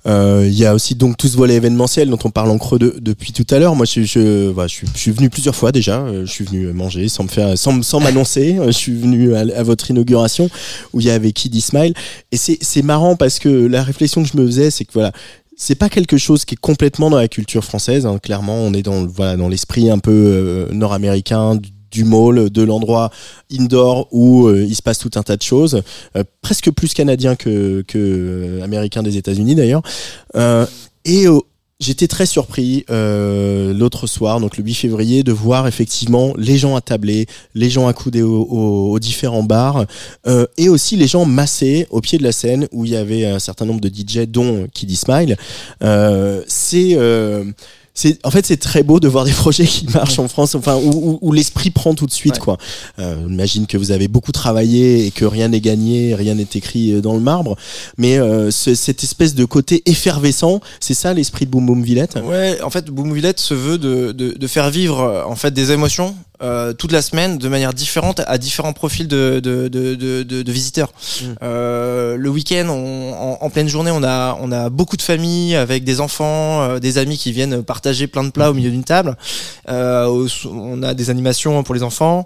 Euh, 0.06 0.46
Il 0.46 0.58
y 0.58 0.66
a 0.66 0.74
aussi 0.74 0.96
donc 0.96 1.16
tout 1.18 1.28
ce 1.28 1.38
volet 1.38 1.56
événementiel 1.56 2.10
dont 2.10 2.20
on 2.26 2.32
parle 2.32 2.50
en 2.50 2.58
creux 2.58 2.80
de- 2.80 2.96
depuis 3.00 3.32
tout 3.32 3.46
à 3.50 3.60
l'heure. 3.60 3.76
Moi, 3.76 3.86
je, 3.86 4.02
je, 4.02 4.54
je, 4.54 4.86
suis, 4.94 5.12
venu 5.12 5.30
plusieurs 5.30 5.56
fois 5.56 5.72
déjà. 5.72 6.02
Euh, 6.02 6.26
Je 6.26 6.32
suis 6.32 6.44
venu 6.44 6.68
manger 6.74 7.08
sans 7.08 7.24
me 7.24 7.30
faire, 7.30 7.58
sans, 7.58 7.82
sans 7.82 8.00
m'annoncer. 8.02 8.58
Je 8.66 8.72
suis 8.72 8.94
venu 8.94 9.36
à, 9.36 9.64
votre 9.64 9.90
inauguration 9.90 10.50
où 10.92 11.00
il 11.00 11.06
y 11.06 11.10
avait 11.10 11.32
Kid 11.32 11.56
Ismail. 11.56 11.94
Et 12.32 12.38
c'est 12.38 12.82
marrant 12.84 13.16
parce 13.16 13.40
que 13.40 13.50
la 13.50 13.84
réflexion 13.84 14.24
que 14.24 14.30
je 14.30 14.38
me 14.38 14.46
faisais, 14.46 14.70
c'est 14.72 14.86
que 14.86 14.94
voilà. 14.94 15.12
C'est 15.56 15.76
pas 15.76 15.88
quelque 15.88 16.18
chose 16.18 16.46
qui 16.46 16.56
est 16.56 16.60
complètement 16.60 17.12
dans 17.12 17.18
la 17.18 17.28
culture 17.28 17.64
française. 17.64 18.08
hein. 18.08 18.18
Clairement, 18.18 18.56
on 18.56 18.74
est 18.74 18.82
dans 18.82 19.06
voilà 19.06 19.38
dans 19.38 19.48
l'esprit 19.48 19.90
un 19.92 20.00
peu 20.00 20.68
nord-américain 20.72 21.60
du- 21.94 22.04
mall, 22.04 22.50
de 22.50 22.62
l'endroit 22.64 23.12
indoor 23.52 24.08
où 24.12 24.48
euh, 24.48 24.66
il 24.68 24.76
se 24.76 24.82
passe 24.82 25.00
tout 25.00 25.12
un 25.16 25.24
tas 25.24 25.38
de 25.38 25.42
choses, 25.44 25.82
euh, 26.18 26.24
presque 26.42 26.72
plus 26.72 26.94
canadien 26.94 27.36
que, 27.36 27.84
euh, 27.96 28.62
américain 28.64 29.04
des 29.04 29.16
États-Unis 29.18 29.56
d'ailleurs. 29.56 29.84
Et 31.06 31.28
euh, 31.28 31.40
j'étais 31.80 32.08
très 32.08 32.26
surpris 32.26 32.86
l'autre 32.90 34.08
soir, 34.08 34.40
donc 34.40 34.58
le 34.58 34.64
8 34.64 34.74
février, 34.74 35.24
de 35.24 35.32
voir 35.34 35.68
effectivement 35.68 36.34
les 36.38 36.58
gens 36.58 36.76
attablés, 36.76 37.26
les 37.56 37.70
gens 37.70 37.88
accoudés 37.88 38.22
aux, 38.22 38.44
aux- 38.44 39.00
différents 39.00 39.44
bars, 39.44 39.86
et 40.58 40.70
aussi 40.70 40.96
les 40.96 41.08
gens 41.08 41.26
massés 41.26 41.86
au 41.90 42.00
pied 42.02 42.18
de 42.18 42.24
la 42.24 42.32
scène 42.32 42.68
où 42.72 42.86
il 42.86 42.92
y 42.92 42.96
avait 42.96 43.26
un 43.26 43.40
certain 43.40 43.66
nombre 43.66 43.82
de 43.82 43.90
DJ, 43.90 44.28
dont 44.28 44.68
Kid 44.74 44.96
Smile. 44.96 45.36
C'est 46.48 46.98
c'est 47.96 48.18
en 48.26 48.32
fait 48.32 48.46
c'est 48.46 48.58
très 48.58 48.82
beau 48.82 49.00
de 49.00 49.08
voir 49.08 49.24
des 49.26 49.32
projets 49.44 49.66
qui 49.66 49.86
marchent 49.94 50.18
en 50.20 50.28
France 50.28 50.56
enfin 50.56 50.76
où, 50.78 50.90
où- 50.90 51.20
où 51.22 51.32
l'esprit 51.32 51.70
prend 51.70 51.94
tout 51.94 52.06
de 52.08 52.12
suite 52.12 52.34
Ouais. 52.36 52.40
quoi. 52.40 52.58
Euh, 53.00 53.28
j'imagine 53.28 53.68
que 53.68 53.78
vous 53.78 53.92
avez 53.92 54.08
beaucoup 54.08 54.32
travaillé 54.32 55.06
et 55.06 55.12
que 55.12 55.26
rien 55.26 55.48
n'est 55.50 55.62
gagné 55.62 56.16
rien 56.16 56.36
n'est 56.36 56.48
écrit 56.56 56.94
euh, 56.94 57.02
dans 57.02 57.14
le 57.14 57.20
marbre. 57.20 57.56
Mais 57.98 58.18
euh, 58.18 58.50
ce- 58.52 58.74
cette 58.76 59.04
espèce 59.04 59.36
de 59.36 59.46
côté 59.46 59.84
effervescent 59.86 60.60
c'est 60.80 60.94
ça 60.96 61.14
l'esprit 61.14 61.46
de 61.46 61.52
Boom 61.52 61.66
Boom 61.68 61.84
Villette? 61.84 62.18
Ouais, 62.24 62.60
en 62.64 62.70
fait, 62.70 62.86
Boom 62.86 63.14
Villette 63.14 63.40
se 63.40 63.54
veut 63.54 63.78
de, 63.78 64.12
de, 64.12 64.32
de 64.38 64.48
faire 64.48 64.70
vivre 64.70 65.24
en 65.28 65.36
fait 65.36 65.52
des 65.52 65.72
émotions 65.72 66.16
euh, 66.44 66.74
toute 66.74 66.92
la 66.92 67.02
semaine 67.02 67.38
de 67.38 67.48
manière 67.48 67.74
différente 67.74 68.22
à 68.28 68.38
différents 68.38 68.74
profils 68.74 69.08
de, 69.08 69.40
de, 69.42 69.68
de, 69.70 70.24
de, 70.24 70.52
visiteurs. 70.52 70.92
Mm. 71.22 71.26
Euh, 71.42 72.18
le 72.18 72.30
week-end, 72.30 72.68
on- 72.70 73.14
en, 73.14 73.38
en 73.46 73.50
pleine 73.50 73.68
journée, 73.70 73.92
on 73.92 74.04
a, 74.04 74.38
on 74.42 74.52
a 74.52 74.70
beaucoup 74.70 74.98
de 74.98 75.02
familles 75.02 75.56
avec 75.56 75.84
des 75.84 76.02
enfants, 76.02 76.62
euh, 76.64 76.80
des 76.80 76.98
amis 76.98 77.18
qui 77.18 77.32
viennent 77.32 77.64
partager 77.64 78.08
plein 78.08 78.24
de 78.24 78.30
plats 78.32 78.52
au 78.52 78.54
milieu 78.54 78.70
d'une 78.72 78.84
table. 78.84 79.16
Euh, 79.70 80.28
on 80.46 80.84
a 80.84 80.94
des 80.94 81.10
animations 81.10 81.64
pour 81.64 81.74
les 81.76 81.84
enfants 81.84 82.26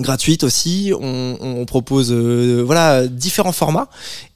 gratuites 0.00 0.44
aussi. 0.44 0.92
On, 1.00 1.36
on 1.40 1.64
propose 1.64 2.12
euh, 2.12 2.62
voilà 2.64 3.06
différents 3.06 3.52
formats 3.52 3.88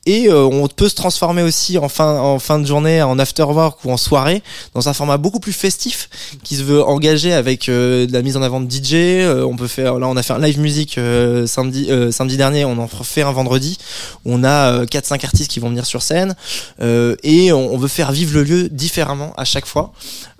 et 0.05 0.27
euh, 0.29 0.43
on 0.43 0.67
peut 0.67 0.87
se 0.87 0.95
transformer 0.95 1.41
aussi 1.41 1.77
en 1.79 1.89
fin 1.89 2.19
en 2.19 2.37
fin 2.37 2.59
de 2.59 2.65
journée, 2.65 3.01
en 3.01 3.17
after 3.17 3.43
work 3.43 3.83
ou 3.85 3.91
en 3.91 3.97
soirée 3.97 4.43
dans 4.75 4.87
un 4.87 4.93
format 4.93 5.17
beaucoup 5.17 5.39
plus 5.39 5.53
festif 5.53 6.09
qui 6.43 6.55
se 6.55 6.63
veut 6.63 6.83
engager 6.83 7.33
avec 7.33 7.69
euh, 7.69 8.05
de 8.05 8.13
la 8.13 8.21
mise 8.21 8.37
en 8.37 8.43
avant 8.43 8.61
de 8.61 8.69
DJ. 8.69 8.93
Euh, 8.93 9.43
on 9.43 9.55
peut 9.55 9.67
faire 9.67 9.97
là 9.97 10.07
on 10.07 10.15
a 10.15 10.21
fait 10.23 10.33
un 10.33 10.39
live 10.39 10.59
musique 10.59 10.97
euh, 10.99 11.47
samedi 11.47 11.87
euh, 11.89 12.11
samedi 12.11 12.37
dernier, 12.37 12.65
on 12.65 12.77
en 12.77 12.87
fait 12.87 13.23
un 13.23 13.31
vendredi. 13.31 13.79
On 14.25 14.43
a 14.43 14.85
4 14.85 15.05
5 15.05 15.23
artistes 15.23 15.49
qui 15.49 15.59
vont 15.59 15.69
venir 15.69 15.85
sur 15.85 16.01
scène 16.01 16.35
et 16.79 17.51
on, 17.51 17.77
veut 17.77 17.87
faire 17.87 18.11
vivre 18.11 18.33
le 18.33 18.43
lieu 18.43 18.69
différemment 18.69 19.33
à 19.37 19.45
chaque 19.45 19.65
fois. 19.65 19.91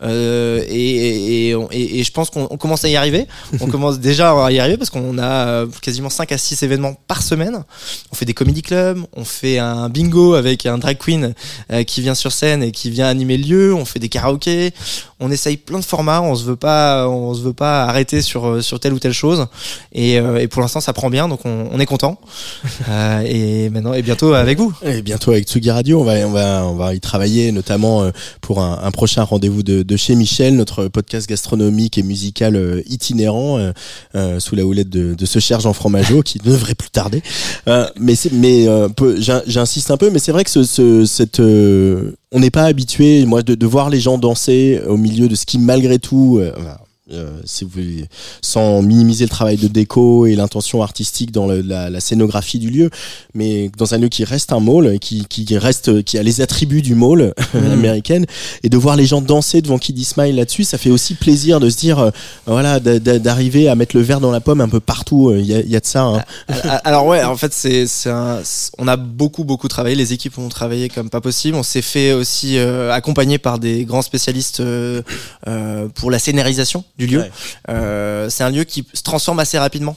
Et, 0.03 0.07
et, 0.09 1.49
et, 1.51 1.99
et- 1.99 2.03
je 2.03 2.11
pense 2.11 2.29
qu'on 2.29 2.47
on 2.49 2.57
commence 2.57 2.85
à 2.85 2.89
y 2.89 2.95
arriver. 2.95 3.27
On 3.61 3.67
commence 3.67 3.99
déjà 3.99 4.31
à 4.45 4.51
y 4.51 4.59
arriver 4.59 4.77
parce 4.77 4.89
qu'on 4.89 5.14
a 5.17 5.47
euh, 5.47 5.67
quasiment 5.81 6.09
5 6.09 6.31
à 6.31 6.37
6 6.37 6.63
événements 6.63 6.95
par 7.07 7.21
semaine. 7.21 7.63
On 8.11 8.15
fait 8.15 8.25
des 8.25 8.33
comedy 8.33 8.61
clubs, 8.61 8.99
on 9.15 9.25
fait 9.25 9.59
un 9.59 9.89
bingo 9.89 10.33
avec 10.33 10.65
un 10.65 10.77
drag 10.77 10.97
queen 10.97 11.33
euh, 11.71 11.83
qui 11.83 12.01
vient 12.01 12.15
sur 12.15 12.31
scène 12.31 12.63
et 12.63 12.71
qui 12.71 12.89
vient 12.89 13.07
animer 13.07 13.37
le 13.37 13.43
lieu, 13.43 13.73
on 13.73 13.85
fait 13.85 13.99
des 13.99 14.09
karaokés, 14.09 14.73
on 15.19 15.31
essaye 15.31 15.57
plein 15.57 15.79
de 15.79 15.85
formats, 15.85 16.21
on 16.21 16.35
se 16.35 16.43
veut 16.43 16.55
pas 16.55 17.07
on 17.07 17.33
se 17.33 17.41
veut 17.41 17.53
pas 17.53 17.83
arrêter 17.85 18.21
sur 18.21 18.47
euh, 18.47 18.61
sur 18.61 18.79
telle 18.79 18.93
ou 18.93 18.99
telle 18.99 19.13
chose 19.13 19.47
et, 19.91 20.15
et 20.15 20.47
pour 20.47 20.61
l'instant 20.61 20.81
ça 20.81 20.93
prend 20.93 21.09
bien 21.09 21.27
donc 21.27 21.45
on, 21.45 21.69
on 21.71 21.79
est 21.79 21.85
content. 21.85 22.19
Euh, 22.89 23.23
et 23.25 23.69
maintenant 23.69 23.93
et 23.93 24.01
bientôt 24.01 24.33
avec 24.33 24.59
vous. 24.59 24.71
Et 24.83 25.01
bientôt 25.01 25.31
avec 25.31 25.47
Tsugi 25.47 25.71
Radio, 25.71 26.01
on 26.01 26.03
va, 26.03 26.13
on 26.27 26.31
va, 26.31 26.65
on 26.65 26.75
va 26.75 26.93
y 26.93 26.99
travailler 26.99 27.51
notamment 27.51 28.11
pour 28.41 28.61
un, 28.61 28.79
un 28.83 28.91
prochain 28.91 29.23
rendez-vous 29.23 29.63
de, 29.63 29.81
de 29.81 29.97
chez 29.97 30.13
Michel, 30.15 30.55
notre 30.55 30.87
podcast 30.87 31.27
gastronomique 31.27 31.97
et 31.97 32.03
musical 32.03 32.83
itinérant 32.85 33.71
euh, 34.15 34.39
sous 34.39 34.55
la 34.55 34.65
houlette 34.65 34.89
de, 34.89 34.94
de 34.95 35.25
ce 35.25 35.39
cher 35.39 35.59
Jean 35.59 35.73
Fromageau 35.73 36.21
qui 36.21 36.39
devrait 36.39 36.75
plus 36.75 36.89
tarder. 36.89 37.21
Euh, 37.67 37.87
mais 37.99 38.15
c'est, 38.15 38.31
mais 38.31 38.67
euh, 38.67 38.87
j'insiste 39.45 39.91
un 39.91 39.97
peu, 39.97 40.09
mais 40.09 40.19
c'est 40.19 40.31
vrai 40.31 40.43
que 40.43 40.49
ce, 40.49 40.63
ce- 40.63 41.05
cette, 41.05 41.39
euh, 41.39 42.11
on 42.31 42.39
n'est 42.39 42.49
pas 42.51 42.63
habitué, 42.63 43.25
moi, 43.25 43.41
de, 43.43 43.55
de 43.55 43.65
voir 43.65 43.89
les 43.89 43.99
gens 43.99 44.17
danser 44.17 44.81
au 44.87 44.97
milieu 44.97 45.27
de 45.27 45.35
ce 45.35 45.45
qui 45.45 45.57
malgré 45.59 45.99
tout. 45.99 46.39
Euh, 47.11 47.15
euh, 47.25 47.29
si 47.45 47.63
vous, 47.65 47.79
sans 48.41 48.81
minimiser 48.81 49.25
le 49.25 49.29
travail 49.29 49.57
de 49.57 49.67
déco 49.67 50.25
et 50.25 50.35
l'intention 50.35 50.81
artistique 50.83 51.31
dans 51.31 51.47
le- 51.47 51.61
la, 51.61 51.89
la 51.89 51.99
scénographie 51.99 52.59
du 52.59 52.69
lieu, 52.69 52.89
mais 53.33 53.69
dans 53.77 53.93
un 53.93 53.97
lieu 53.97 54.09
qui 54.09 54.23
reste 54.23 54.51
un 54.51 54.59
mall, 54.59 54.99
qui, 54.99 55.25
qui 55.25 55.57
reste, 55.57 56.03
qui 56.03 56.17
a 56.17 56.23
les 56.23 56.41
attributs 56.41 56.81
du 56.81 56.95
mall 56.95 57.33
américaine, 57.53 58.25
et 58.63 58.69
de 58.69 58.77
voir 58.77 58.95
les 58.95 59.05
gens 59.05 59.21
danser 59.21 59.61
devant 59.61 59.77
Kid 59.77 60.03
Smile 60.03 60.35
là-dessus, 60.35 60.63
ça 60.63 60.77
fait 60.77 60.89
aussi 60.89 61.15
plaisir 61.15 61.59
de 61.59 61.69
se 61.69 61.77
dire, 61.77 61.99
euh, 61.99 62.11
voilà, 62.45 62.79
d'a- 62.79 62.99
d'a- 62.99 63.19
d'arriver 63.19 63.69
à 63.69 63.75
mettre 63.75 63.95
le 63.95 64.01
verre 64.01 64.19
dans 64.19 64.31
la 64.31 64.41
pomme 64.41 64.61
un 64.61 64.69
peu 64.69 64.79
partout. 64.79 65.29
euh, 65.29 65.39
Il 65.39 65.45
y, 65.45 65.53
a, 65.55 65.59
il 65.61 65.69
y 65.69 65.75
a 65.75 65.79
de 65.79 65.85
ça. 65.85 66.03
Hein. 66.03 66.23
Alors 66.83 67.05
ouais, 67.05 67.23
en 67.23 67.37
fait 67.37 67.53
c'est 67.53 67.85
on 68.77 68.87
a 68.87 68.97
beaucoup 68.97 69.43
beaucoup 69.43 69.67
travaillé, 69.67 69.95
les 69.95 70.13
équipes 70.13 70.37
ont 70.37 70.49
travaillé 70.49 70.89
comme 70.89 71.09
pas 71.09 71.21
possible. 71.21 71.55
On 71.57 71.63
s'est 71.63 71.81
fait 71.81 72.13
aussi 72.13 72.57
euh, 72.57 72.91
accompagner 72.91 73.37
par 73.37 73.59
des 73.59 73.85
grands 73.85 74.01
spécialistes 74.01 74.59
euh, 74.59 75.01
euh, 75.47 75.87
pour 75.95 76.11
la 76.11 76.19
scénarisation 76.19 76.83
du 76.97 77.07
lieu. 77.07 77.19
Ouais. 77.19 77.31
Euh, 77.69 78.29
c'est 78.29 78.43
un 78.43 78.49
lieu 78.49 78.63
qui 78.63 78.85
se 78.93 79.01
transforme 79.03 79.39
assez 79.39 79.57
rapidement. 79.57 79.95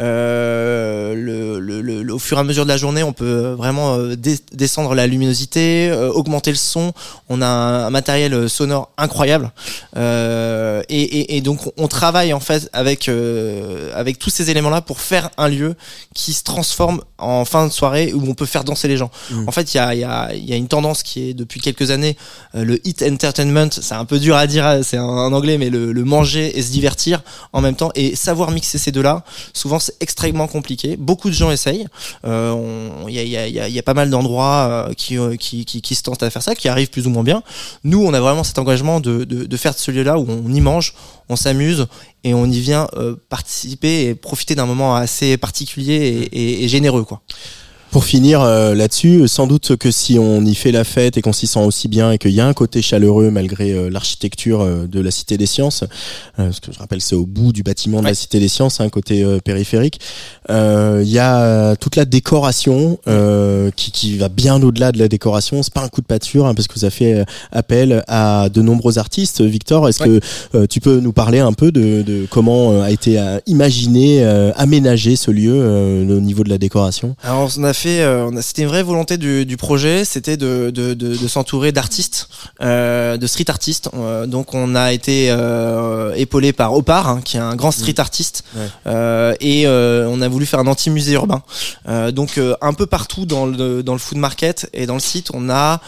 Euh, 0.00 1.14
le, 1.14 1.58
le, 1.58 2.02
le- 2.02 2.14
au 2.14 2.18
fur 2.18 2.36
et 2.36 2.40
à 2.40 2.44
mesure 2.44 2.64
de 2.64 2.68
la 2.68 2.76
journée, 2.76 3.02
on 3.02 3.12
peut 3.12 3.54
vraiment 3.58 3.96
euh, 3.96 4.16
descendre 4.52 4.94
la 4.94 5.06
luminosité, 5.06 5.88
euh, 5.90 6.10
augmenter 6.10 6.50
le 6.52 6.56
son. 6.56 6.92
On 7.28 7.42
a 7.42 7.46
un, 7.46 7.86
un 7.86 7.90
matériel 7.90 8.32
euh, 8.32 8.48
sonore 8.48 8.90
incroyable. 8.96 9.50
Euh, 9.96 10.82
et, 10.88 11.02
et, 11.02 11.36
et 11.36 11.40
donc 11.40 11.60
on 11.76 11.88
travaille 11.88 12.32
en 12.32 12.40
fait 12.40 12.70
avec 12.72 13.08
euh, 13.08 13.90
avec 13.94 14.18
tous 14.20 14.30
ces 14.30 14.50
éléments 14.50 14.70
là 14.70 14.80
pour 14.80 15.00
faire 15.00 15.30
un 15.36 15.48
lieu 15.48 15.74
qui 16.14 16.32
se 16.32 16.44
transforme 16.44 17.02
en 17.18 17.44
fin 17.44 17.66
de 17.66 17.72
soirée 17.72 18.12
où 18.14 18.22
on 18.28 18.34
peut 18.34 18.46
faire 18.46 18.62
danser 18.62 18.86
les 18.86 18.96
gens. 18.96 19.10
Mm. 19.30 19.48
En 19.48 19.52
fait, 19.52 19.74
il 19.74 19.76
y 19.76 19.80
a, 19.80 19.94
il 19.94 20.00
y, 20.00 20.04
a, 20.04 20.32
y 20.34 20.52
a 20.52 20.56
une 20.56 20.68
tendance 20.68 21.02
qui 21.02 21.30
est 21.30 21.34
depuis 21.34 21.60
quelques 21.60 21.90
années 21.90 22.16
le 22.54 22.78
hit 22.86 23.02
entertainment. 23.02 23.68
C'est 23.72 23.94
un 23.94 24.04
peu 24.04 24.20
dur 24.20 24.36
à 24.36 24.46
dire, 24.46 24.78
c'est 24.84 24.98
en, 24.98 25.08
en 25.08 25.32
anglais, 25.32 25.58
mais 25.58 25.70
le, 25.70 25.92
le 25.92 26.04
manger 26.04 26.37
et 26.38 26.62
se 26.62 26.70
divertir 26.70 27.22
en 27.52 27.60
même 27.60 27.76
temps 27.76 27.90
et 27.94 28.16
savoir 28.16 28.50
mixer 28.50 28.78
ces 28.78 28.92
deux-là. 28.92 29.24
Souvent, 29.52 29.78
c'est 29.78 29.94
extrêmement 30.00 30.46
compliqué. 30.46 30.96
Beaucoup 30.96 31.28
de 31.28 31.34
gens 31.34 31.50
essayent. 31.50 31.86
Il 32.24 33.10
y, 33.10 33.78
a, 33.78 33.82
pas 33.82 33.94
mal 33.94 34.10
d'endroits 34.10 34.88
euh, 34.88 34.94
qui, 34.94 35.18
euh, 35.18 35.36
qui, 35.36 35.64
qui, 35.64 35.80
qui 35.80 35.94
se 35.94 36.02
tentent 36.02 36.22
à 36.22 36.30
faire 36.30 36.42
ça, 36.42 36.54
qui 36.54 36.68
arrivent 36.68 36.90
plus 36.90 37.06
ou 37.06 37.10
moins 37.10 37.22
bien. 37.22 37.42
Nous, 37.84 38.02
on 38.02 38.12
a 38.14 38.20
vraiment 38.20 38.44
cet 38.44 38.58
engagement 38.58 39.00
de, 39.00 39.24
de, 39.24 39.56
faire 39.56 39.74
de 39.74 39.78
ce 39.78 39.90
lieu-là 39.90 40.18
où 40.18 40.26
on 40.28 40.52
y 40.52 40.60
mange, 40.60 40.94
on 41.28 41.36
s'amuse 41.36 41.86
et 42.24 42.34
on 42.34 42.46
y 42.46 42.60
vient 42.60 42.88
euh, 42.96 43.16
participer 43.28 44.06
et 44.06 44.14
profiter 44.14 44.54
d'un 44.54 44.66
moment 44.66 44.96
assez 44.96 45.36
particulier 45.36 46.28
et, 46.32 46.38
et, 46.38 46.64
et 46.64 46.68
généreux, 46.68 47.04
quoi. 47.04 47.22
Pour 47.90 48.04
finir 48.04 48.42
euh, 48.42 48.74
là-dessus, 48.74 49.26
sans 49.28 49.46
doute 49.46 49.76
que 49.76 49.90
si 49.90 50.18
on 50.18 50.44
y 50.44 50.54
fait 50.54 50.72
la 50.72 50.84
fête 50.84 51.16
et 51.16 51.22
qu'on 51.22 51.32
s'y 51.32 51.46
sent 51.46 51.64
aussi 51.64 51.88
bien 51.88 52.12
et 52.12 52.18
qu'il 52.18 52.32
y 52.32 52.40
a 52.40 52.46
un 52.46 52.52
côté 52.52 52.82
chaleureux 52.82 53.30
malgré 53.30 53.72
euh, 53.72 53.88
l'architecture 53.88 54.60
euh, 54.60 54.86
de 54.86 55.00
la 55.00 55.10
Cité 55.10 55.38
des 55.38 55.46
Sciences, 55.46 55.84
euh, 56.38 56.44
parce 56.44 56.60
que 56.60 56.70
je 56.70 56.78
rappelle 56.78 57.00
c'est 57.00 57.14
au 57.14 57.24
bout 57.24 57.50
du 57.50 57.62
bâtiment 57.62 58.00
de 58.00 58.06
la 58.06 58.14
Cité 58.14 58.40
des 58.40 58.48
Sciences, 58.48 58.82
un 58.82 58.90
côté 58.90 59.24
euh, 59.24 59.38
périphérique, 59.38 60.00
euh, 60.50 61.02
il 61.02 61.10
y 61.10 61.18
a 61.18 61.76
toute 61.76 61.96
la 61.96 62.04
décoration 62.04 62.98
euh, 63.08 63.70
qui, 63.74 63.90
qui 63.90 64.18
va 64.18 64.28
bien 64.28 64.62
au-delà 64.62 64.92
de 64.92 64.98
la 64.98 65.08
décoration. 65.08 65.62
C'est 65.62 65.72
pas 65.72 65.82
un 65.82 65.88
coup 65.88 66.02
de 66.02 66.06
pâture 66.06 66.46
hein, 66.46 66.54
parce 66.54 66.68
que 66.68 66.74
vous 66.74 66.84
avez 66.84 66.94
fait 66.94 67.14
euh, 67.14 67.24
appel 67.52 68.04
à 68.06 68.50
de 68.52 68.60
nombreux 68.60 68.98
artistes. 68.98 69.40
Victor, 69.40 69.88
est-ce 69.88 70.00
que 70.00 70.20
euh, 70.54 70.66
tu 70.66 70.80
peux 70.80 71.00
nous 71.00 71.12
parler 71.12 71.38
un 71.38 71.54
peu 71.54 71.72
de, 71.72 72.02
de 72.02 72.26
comment 72.30 72.72
euh, 72.72 72.82
a 72.82 72.90
été 72.90 73.18
euh, 73.18 73.38
imaginé, 73.46 74.22
euh, 74.24 74.52
aménagé 74.56 75.16
ce 75.16 75.30
lieu 75.30 75.54
euh, 75.54 76.18
au 76.18 76.20
niveau 76.20 76.44
de 76.44 76.50
la 76.50 76.58
décoration? 76.58 77.16
Alors 77.22 77.50
on 77.56 77.64
a 77.64 77.72
fait, 77.78 78.00
euh, 78.02 78.30
c'était 78.42 78.62
une 78.62 78.68
vraie 78.68 78.82
volonté 78.82 79.16
du, 79.16 79.46
du 79.46 79.56
projet, 79.56 80.04
c'était 80.04 80.36
de, 80.36 80.70
de, 80.70 80.94
de, 80.94 81.16
de 81.16 81.28
s'entourer 81.28 81.72
d'artistes, 81.72 82.28
euh, 82.60 83.16
de 83.16 83.26
street 83.26 83.48
artistes. 83.48 83.88
Euh, 83.94 84.26
donc 84.26 84.54
on 84.54 84.74
a 84.74 84.92
été 84.92 85.34
épaulé 86.16 86.52
par 86.52 86.74
Opar, 86.74 87.08
hein, 87.08 87.20
qui 87.24 87.36
est 87.36 87.40
un 87.40 87.56
grand 87.56 87.70
street 87.70 87.98
artiste, 87.98 88.44
Ouais. 88.56 88.66
Euh, 88.86 89.34
et 89.40 89.66
on 89.66 90.20
a 90.20 90.28
voulu 90.28 90.46
faire 90.46 90.60
un 90.60 90.66
anti-musée 90.66 91.12
urbain. 91.12 91.42
Donc 92.12 92.40
un 92.60 92.72
peu 92.72 92.86
partout 92.86 93.26
dans 93.26 93.46
le 93.46 93.82
dans 93.82 93.92
le 93.92 93.98
food 93.98 94.18
market 94.18 94.68
et 94.72 94.86
dans 94.86 94.94
le 94.94 95.00
site, 95.00 95.30
on 95.32 95.48
a 95.50 95.80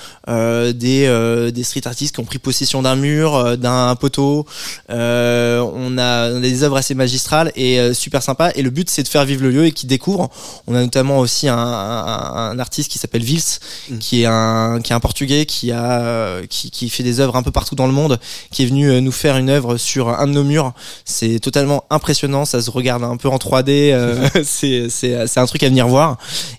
des 0.73 1.51
des 1.53 1.65
street 1.65 1.87
artistes 1.87 2.15
qui 2.15 2.21
ont 2.21 2.25
pris 2.25 2.39
possession 2.39 2.83
d'un 2.83 2.97
mur, 2.97 3.59
d'un 3.59 3.95
poteau. 3.97 4.47
On 4.89 5.99
a 5.99 6.41
des 6.41 6.63
œuvres 6.63 6.77
assez 6.77 6.95
magistrales 6.95 7.51
et 7.57 7.93
super 7.95 8.23
sympa. 8.23 8.53
Et 8.55 8.63
le 8.63 8.71
but 8.71 8.89
c'est 8.91 9.03
de 9.03 9.09
faire 9.09 9.25
vivre 9.25 9.43
le 9.43 9.51
lieu 9.51 9.65
et 9.67 9.73
qu'ils 9.73 9.89
découvrent. 9.89 10.29
On 10.67 10.75
a 10.75 10.81
notamment 10.81 11.19
aussi 11.19 11.49
un, 11.49 11.80
un, 11.81 12.51
un 12.53 12.59
artiste 12.59 12.91
qui 12.91 12.99
s'appelle 12.99 13.23
Vils, 13.23 13.59
qui 14.01 14.23
est 14.23 14.27
un 14.27 14.81
qui 14.83 14.93
est 14.93 14.95
un 14.95 15.01
portugais 15.01 15.47
qui 15.47 15.73
a 15.73 16.41
qui, 16.49 16.71
qui 16.71 16.89
fait 16.91 17.03
des 17.03 17.21
œuvres 17.21 17.37
un 17.37 17.43
peu 17.43 17.51
partout 17.51 17.75
dans 17.75 17.87
le 17.87 17.93
monde, 17.93 18.19
qui 18.51 18.63
est 18.63 18.67
venu 18.67 18.91
euh, 18.91 19.01
nous 19.01 19.13
faire 19.13 19.37
une 19.37 19.51
œuvre 19.51 19.77
sur 19.77 20.09
un 20.09 20.27
de 20.27 20.33
nos 20.33 20.45
murs. 20.45 20.73
C'est 21.05 21.41
totalement 21.41 21.85
impressionnant, 21.91 22.45
ça 22.45 22.61
se 22.61 22.71
regarde 22.71 23.05
un 23.05 23.17
peu 23.17 23.29
en 23.29 23.37
3D. 23.37 23.93
euh, 23.93 24.29
c'est 24.45 24.89
c'est 24.89 25.27
c'est 25.27 25.41
un 25.41 25.47
truc 25.47 25.63
à 25.63 25.69
venir 25.69 25.89
voir. 25.89 26.19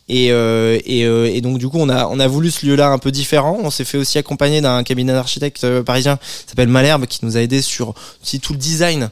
Et 0.10 0.32
euh, 0.32 0.78
et, 0.86 1.06
euh, 1.06 1.32
et 1.32 1.40
donc 1.42 1.58
du 1.58 1.70
coup 1.70 1.78
on 1.80 1.88
a 1.90 2.08
on 2.08 2.20
a 2.20 2.28
voulu 2.28 2.52
ce 2.52 2.66
lieu-là 2.66 2.90
un 2.90 2.98
peu 2.98 3.12
différent. 3.12 3.58
On 3.64 3.72
s'est 3.72 3.86
fait 3.86 3.98
aussi 3.98 4.18
accompagner 4.18 4.60
d'un 4.62 4.84
cabinet 4.84 5.14
d'architecte 5.14 5.64
euh, 5.64 5.84
parisien 5.84 6.18
qui 6.18 6.50
s'appelle 6.50 6.68
Malherbe 6.68 7.06
qui 7.06 7.20
nous 7.24 7.38
a 7.38 7.42
aidé 7.42 7.62
sur 7.62 7.94
aussi 8.22 8.40
tout 8.40 8.54
le 8.54 8.60
design 8.60 9.10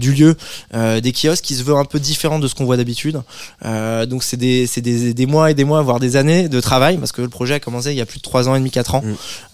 du 0.00 0.12
lieu, 0.12 0.36
des 0.72 1.12
kiosques 1.12 1.44
qui 1.44 1.54
se 1.54 1.62
veut 1.62 1.74
un 1.74 1.84
peu 1.84 1.98
différent 1.98 2.38
de 2.38 2.48
ce 2.48 2.54
qu'on 2.54 2.64
voit 2.64 2.76
d'habitude. 2.76 3.20
Donc 3.62 4.22
c'est 4.22 4.36
des 4.36 4.66
c'est 4.66 4.80
des, 4.80 5.14
des 5.14 5.26
mois 5.26 5.45
et 5.50 5.54
des 5.54 5.64
mois 5.64 5.82
voire 5.82 6.00
des 6.00 6.16
années 6.16 6.48
de 6.48 6.60
travail 6.60 6.98
parce 6.98 7.12
que 7.12 7.22
le 7.22 7.28
projet 7.28 7.54
a 7.54 7.60
commencé 7.60 7.90
il 7.90 7.96
y 7.96 8.00
a 8.00 8.06
plus 8.06 8.18
de 8.18 8.22
trois 8.22 8.48
ans 8.48 8.54
et 8.54 8.58
demi 8.58 8.70
quatre 8.70 8.94
ans 8.94 9.02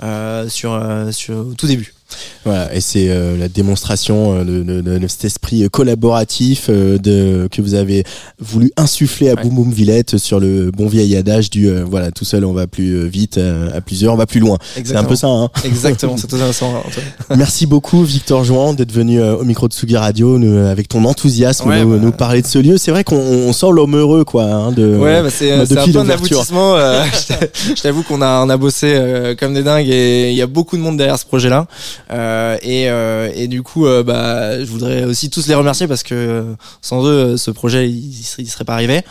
euh, 0.03 0.49
sur 0.49 0.73
euh, 0.73 1.11
sur 1.13 1.37
au 1.37 1.55
tout 1.55 1.67
début. 1.67 1.95
Voilà, 2.45 2.75
et 2.75 2.81
c'est 2.81 3.09
euh, 3.09 3.37
la 3.39 3.49
démonstration 3.49 4.35
euh, 4.39 4.45
de, 4.45 4.63
de- 4.63 4.99
de- 4.99 5.09
cet 5.09 5.25
esprit 5.25 5.63
euh, 5.65 5.69
collaboratif 5.69 6.67
euh, 6.69 6.99
de, 6.99 7.49
que 7.51 7.63
vous 7.63 7.75
avez 7.75 8.05
voulu 8.41 8.73
insuffler 8.77 9.31
à 9.31 9.37
Boom 9.37 9.55
Boom 9.55 9.71
Villette 9.71 10.19
sur 10.19 10.41
le 10.41 10.71
bon 10.71 10.89
vieil 10.89 11.17
adage 11.17 11.51
du 11.51 11.69
euh, 11.69 11.85
voilà 11.89 12.11
tout 12.11 12.25
seul 12.25 12.45
on 12.45 12.53
va 12.53 12.67
plus 12.67 13.07
vite, 13.09 13.39
euh, 13.39 13.71
à 13.77 13.81
plusieurs 13.81 14.15
on 14.15 14.17
va 14.17 14.27
plus 14.27 14.41
loin. 14.41 14.59
C'est 14.85 14.97
un 14.97 15.05
peu 15.05 15.15
ça. 15.17 15.29
Hein 15.29 15.51
Exactement, 15.65 16.17
c'est 16.17 16.27
totalement 16.27 16.53
ça. 16.53 16.67
Antoine. 16.67 17.39
Merci 17.39 17.67
beaucoup 17.67 18.03
Victor 18.05 18.43
Jouan 18.45 18.75
d'être 18.75 18.93
venu 18.93 19.23
au 19.23 19.45
micro 19.45 19.69
de 19.69 19.73
Sugi 19.73 19.97
Radio 19.97 20.39
nous, 20.39 20.67
avec 20.67 20.89
ton 20.89 21.05
enthousiasme 21.05 21.69
Ouais, 21.69 21.83
nous, 21.85 21.91
bah. 21.93 21.99
nous 22.03 22.13
parler 22.13 22.43
de 22.43 22.47
ce 22.47 22.59
lieu. 22.59 22.77
C'est 22.79 22.91
vrai 22.91 23.05
qu'on 23.05 23.17
on 23.17 23.53
sent 23.53 23.67
l'homme 23.73 23.97
heureux 23.97 24.25
quoi. 24.25 24.45
Hein, 24.45 24.73
de, 24.73 24.97
Ouais, 24.97 25.23
bah 25.23 25.29
c'est 25.31 25.51
bah, 25.51 25.63
un 25.63 25.67
peu 25.67 25.99
un 25.99 26.03
l'ouverture. 26.03 26.39
aboutissement. 26.41 26.77
je 27.05 27.27
t'a- 27.29 27.75
je 27.77 27.83
t'avoue 27.83 28.03
qu'on 28.03 28.21
a 28.23 28.45
on 28.45 28.49
a 28.49 28.57
bossé 28.57 28.93
euh, 28.95 29.35
comme 29.37 29.55
des 29.55 29.63
dingues 29.63 29.89
et 29.89 30.31
il 30.31 30.37
y 30.37 30.43
a 30.43 30.47
beaucoup 30.47 30.77
de 30.77 30.83
monde 30.83 30.97
derrière 30.97 31.19
ce 31.19 31.27
projet-là. 31.27 31.67
Euh, 32.13 32.59
et 32.63 32.89
euh, 32.89 33.31
et 33.35 33.49
du 33.49 33.63
coup, 33.63 33.87
euh, 33.87 34.03
bah, 34.03 34.63
je 34.63 34.71
voudrais 34.71 35.05
aussi 35.05 35.31
tous 35.31 35.47
les 35.47 35.55
remercier 35.55 35.87
parce 35.87 36.03
que 36.03 36.55
sans 36.81 37.07
eux, 37.07 37.37
ce 37.37 37.51
projet 37.51 37.89
il, 37.89 38.11
il 38.39 38.49
serait, 38.49 38.65
pas 38.65 38.75
arrivé. 38.75 39.03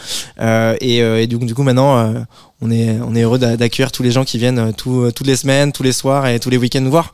Et, 0.81 0.97
et 0.97 1.27
du 1.27 1.37
du 1.37 1.55
coup, 1.55 1.63
maintenant. 1.63 2.13
Euh, 2.61 2.65
on 2.67 2.71
est, 2.71 2.97
on 3.07 3.15
est 3.15 3.21
heureux 3.21 3.39
d'a- 3.39 3.57
d'accueillir 3.57 3.91
tous 3.91 4.03
les 4.03 4.11
gens 4.11 4.23
qui 4.23 4.37
viennent 4.37 4.59
euh, 4.59 4.71
tout- 4.75 5.09
toutes 5.15 5.27
les 5.27 5.35
semaines, 5.35 5.71
tous 5.71 5.83
les 5.83 5.91
soirs 5.91 6.27
et 6.27 6.39
tous 6.39 6.49
les 6.49 6.57
week-ends 6.57 6.81
nous 6.81 6.91
voir. 6.91 7.13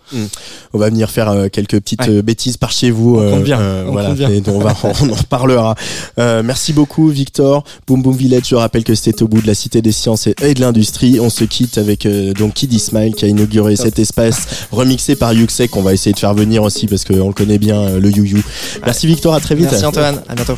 On 0.73 0.77
va 0.77 0.89
venir 0.89 1.09
faire 1.09 1.29
euh, 1.29 1.47
quelques 1.49 1.79
petites 1.79 2.01
Ouais. 2.01 2.09
euh, 2.09 2.21
bêtises 2.21 2.57
par 2.57 2.71
chez 2.71 2.91
vous. 2.91 3.17
On 3.17 3.31
compte 3.31 3.43
bien, 3.43 3.59
on 3.87 3.91
voilà, 3.91 4.09
compte 4.09 4.17
bien. 4.17 4.29
et 4.29 4.41
on, 4.47 4.59
va, 4.59 4.75
on 5.01 5.09
en 5.09 5.13
reparlera. 5.15 5.75
Euh, 6.19 6.43
merci 6.43 6.73
beaucoup, 6.73 7.07
Victor. 7.09 7.63
Boom 7.87 8.01
Boom 8.01 8.15
Village, 8.15 8.43
je 8.49 8.55
rappelle 8.55 8.83
que 8.83 8.95
c'était 8.95 9.23
au 9.23 9.27
bout 9.27 9.41
de 9.41 9.47
la 9.47 9.55
Cité 9.55 9.81
des 9.81 9.91
Sciences 9.91 10.27
et, 10.27 10.35
et 10.41 10.53
de 10.53 10.61
l'Industrie. 10.61 11.19
On 11.19 11.29
se 11.29 11.43
quitte 11.43 11.77
avec 11.77 12.05
euh, 12.05 12.33
donc 12.33 12.53
Kid 12.53 12.77
Smile 12.79 13.15
qui 13.15 13.25
a 13.25 13.27
inauguré 13.27 13.75
cet 13.75 13.99
espace 13.99 14.47
remixé 14.71 15.15
par 15.15 15.33
Yuxek. 15.33 15.71
qu'on 15.71 15.81
va 15.81 15.93
essayer 15.93 16.13
de 16.13 16.19
faire 16.19 16.33
venir 16.33 16.63
aussi 16.63 16.87
parce 16.87 17.03
qu'on 17.05 17.27
le 17.27 17.33
connaît 17.33 17.57
bien, 17.57 17.79
euh, 17.81 17.99
le 17.99 18.09
You 18.11 18.23
You. 18.25 18.41
Merci, 18.85 19.07
Victor. 19.07 19.33
À 19.33 19.39
très 19.39 19.55
vite. 19.55 19.67
Merci 19.71 19.85
Antoine, 19.85 20.21
à 20.27 20.35
bientôt. 20.35 20.57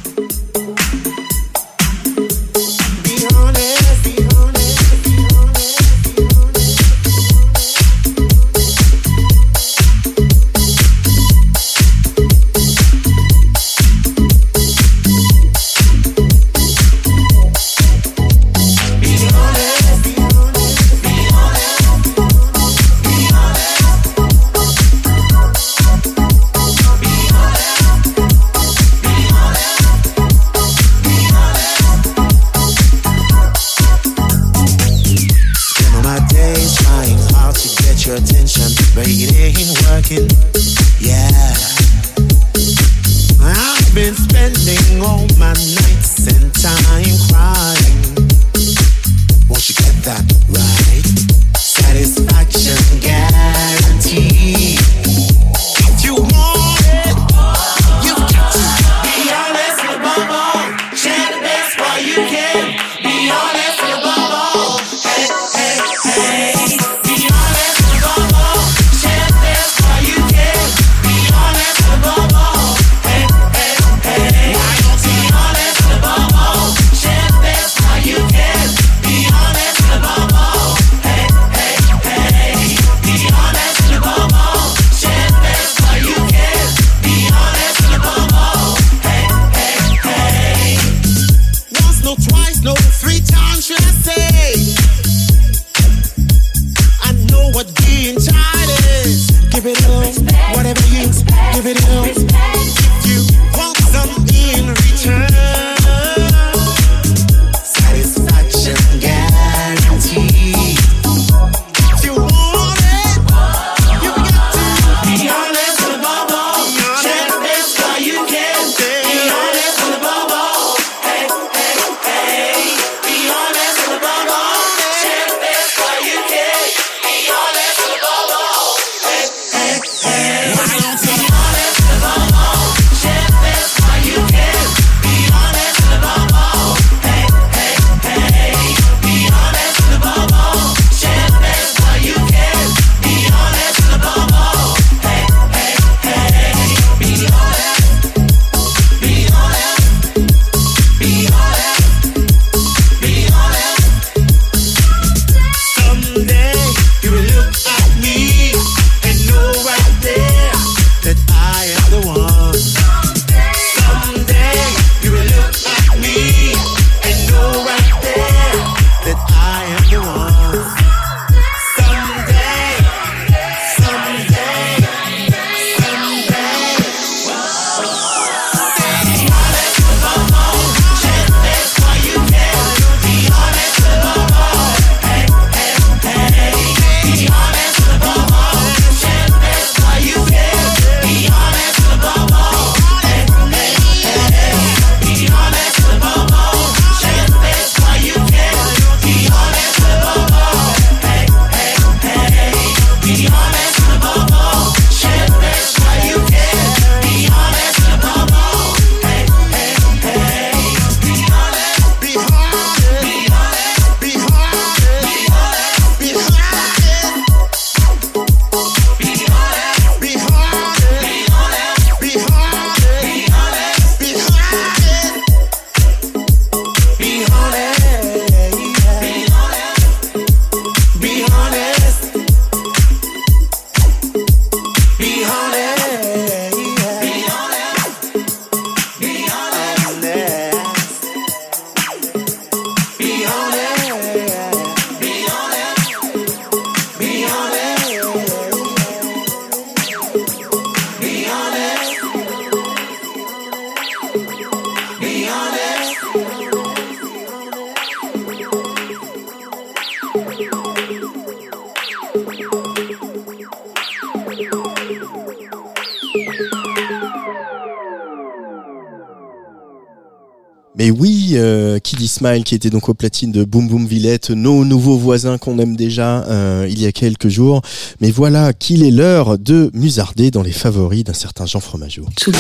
Smile 272.19 272.43
qui 272.43 272.53
était 272.53 272.69
donc 272.69 272.89
au 272.89 272.93
platine 272.93 273.31
de 273.31 273.45
Boom 273.45 273.69
Boom 273.69 273.87
Villette, 273.87 274.29
nos 274.29 274.65
nouveaux 274.65 274.97
voisins 274.97 275.37
qu'on 275.37 275.57
aime 275.57 275.77
déjà 275.77 276.25
euh, 276.25 276.67
il 276.69 276.81
y 276.81 276.85
a 276.85 276.91
quelques 276.91 277.29
jours. 277.29 277.61
Mais 278.01 278.11
voilà 278.11 278.51
qu'il 278.51 278.83
est 278.83 278.91
l'heure 278.91 279.37
de 279.39 279.71
musarder 279.73 280.29
dans 280.29 280.41
les 280.41 280.51
favoris 280.51 281.05
d'un 281.05 281.13
certain 281.13 281.45
Jean 281.45 281.61
Fromageau. 281.61 282.03
Tsugi. 282.17 282.37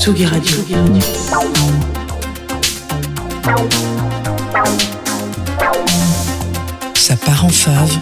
Tsugi 0.00 0.26
Radio. 0.26 0.56
Ça 6.96 7.14
part 7.14 7.44
en 7.44 7.50
fave. 7.50 7.98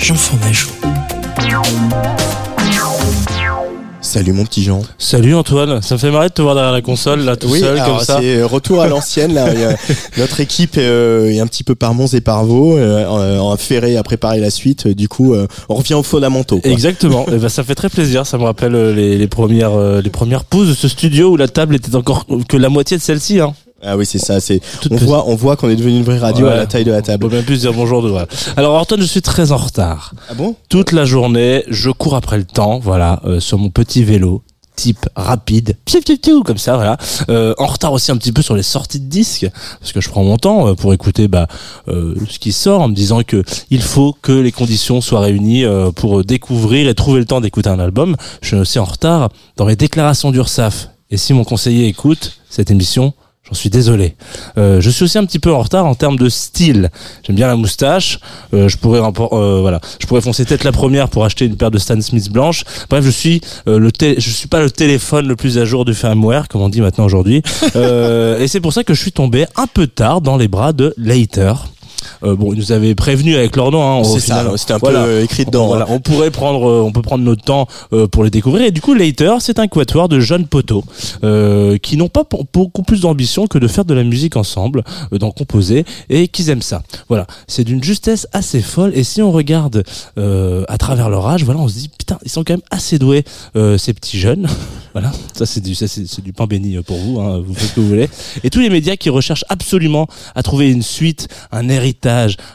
Jean 0.00 0.16
Fromageau. 0.16 0.70
Salut 4.14 4.32
mon 4.32 4.44
petit 4.44 4.62
Jean. 4.62 4.80
Salut 4.96 5.34
Antoine, 5.34 5.82
ça 5.82 5.96
me 5.96 5.98
fait 5.98 6.12
marrer 6.12 6.28
de 6.28 6.34
te 6.34 6.40
voir 6.40 6.54
derrière 6.54 6.72
la 6.72 6.82
console 6.82 7.22
là 7.22 7.34
tout 7.34 7.48
oui, 7.48 7.58
seul 7.58 7.76
alors 7.76 7.96
comme 7.96 8.04
ça. 8.04 8.18
c'est 8.20 8.36
euh, 8.36 8.46
retour 8.46 8.80
à 8.80 8.86
l'ancienne 8.86 9.34
là. 9.34 9.48
Notre 10.18 10.38
équipe 10.38 10.76
euh, 10.78 11.30
est 11.30 11.40
un 11.40 11.48
petit 11.48 11.64
peu 11.64 11.74
par 11.74 11.94
Mons 11.94 12.06
et 12.14 12.20
par 12.20 12.44
Vaux, 12.44 12.76
euh, 12.78 13.56
ferré 13.56 13.96
à 13.96 14.04
préparer 14.04 14.38
la 14.38 14.50
suite. 14.50 14.86
Du 14.86 15.08
coup, 15.08 15.34
euh, 15.34 15.48
on 15.68 15.74
revient 15.74 15.94
aux 15.94 16.04
fondamentaux. 16.04 16.60
quoi. 16.60 16.70
Exactement. 16.70 17.26
Eh 17.32 17.38
ben, 17.38 17.48
ça 17.48 17.64
fait 17.64 17.74
très 17.74 17.88
plaisir. 17.88 18.24
Ça 18.24 18.38
me 18.38 18.44
rappelle 18.44 18.76
euh, 18.76 18.94
les, 18.94 19.18
les 19.18 19.26
premières 19.26 19.72
euh, 19.74 20.00
les 20.00 20.10
premières 20.10 20.44
pauses 20.44 20.68
de 20.68 20.74
ce 20.74 20.86
studio 20.86 21.30
où 21.30 21.36
la 21.36 21.48
table 21.48 21.74
était 21.74 21.96
encore 21.96 22.24
que 22.48 22.56
la 22.56 22.68
moitié 22.68 22.96
de 22.96 23.02
celle-ci. 23.02 23.40
Hein. 23.40 23.52
Ah 23.86 23.96
oui, 23.96 24.06
c'est 24.06 24.18
ça. 24.18 24.40
C'est 24.40 24.60
on 24.90 24.96
voit, 24.96 25.28
on 25.28 25.34
voit 25.34 25.56
qu'on 25.56 25.68
est 25.68 25.76
devenu 25.76 25.96
une 25.98 26.04
vraie 26.04 26.18
radio 26.18 26.46
Ouais. 26.46 26.52
à 26.52 26.56
la 26.56 26.66
taille 26.66 26.84
de 26.84 26.90
la 26.92 26.98
On 26.98 27.02
table. 27.02 27.28
peut 27.28 27.36
même 27.36 27.44
plus 27.44 27.60
dire 27.60 27.72
bonjour 27.72 28.02
de 28.02 28.08
voilà. 28.08 28.26
Alors 28.56 28.74
Antoine, 28.80 29.00
je 29.00 29.06
suis 29.06 29.22
très 29.22 29.52
en 29.52 29.56
retard. 29.56 30.14
Ah 30.30 30.34
bon? 30.34 30.56
Toute 30.68 30.92
la 30.92 31.04
journée, 31.04 31.64
je 31.68 31.90
cours 31.90 32.14
après 32.14 32.38
le 32.38 32.44
temps, 32.44 32.78
voilà, 32.78 33.20
euh, 33.24 33.40
sur 33.40 33.58
mon 33.58 33.70
petit 33.70 34.02
vélo 34.04 34.42
type 34.76 35.06
rapide, 35.14 35.76
comme 36.44 36.58
ça, 36.58 36.74
voilà. 36.74 36.96
Euh, 37.30 37.54
en 37.58 37.66
retard 37.66 37.92
aussi 37.92 38.10
un 38.10 38.16
petit 38.16 38.32
peu 38.32 38.42
sur 38.42 38.56
les 38.56 38.64
sorties 38.64 38.98
de 38.98 39.06
disques, 39.08 39.46
parce 39.78 39.92
que 39.92 40.00
je 40.00 40.08
prends 40.08 40.24
mon 40.24 40.36
temps 40.36 40.66
euh, 40.66 40.74
pour 40.74 40.92
écouter 40.92 41.28
bah, 41.28 41.46
euh, 41.86 42.16
ce 42.28 42.40
qui 42.40 42.50
sort, 42.50 42.80
en 42.80 42.88
me 42.88 42.94
disant 42.94 43.22
que 43.22 43.44
il 43.70 43.80
faut 43.82 44.16
que 44.20 44.32
les 44.32 44.50
conditions 44.50 45.00
soient 45.00 45.20
réunies 45.20 45.64
euh, 45.64 45.92
pour 45.92 46.24
découvrir 46.24 46.88
et 46.88 46.94
trouver 46.96 47.20
le 47.20 47.24
temps 47.24 47.40
d'écouter 47.40 47.68
un 47.70 47.78
album. 47.78 48.16
Je 48.42 48.48
suis 48.48 48.56
aussi 48.56 48.78
en 48.80 48.84
retard 48.84 49.28
dans 49.56 49.64
mes 49.66 49.76
déclarations 49.76 50.32
d'URSAF. 50.32 50.88
Et 51.10 51.18
si 51.18 51.34
mon 51.34 51.44
conseiller 51.44 51.86
écoute 51.86 52.38
cette 52.50 52.72
émission, 52.72 53.12
J'en 53.46 53.54
suis 53.54 53.68
désolé. 53.68 54.16
Euh, 54.56 54.80
je 54.80 54.88
suis 54.88 55.04
aussi 55.04 55.18
un 55.18 55.26
petit 55.26 55.38
peu 55.38 55.52
en 55.52 55.60
retard 55.60 55.84
en 55.84 55.94
termes 55.94 56.16
de 56.16 56.30
style. 56.30 56.90
J'aime 57.22 57.36
bien 57.36 57.46
la 57.46 57.56
moustache. 57.56 58.18
Euh, 58.54 58.68
je 58.68 58.78
pourrais 58.78 59.00
euh, 59.00 59.60
voilà, 59.60 59.80
je 60.00 60.06
pourrais 60.06 60.22
foncer 60.22 60.46
tête 60.46 60.64
la 60.64 60.72
première 60.72 61.10
pour 61.10 61.26
acheter 61.26 61.44
une 61.44 61.56
paire 61.56 61.70
de 61.70 61.78
Stan 61.78 62.00
Smith 62.00 62.32
blanche. 62.32 62.64
Bref, 62.88 63.04
je 63.04 63.10
suis 63.10 63.42
euh, 63.68 63.78
le 63.78 63.90
je 64.00 64.30
suis 64.30 64.48
pas 64.48 64.60
le 64.60 64.70
téléphone 64.70 65.28
le 65.28 65.36
plus 65.36 65.58
à 65.58 65.66
jour 65.66 65.84
du 65.84 65.92
firmware, 65.92 66.48
comme 66.48 66.62
on 66.62 66.70
dit 66.70 66.80
maintenant 66.80 67.04
aujourd'hui. 67.04 67.42
Euh, 67.76 68.38
et 68.38 68.48
c'est 68.48 68.60
pour 68.60 68.72
ça 68.72 68.82
que 68.82 68.94
je 68.94 69.00
suis 69.00 69.12
tombé 69.12 69.46
un 69.56 69.66
peu 69.66 69.86
tard 69.86 70.22
dans 70.22 70.38
les 70.38 70.48
bras 70.48 70.72
de 70.72 70.94
Later. 70.96 71.54
Euh, 72.24 72.34
bon, 72.36 72.52
ils 72.52 72.58
nous 72.58 72.72
avaient 72.72 72.94
prévenu 72.94 73.36
avec 73.36 73.56
leur 73.56 73.70
nom. 73.70 73.82
Hein, 74.00 74.04
C'est 74.04 74.20
ça, 74.20 74.44
c'était 74.56 74.74
un 74.74 74.78
Voilà. 74.78 75.04
peu 75.04 75.20
écrit 75.22 75.44
dedans. 75.44 75.66
Voilà, 75.66 75.84
hein. 75.84 75.88
on 75.90 76.00
pourrait 76.00 76.30
prendre, 76.30 76.68
euh, 76.68 76.80
on 76.82 76.92
peut 76.92 77.02
prendre 77.02 77.24
notre 77.24 77.42
temps 77.42 77.66
euh, 77.92 78.06
pour 78.06 78.24
les 78.24 78.30
découvrir. 78.30 78.66
Et 78.66 78.70
du 78.70 78.80
coup, 78.80 78.94
Later, 78.94 79.36
c'est 79.40 79.58
un 79.58 79.66
quatuor 79.68 80.08
de 80.08 80.20
jeunes 80.20 80.46
poteaux 80.46 80.84
euh, 81.22 81.78
qui 81.78 81.96
n'ont 81.96 82.08
pas 82.08 82.24
beaucoup 82.52 82.82
plus 82.82 83.00
d'ambition 83.02 83.46
que 83.46 83.58
de 83.58 83.68
faire 83.68 83.84
de 83.84 83.94
la 83.94 84.04
musique 84.04 84.36
ensemble, 84.36 84.84
euh, 85.12 85.18
d'en 85.18 85.30
composer, 85.30 85.84
et 86.08 86.28
qu'ils 86.28 86.50
aiment 86.50 86.62
ça. 86.62 86.82
Voilà, 87.08 87.26
c'est 87.46 87.64
d'une 87.64 87.82
justesse 87.82 88.26
assez 88.32 88.60
folle. 88.60 88.92
Et 88.94 89.04
si 89.04 89.22
on 89.22 89.32
regarde 89.32 89.84
euh, 90.18 90.64
à 90.68 90.78
travers 90.78 91.10
leur 91.10 91.26
âge, 91.26 91.44
voilà, 91.44 91.60
on 91.60 91.68
se 91.68 91.74
dit 91.74 91.90
putain, 91.96 92.18
ils 92.24 92.30
sont 92.30 92.44
quand 92.44 92.54
même 92.54 92.62
assez 92.70 92.98
doués 92.98 93.24
euh, 93.56 93.78
ces 93.78 93.92
petits 93.94 94.18
jeunes. 94.18 94.48
voilà, 94.92 95.12
ça 95.32 95.46
c'est 95.46 95.60
du, 95.60 95.74
ça 95.74 95.86
c'est 95.88 96.22
du 96.22 96.32
pain 96.32 96.46
béni 96.46 96.76
pour 96.86 96.96
vous. 96.98 97.20
Hein, 97.20 97.42
vous 97.44 97.54
faites 97.54 97.68
ce 97.70 97.74
que 97.74 97.80
vous 97.80 97.88
voulez. 97.88 98.08
Et 98.42 98.50
tous 98.50 98.60
les 98.60 98.70
médias 98.70 98.96
qui 98.96 99.10
recherchent 99.10 99.44
absolument 99.48 100.06
à 100.34 100.42
trouver 100.42 100.70
une 100.70 100.82
suite, 100.82 101.28
un 101.52 101.68
héritage, 101.68 101.93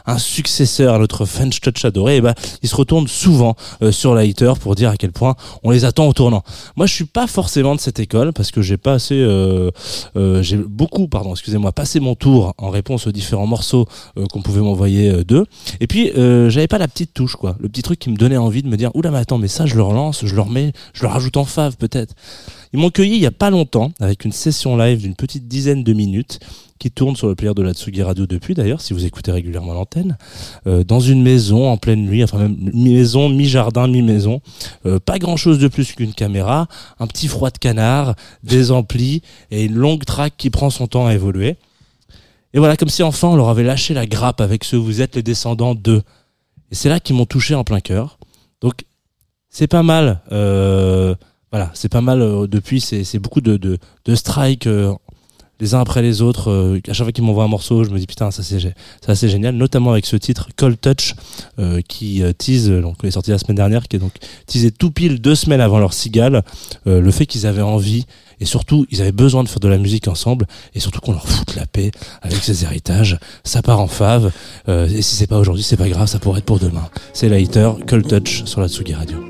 un 0.06 0.18
successeur 0.18 0.94
à 0.94 0.98
notre 0.98 1.24
French 1.24 1.60
Touch 1.60 1.84
adoré, 1.84 2.16
et 2.16 2.20
ben 2.20 2.34
ils 2.62 2.68
se 2.68 2.76
retournent 2.76 3.08
souvent 3.08 3.56
euh, 3.82 3.92
sur 3.92 4.14
la 4.14 4.24
pour 4.60 4.74
dire 4.74 4.90
à 4.90 4.96
quel 4.96 5.12
point 5.12 5.34
on 5.62 5.70
les 5.70 5.84
attend 5.84 6.06
au 6.06 6.12
tournant. 6.12 6.42
Moi, 6.76 6.86
je 6.86 6.94
suis 6.94 7.04
pas 7.04 7.26
forcément 7.26 7.74
de 7.74 7.80
cette 7.80 7.98
école 7.98 8.32
parce 8.32 8.50
que 8.50 8.62
j'ai 8.62 8.76
pas 8.76 8.94
assez, 8.94 9.14
euh, 9.14 9.70
euh, 10.16 10.42
j'ai 10.42 10.56
beaucoup, 10.56 11.08
pardon, 11.08 11.32
excusez-moi, 11.32 11.72
passé 11.72 12.00
mon 12.00 12.14
tour 12.14 12.54
en 12.58 12.70
réponse 12.70 13.06
aux 13.06 13.12
différents 13.12 13.46
morceaux 13.46 13.86
qu'on 14.30 14.42
pouvait 14.42 14.60
m'envoyer 14.60 15.24
d'eux. 15.24 15.46
Et 15.80 15.86
puis, 15.86 16.12
j'avais 16.14 16.68
pas 16.68 16.78
la 16.78 16.88
petite 16.88 17.12
touche, 17.12 17.36
quoi, 17.36 17.56
le 17.60 17.68
petit 17.68 17.82
truc 17.82 17.98
qui 17.98 18.10
me 18.10 18.16
donnait 18.16 18.36
envie 18.36 18.62
de 18.62 18.68
me 18.68 18.76
dire, 18.76 18.90
oula, 18.94 19.10
mais 19.10 19.18
attends, 19.18 19.38
mais 19.38 19.48
ça, 19.48 19.66
je 19.66 19.74
le 19.74 19.82
relance, 19.82 20.24
je 20.24 20.34
le 20.34 20.40
remets, 20.40 20.72
je 20.92 21.02
le 21.02 21.08
rajoute 21.08 21.36
en 21.36 21.44
fave 21.44 21.76
peut-être. 21.76 22.14
Ils 22.72 22.78
m'ont 22.78 22.90
cueilli 22.90 23.16
il 23.16 23.20
y 23.20 23.26
a 23.26 23.32
pas 23.32 23.50
longtemps 23.50 23.92
avec 23.98 24.24
une 24.24 24.32
session 24.32 24.76
live 24.76 25.00
d'une 25.00 25.16
petite 25.16 25.48
dizaine 25.48 25.82
de 25.82 25.92
minutes 25.92 26.38
qui 26.78 26.90
tourne 26.90 27.14
sur 27.14 27.28
le 27.28 27.34
player 27.34 27.52
de 27.52 27.62
la 27.62 27.74
Tsugi 27.74 28.02
Radio 28.02 28.26
depuis 28.26 28.54
d'ailleurs, 28.54 28.80
si 28.80 28.94
vous 28.94 29.04
écoutez 29.04 29.32
régulièrement 29.32 29.74
l'antenne, 29.74 30.16
euh, 30.66 30.82
dans 30.82 31.00
une 31.00 31.22
maison 31.22 31.68
en 31.68 31.76
pleine 31.76 32.06
nuit, 32.06 32.24
enfin 32.24 32.38
même 32.38 32.56
mi-maison, 32.56 33.28
mi-jardin, 33.28 33.86
mi-maison, 33.86 34.40
euh, 34.86 34.98
pas 34.98 35.18
grand 35.18 35.36
chose 35.36 35.58
de 35.58 35.68
plus 35.68 35.92
qu'une 35.92 36.14
caméra, 36.14 36.68
un 36.98 37.06
petit 37.06 37.28
froid 37.28 37.50
de 37.50 37.58
canard, 37.58 38.14
des 38.44 38.70
amplis 38.70 39.20
et 39.50 39.64
une 39.64 39.74
longue 39.74 40.04
track 40.04 40.34
qui 40.38 40.48
prend 40.48 40.70
son 40.70 40.86
temps 40.86 41.06
à 41.06 41.14
évoluer. 41.14 41.56
Et 42.54 42.58
voilà, 42.58 42.76
comme 42.76 42.88
si 42.88 43.02
enfin 43.02 43.28
on 43.28 43.36
leur 43.36 43.50
avait 43.50 43.62
lâché 43.62 43.92
la 43.92 44.06
grappe 44.06 44.40
avec 44.40 44.64
ce 44.64 44.76
vous 44.76 45.02
êtes 45.02 45.16
les 45.16 45.22
descendants 45.22 45.74
de. 45.74 46.02
Et 46.70 46.74
c'est 46.74 46.88
là 46.88 46.98
qu'ils 46.98 47.14
m'ont 47.14 47.26
touché 47.26 47.54
en 47.54 47.62
plein 47.62 47.80
cœur. 47.80 48.18
Donc 48.60 48.84
c'est 49.50 49.66
pas 49.66 49.82
mal. 49.82 50.20
Euh, 50.32 51.14
voilà, 51.50 51.70
c'est 51.74 51.88
pas 51.88 52.00
mal 52.00 52.22
euh, 52.22 52.46
depuis. 52.46 52.80
C'est 52.80 53.18
beaucoup 53.18 53.40
de, 53.40 53.56
de, 53.56 54.14
strikes 54.14 54.66
euh, 54.66 54.92
les 55.58 55.74
uns 55.74 55.80
après 55.80 56.00
les 56.00 56.22
autres. 56.22 56.48
euh, 56.50 56.80
à 56.88 56.92
chaque 56.92 57.04
fois 57.04 57.12
qu'ils 57.12 57.24
m'envoient 57.24 57.44
un 57.44 57.48
morceau, 57.48 57.82
je 57.84 57.90
me 57.90 57.98
dis 57.98 58.06
putain, 58.06 58.30
ça 58.30 58.42
c'est 58.42 58.58
c'est 59.14 59.28
génial. 59.28 59.56
Notamment 59.56 59.90
avec 59.92 60.06
ce 60.06 60.16
titre 60.16 60.48
Cold 60.56 60.80
Touch 60.80 61.14
euh, 61.58 61.80
qui 61.86 62.22
tease, 62.38 62.70
donc 62.70 63.02
est 63.04 63.10
sorti 63.10 63.30
la 63.30 63.38
semaine 63.38 63.56
dernière, 63.56 63.88
qui 63.88 63.96
est 63.96 63.98
donc 63.98 64.12
teasé 64.46 64.70
tout 64.70 64.90
pile 64.90 65.20
deux 65.20 65.34
semaines 65.34 65.60
avant 65.60 65.78
leur 65.78 65.92
cigale. 65.92 66.42
le 66.86 67.10
fait 67.10 67.26
qu'ils 67.26 67.46
avaient 67.46 67.62
envie 67.62 68.06
et 68.42 68.46
surtout 68.46 68.86
ils 68.90 69.02
avaient 69.02 69.12
besoin 69.12 69.42
de 69.42 69.48
faire 69.48 69.60
de 69.60 69.68
la 69.68 69.76
musique 69.76 70.08
ensemble 70.08 70.46
et 70.74 70.80
surtout 70.80 71.00
qu'on 71.00 71.12
leur 71.12 71.26
foute 71.28 71.56
la 71.56 71.66
paix 71.66 71.90
avec 72.22 72.38
ces 72.38 72.64
héritages. 72.64 73.18
Ça 73.42 73.60
part 73.60 73.80
en 73.80 73.88
fave. 73.88 74.30
et 74.68 75.02
si 75.02 75.16
c'est 75.16 75.26
pas 75.26 75.38
aujourd'hui, 75.38 75.64
c'est 75.64 75.76
pas 75.76 75.88
grave, 75.88 76.06
ça 76.06 76.20
pourrait 76.20 76.38
être 76.38 76.46
pour 76.46 76.60
demain. 76.60 76.88
C'est 77.12 77.28
Later, 77.28 77.72
Cold 77.88 78.06
Touch 78.06 78.44
sur 78.44 78.60
la 78.60 78.68
Tsugi 78.68 78.94
Radio. 78.94 79.29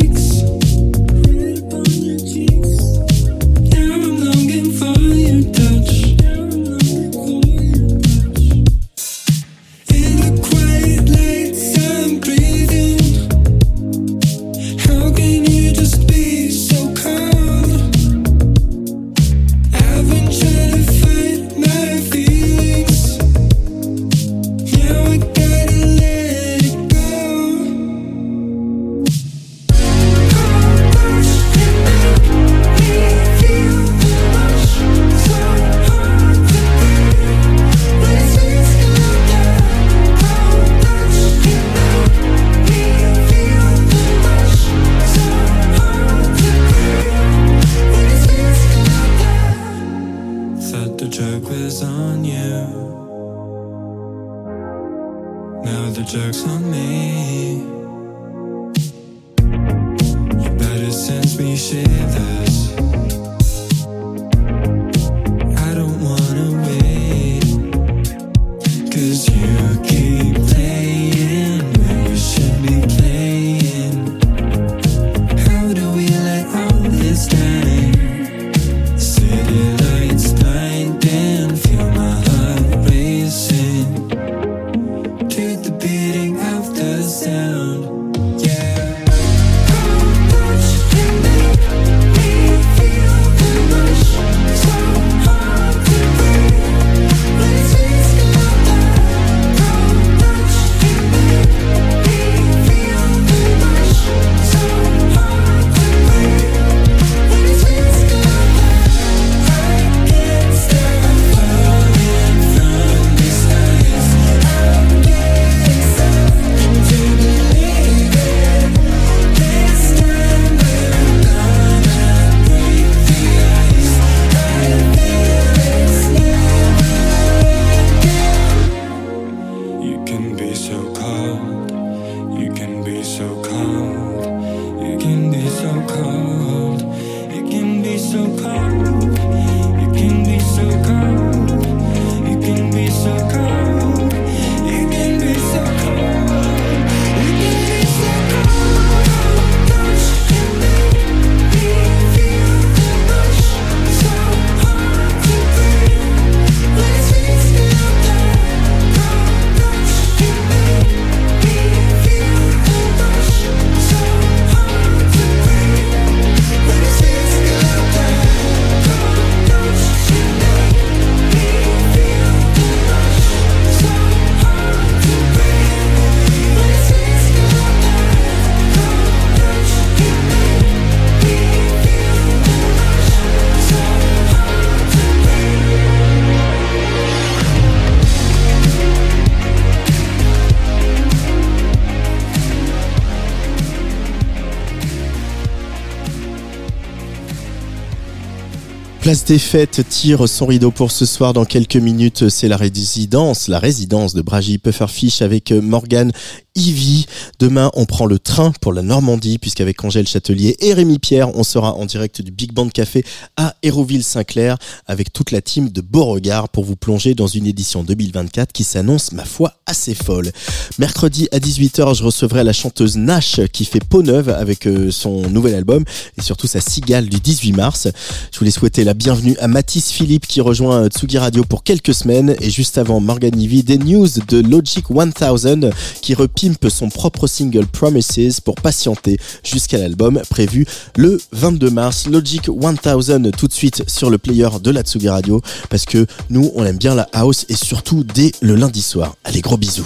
Place 199.01 199.25
des 199.25 199.39
fêtes 199.39 199.81
tire 199.89 200.29
son 200.29 200.45
rideau 200.45 200.69
pour 200.69 200.91
ce 200.91 201.07
soir. 201.07 201.33
Dans 201.33 201.43
quelques 201.43 201.75
minutes, 201.75 202.29
c'est 202.29 202.47
la 202.47 202.55
résidence, 202.55 203.47
la 203.47 203.57
résidence 203.57 204.13
de 204.13 204.21
Bragi 204.21 204.59
Pufferfish 204.59 205.23
avec 205.23 205.51
Morgan 205.51 206.11
Ivy. 206.55 207.05
Demain, 207.39 207.71
on 207.75 207.85
prend 207.85 208.05
le 208.05 208.19
train 208.19 208.51
pour 208.59 208.73
la 208.73 208.81
Normandie, 208.81 209.37
puisqu'avec 209.37 209.83
Angèle 209.85 210.05
Châtelier 210.05 210.57
et 210.59 210.73
Rémi 210.73 210.99
Pierre, 210.99 211.35
on 211.37 211.43
sera 211.43 211.73
en 211.75 211.85
direct 211.85 212.21
du 212.21 212.31
Big 212.31 212.51
Band 212.51 212.67
Café 212.67 213.05
à 213.37 213.55
Hérouville-Saint-Clair 213.63 214.57
avec 214.85 215.13
toute 215.13 215.31
la 215.31 215.41
team 215.41 215.69
de 215.69 215.79
Beauregard 215.79 216.49
pour 216.49 216.65
vous 216.65 216.75
plonger 216.75 217.15
dans 217.15 217.27
une 217.27 217.47
édition 217.47 217.83
2024 217.83 218.51
qui 218.51 218.65
s'annonce, 218.65 219.13
ma 219.13 219.23
foi, 219.23 219.53
assez 219.65 219.95
folle. 219.95 220.31
Mercredi 220.77 221.29
à 221.31 221.39
18h, 221.39 221.95
je 221.95 222.03
recevrai 222.03 222.43
la 222.43 222.53
chanteuse 222.53 222.97
Nash 222.97 223.39
qui 223.53 223.63
fait 223.63 223.83
peau 223.83 224.03
neuve 224.03 224.27
avec 224.27 224.67
euh, 224.67 224.91
son 224.91 225.29
nouvel 225.29 225.55
album 225.55 225.85
et 226.17 226.21
surtout 226.21 226.47
sa 226.47 226.59
cigale 226.59 227.07
du 227.07 227.19
18 227.21 227.53
mars. 227.53 227.87
Je 228.31 228.37
voulais 228.37 228.51
souhaiter 228.51 228.83
la 228.83 228.93
bienvenue 228.93 229.37
à 229.39 229.47
Mathis 229.47 229.91
Philippe 229.91 230.27
qui 230.27 230.41
rejoint 230.41 230.83
euh, 230.83 230.89
Tsugi 230.89 231.17
Radio 231.17 231.45
pour 231.45 231.63
quelques 231.63 231.93
semaines 231.93 232.35
et 232.41 232.49
juste 232.49 232.77
avant 232.77 232.99
Morgan 232.99 233.39
Ivy, 233.39 233.63
des 233.63 233.77
news 233.77 234.09
de 234.27 234.41
Logic 234.41 234.83
1000 234.89 235.71
qui 236.01 236.13
repimpe 236.41 236.69
son 236.69 236.89
propre 236.89 237.27
single 237.27 237.67
Promises 237.67 238.39
pour 238.43 238.55
patienter 238.55 239.17
jusqu'à 239.43 239.77
l'album 239.77 240.21
prévu 240.29 240.65
le 240.97 241.19
22 241.33 241.69
mars. 241.69 242.07
Logic 242.07 242.47
1000 242.49 243.31
tout 243.37 243.47
de 243.47 243.53
suite 243.53 243.83
sur 243.87 244.09
le 244.09 244.17
player 244.17 244.47
de 244.61 244.71
la 244.71 244.81
Tsugi 244.81 245.09
Radio 245.09 245.41
parce 245.69 245.85
que 245.85 246.05
nous 246.29 246.51
on 246.55 246.65
aime 246.65 246.77
bien 246.77 246.95
la 246.95 247.07
house 247.13 247.45
et 247.49 247.55
surtout 247.55 248.03
dès 248.03 248.31
le 248.41 248.55
lundi 248.55 248.81
soir. 248.81 249.15
Allez 249.23 249.41
gros 249.41 249.57
bisous. 249.57 249.85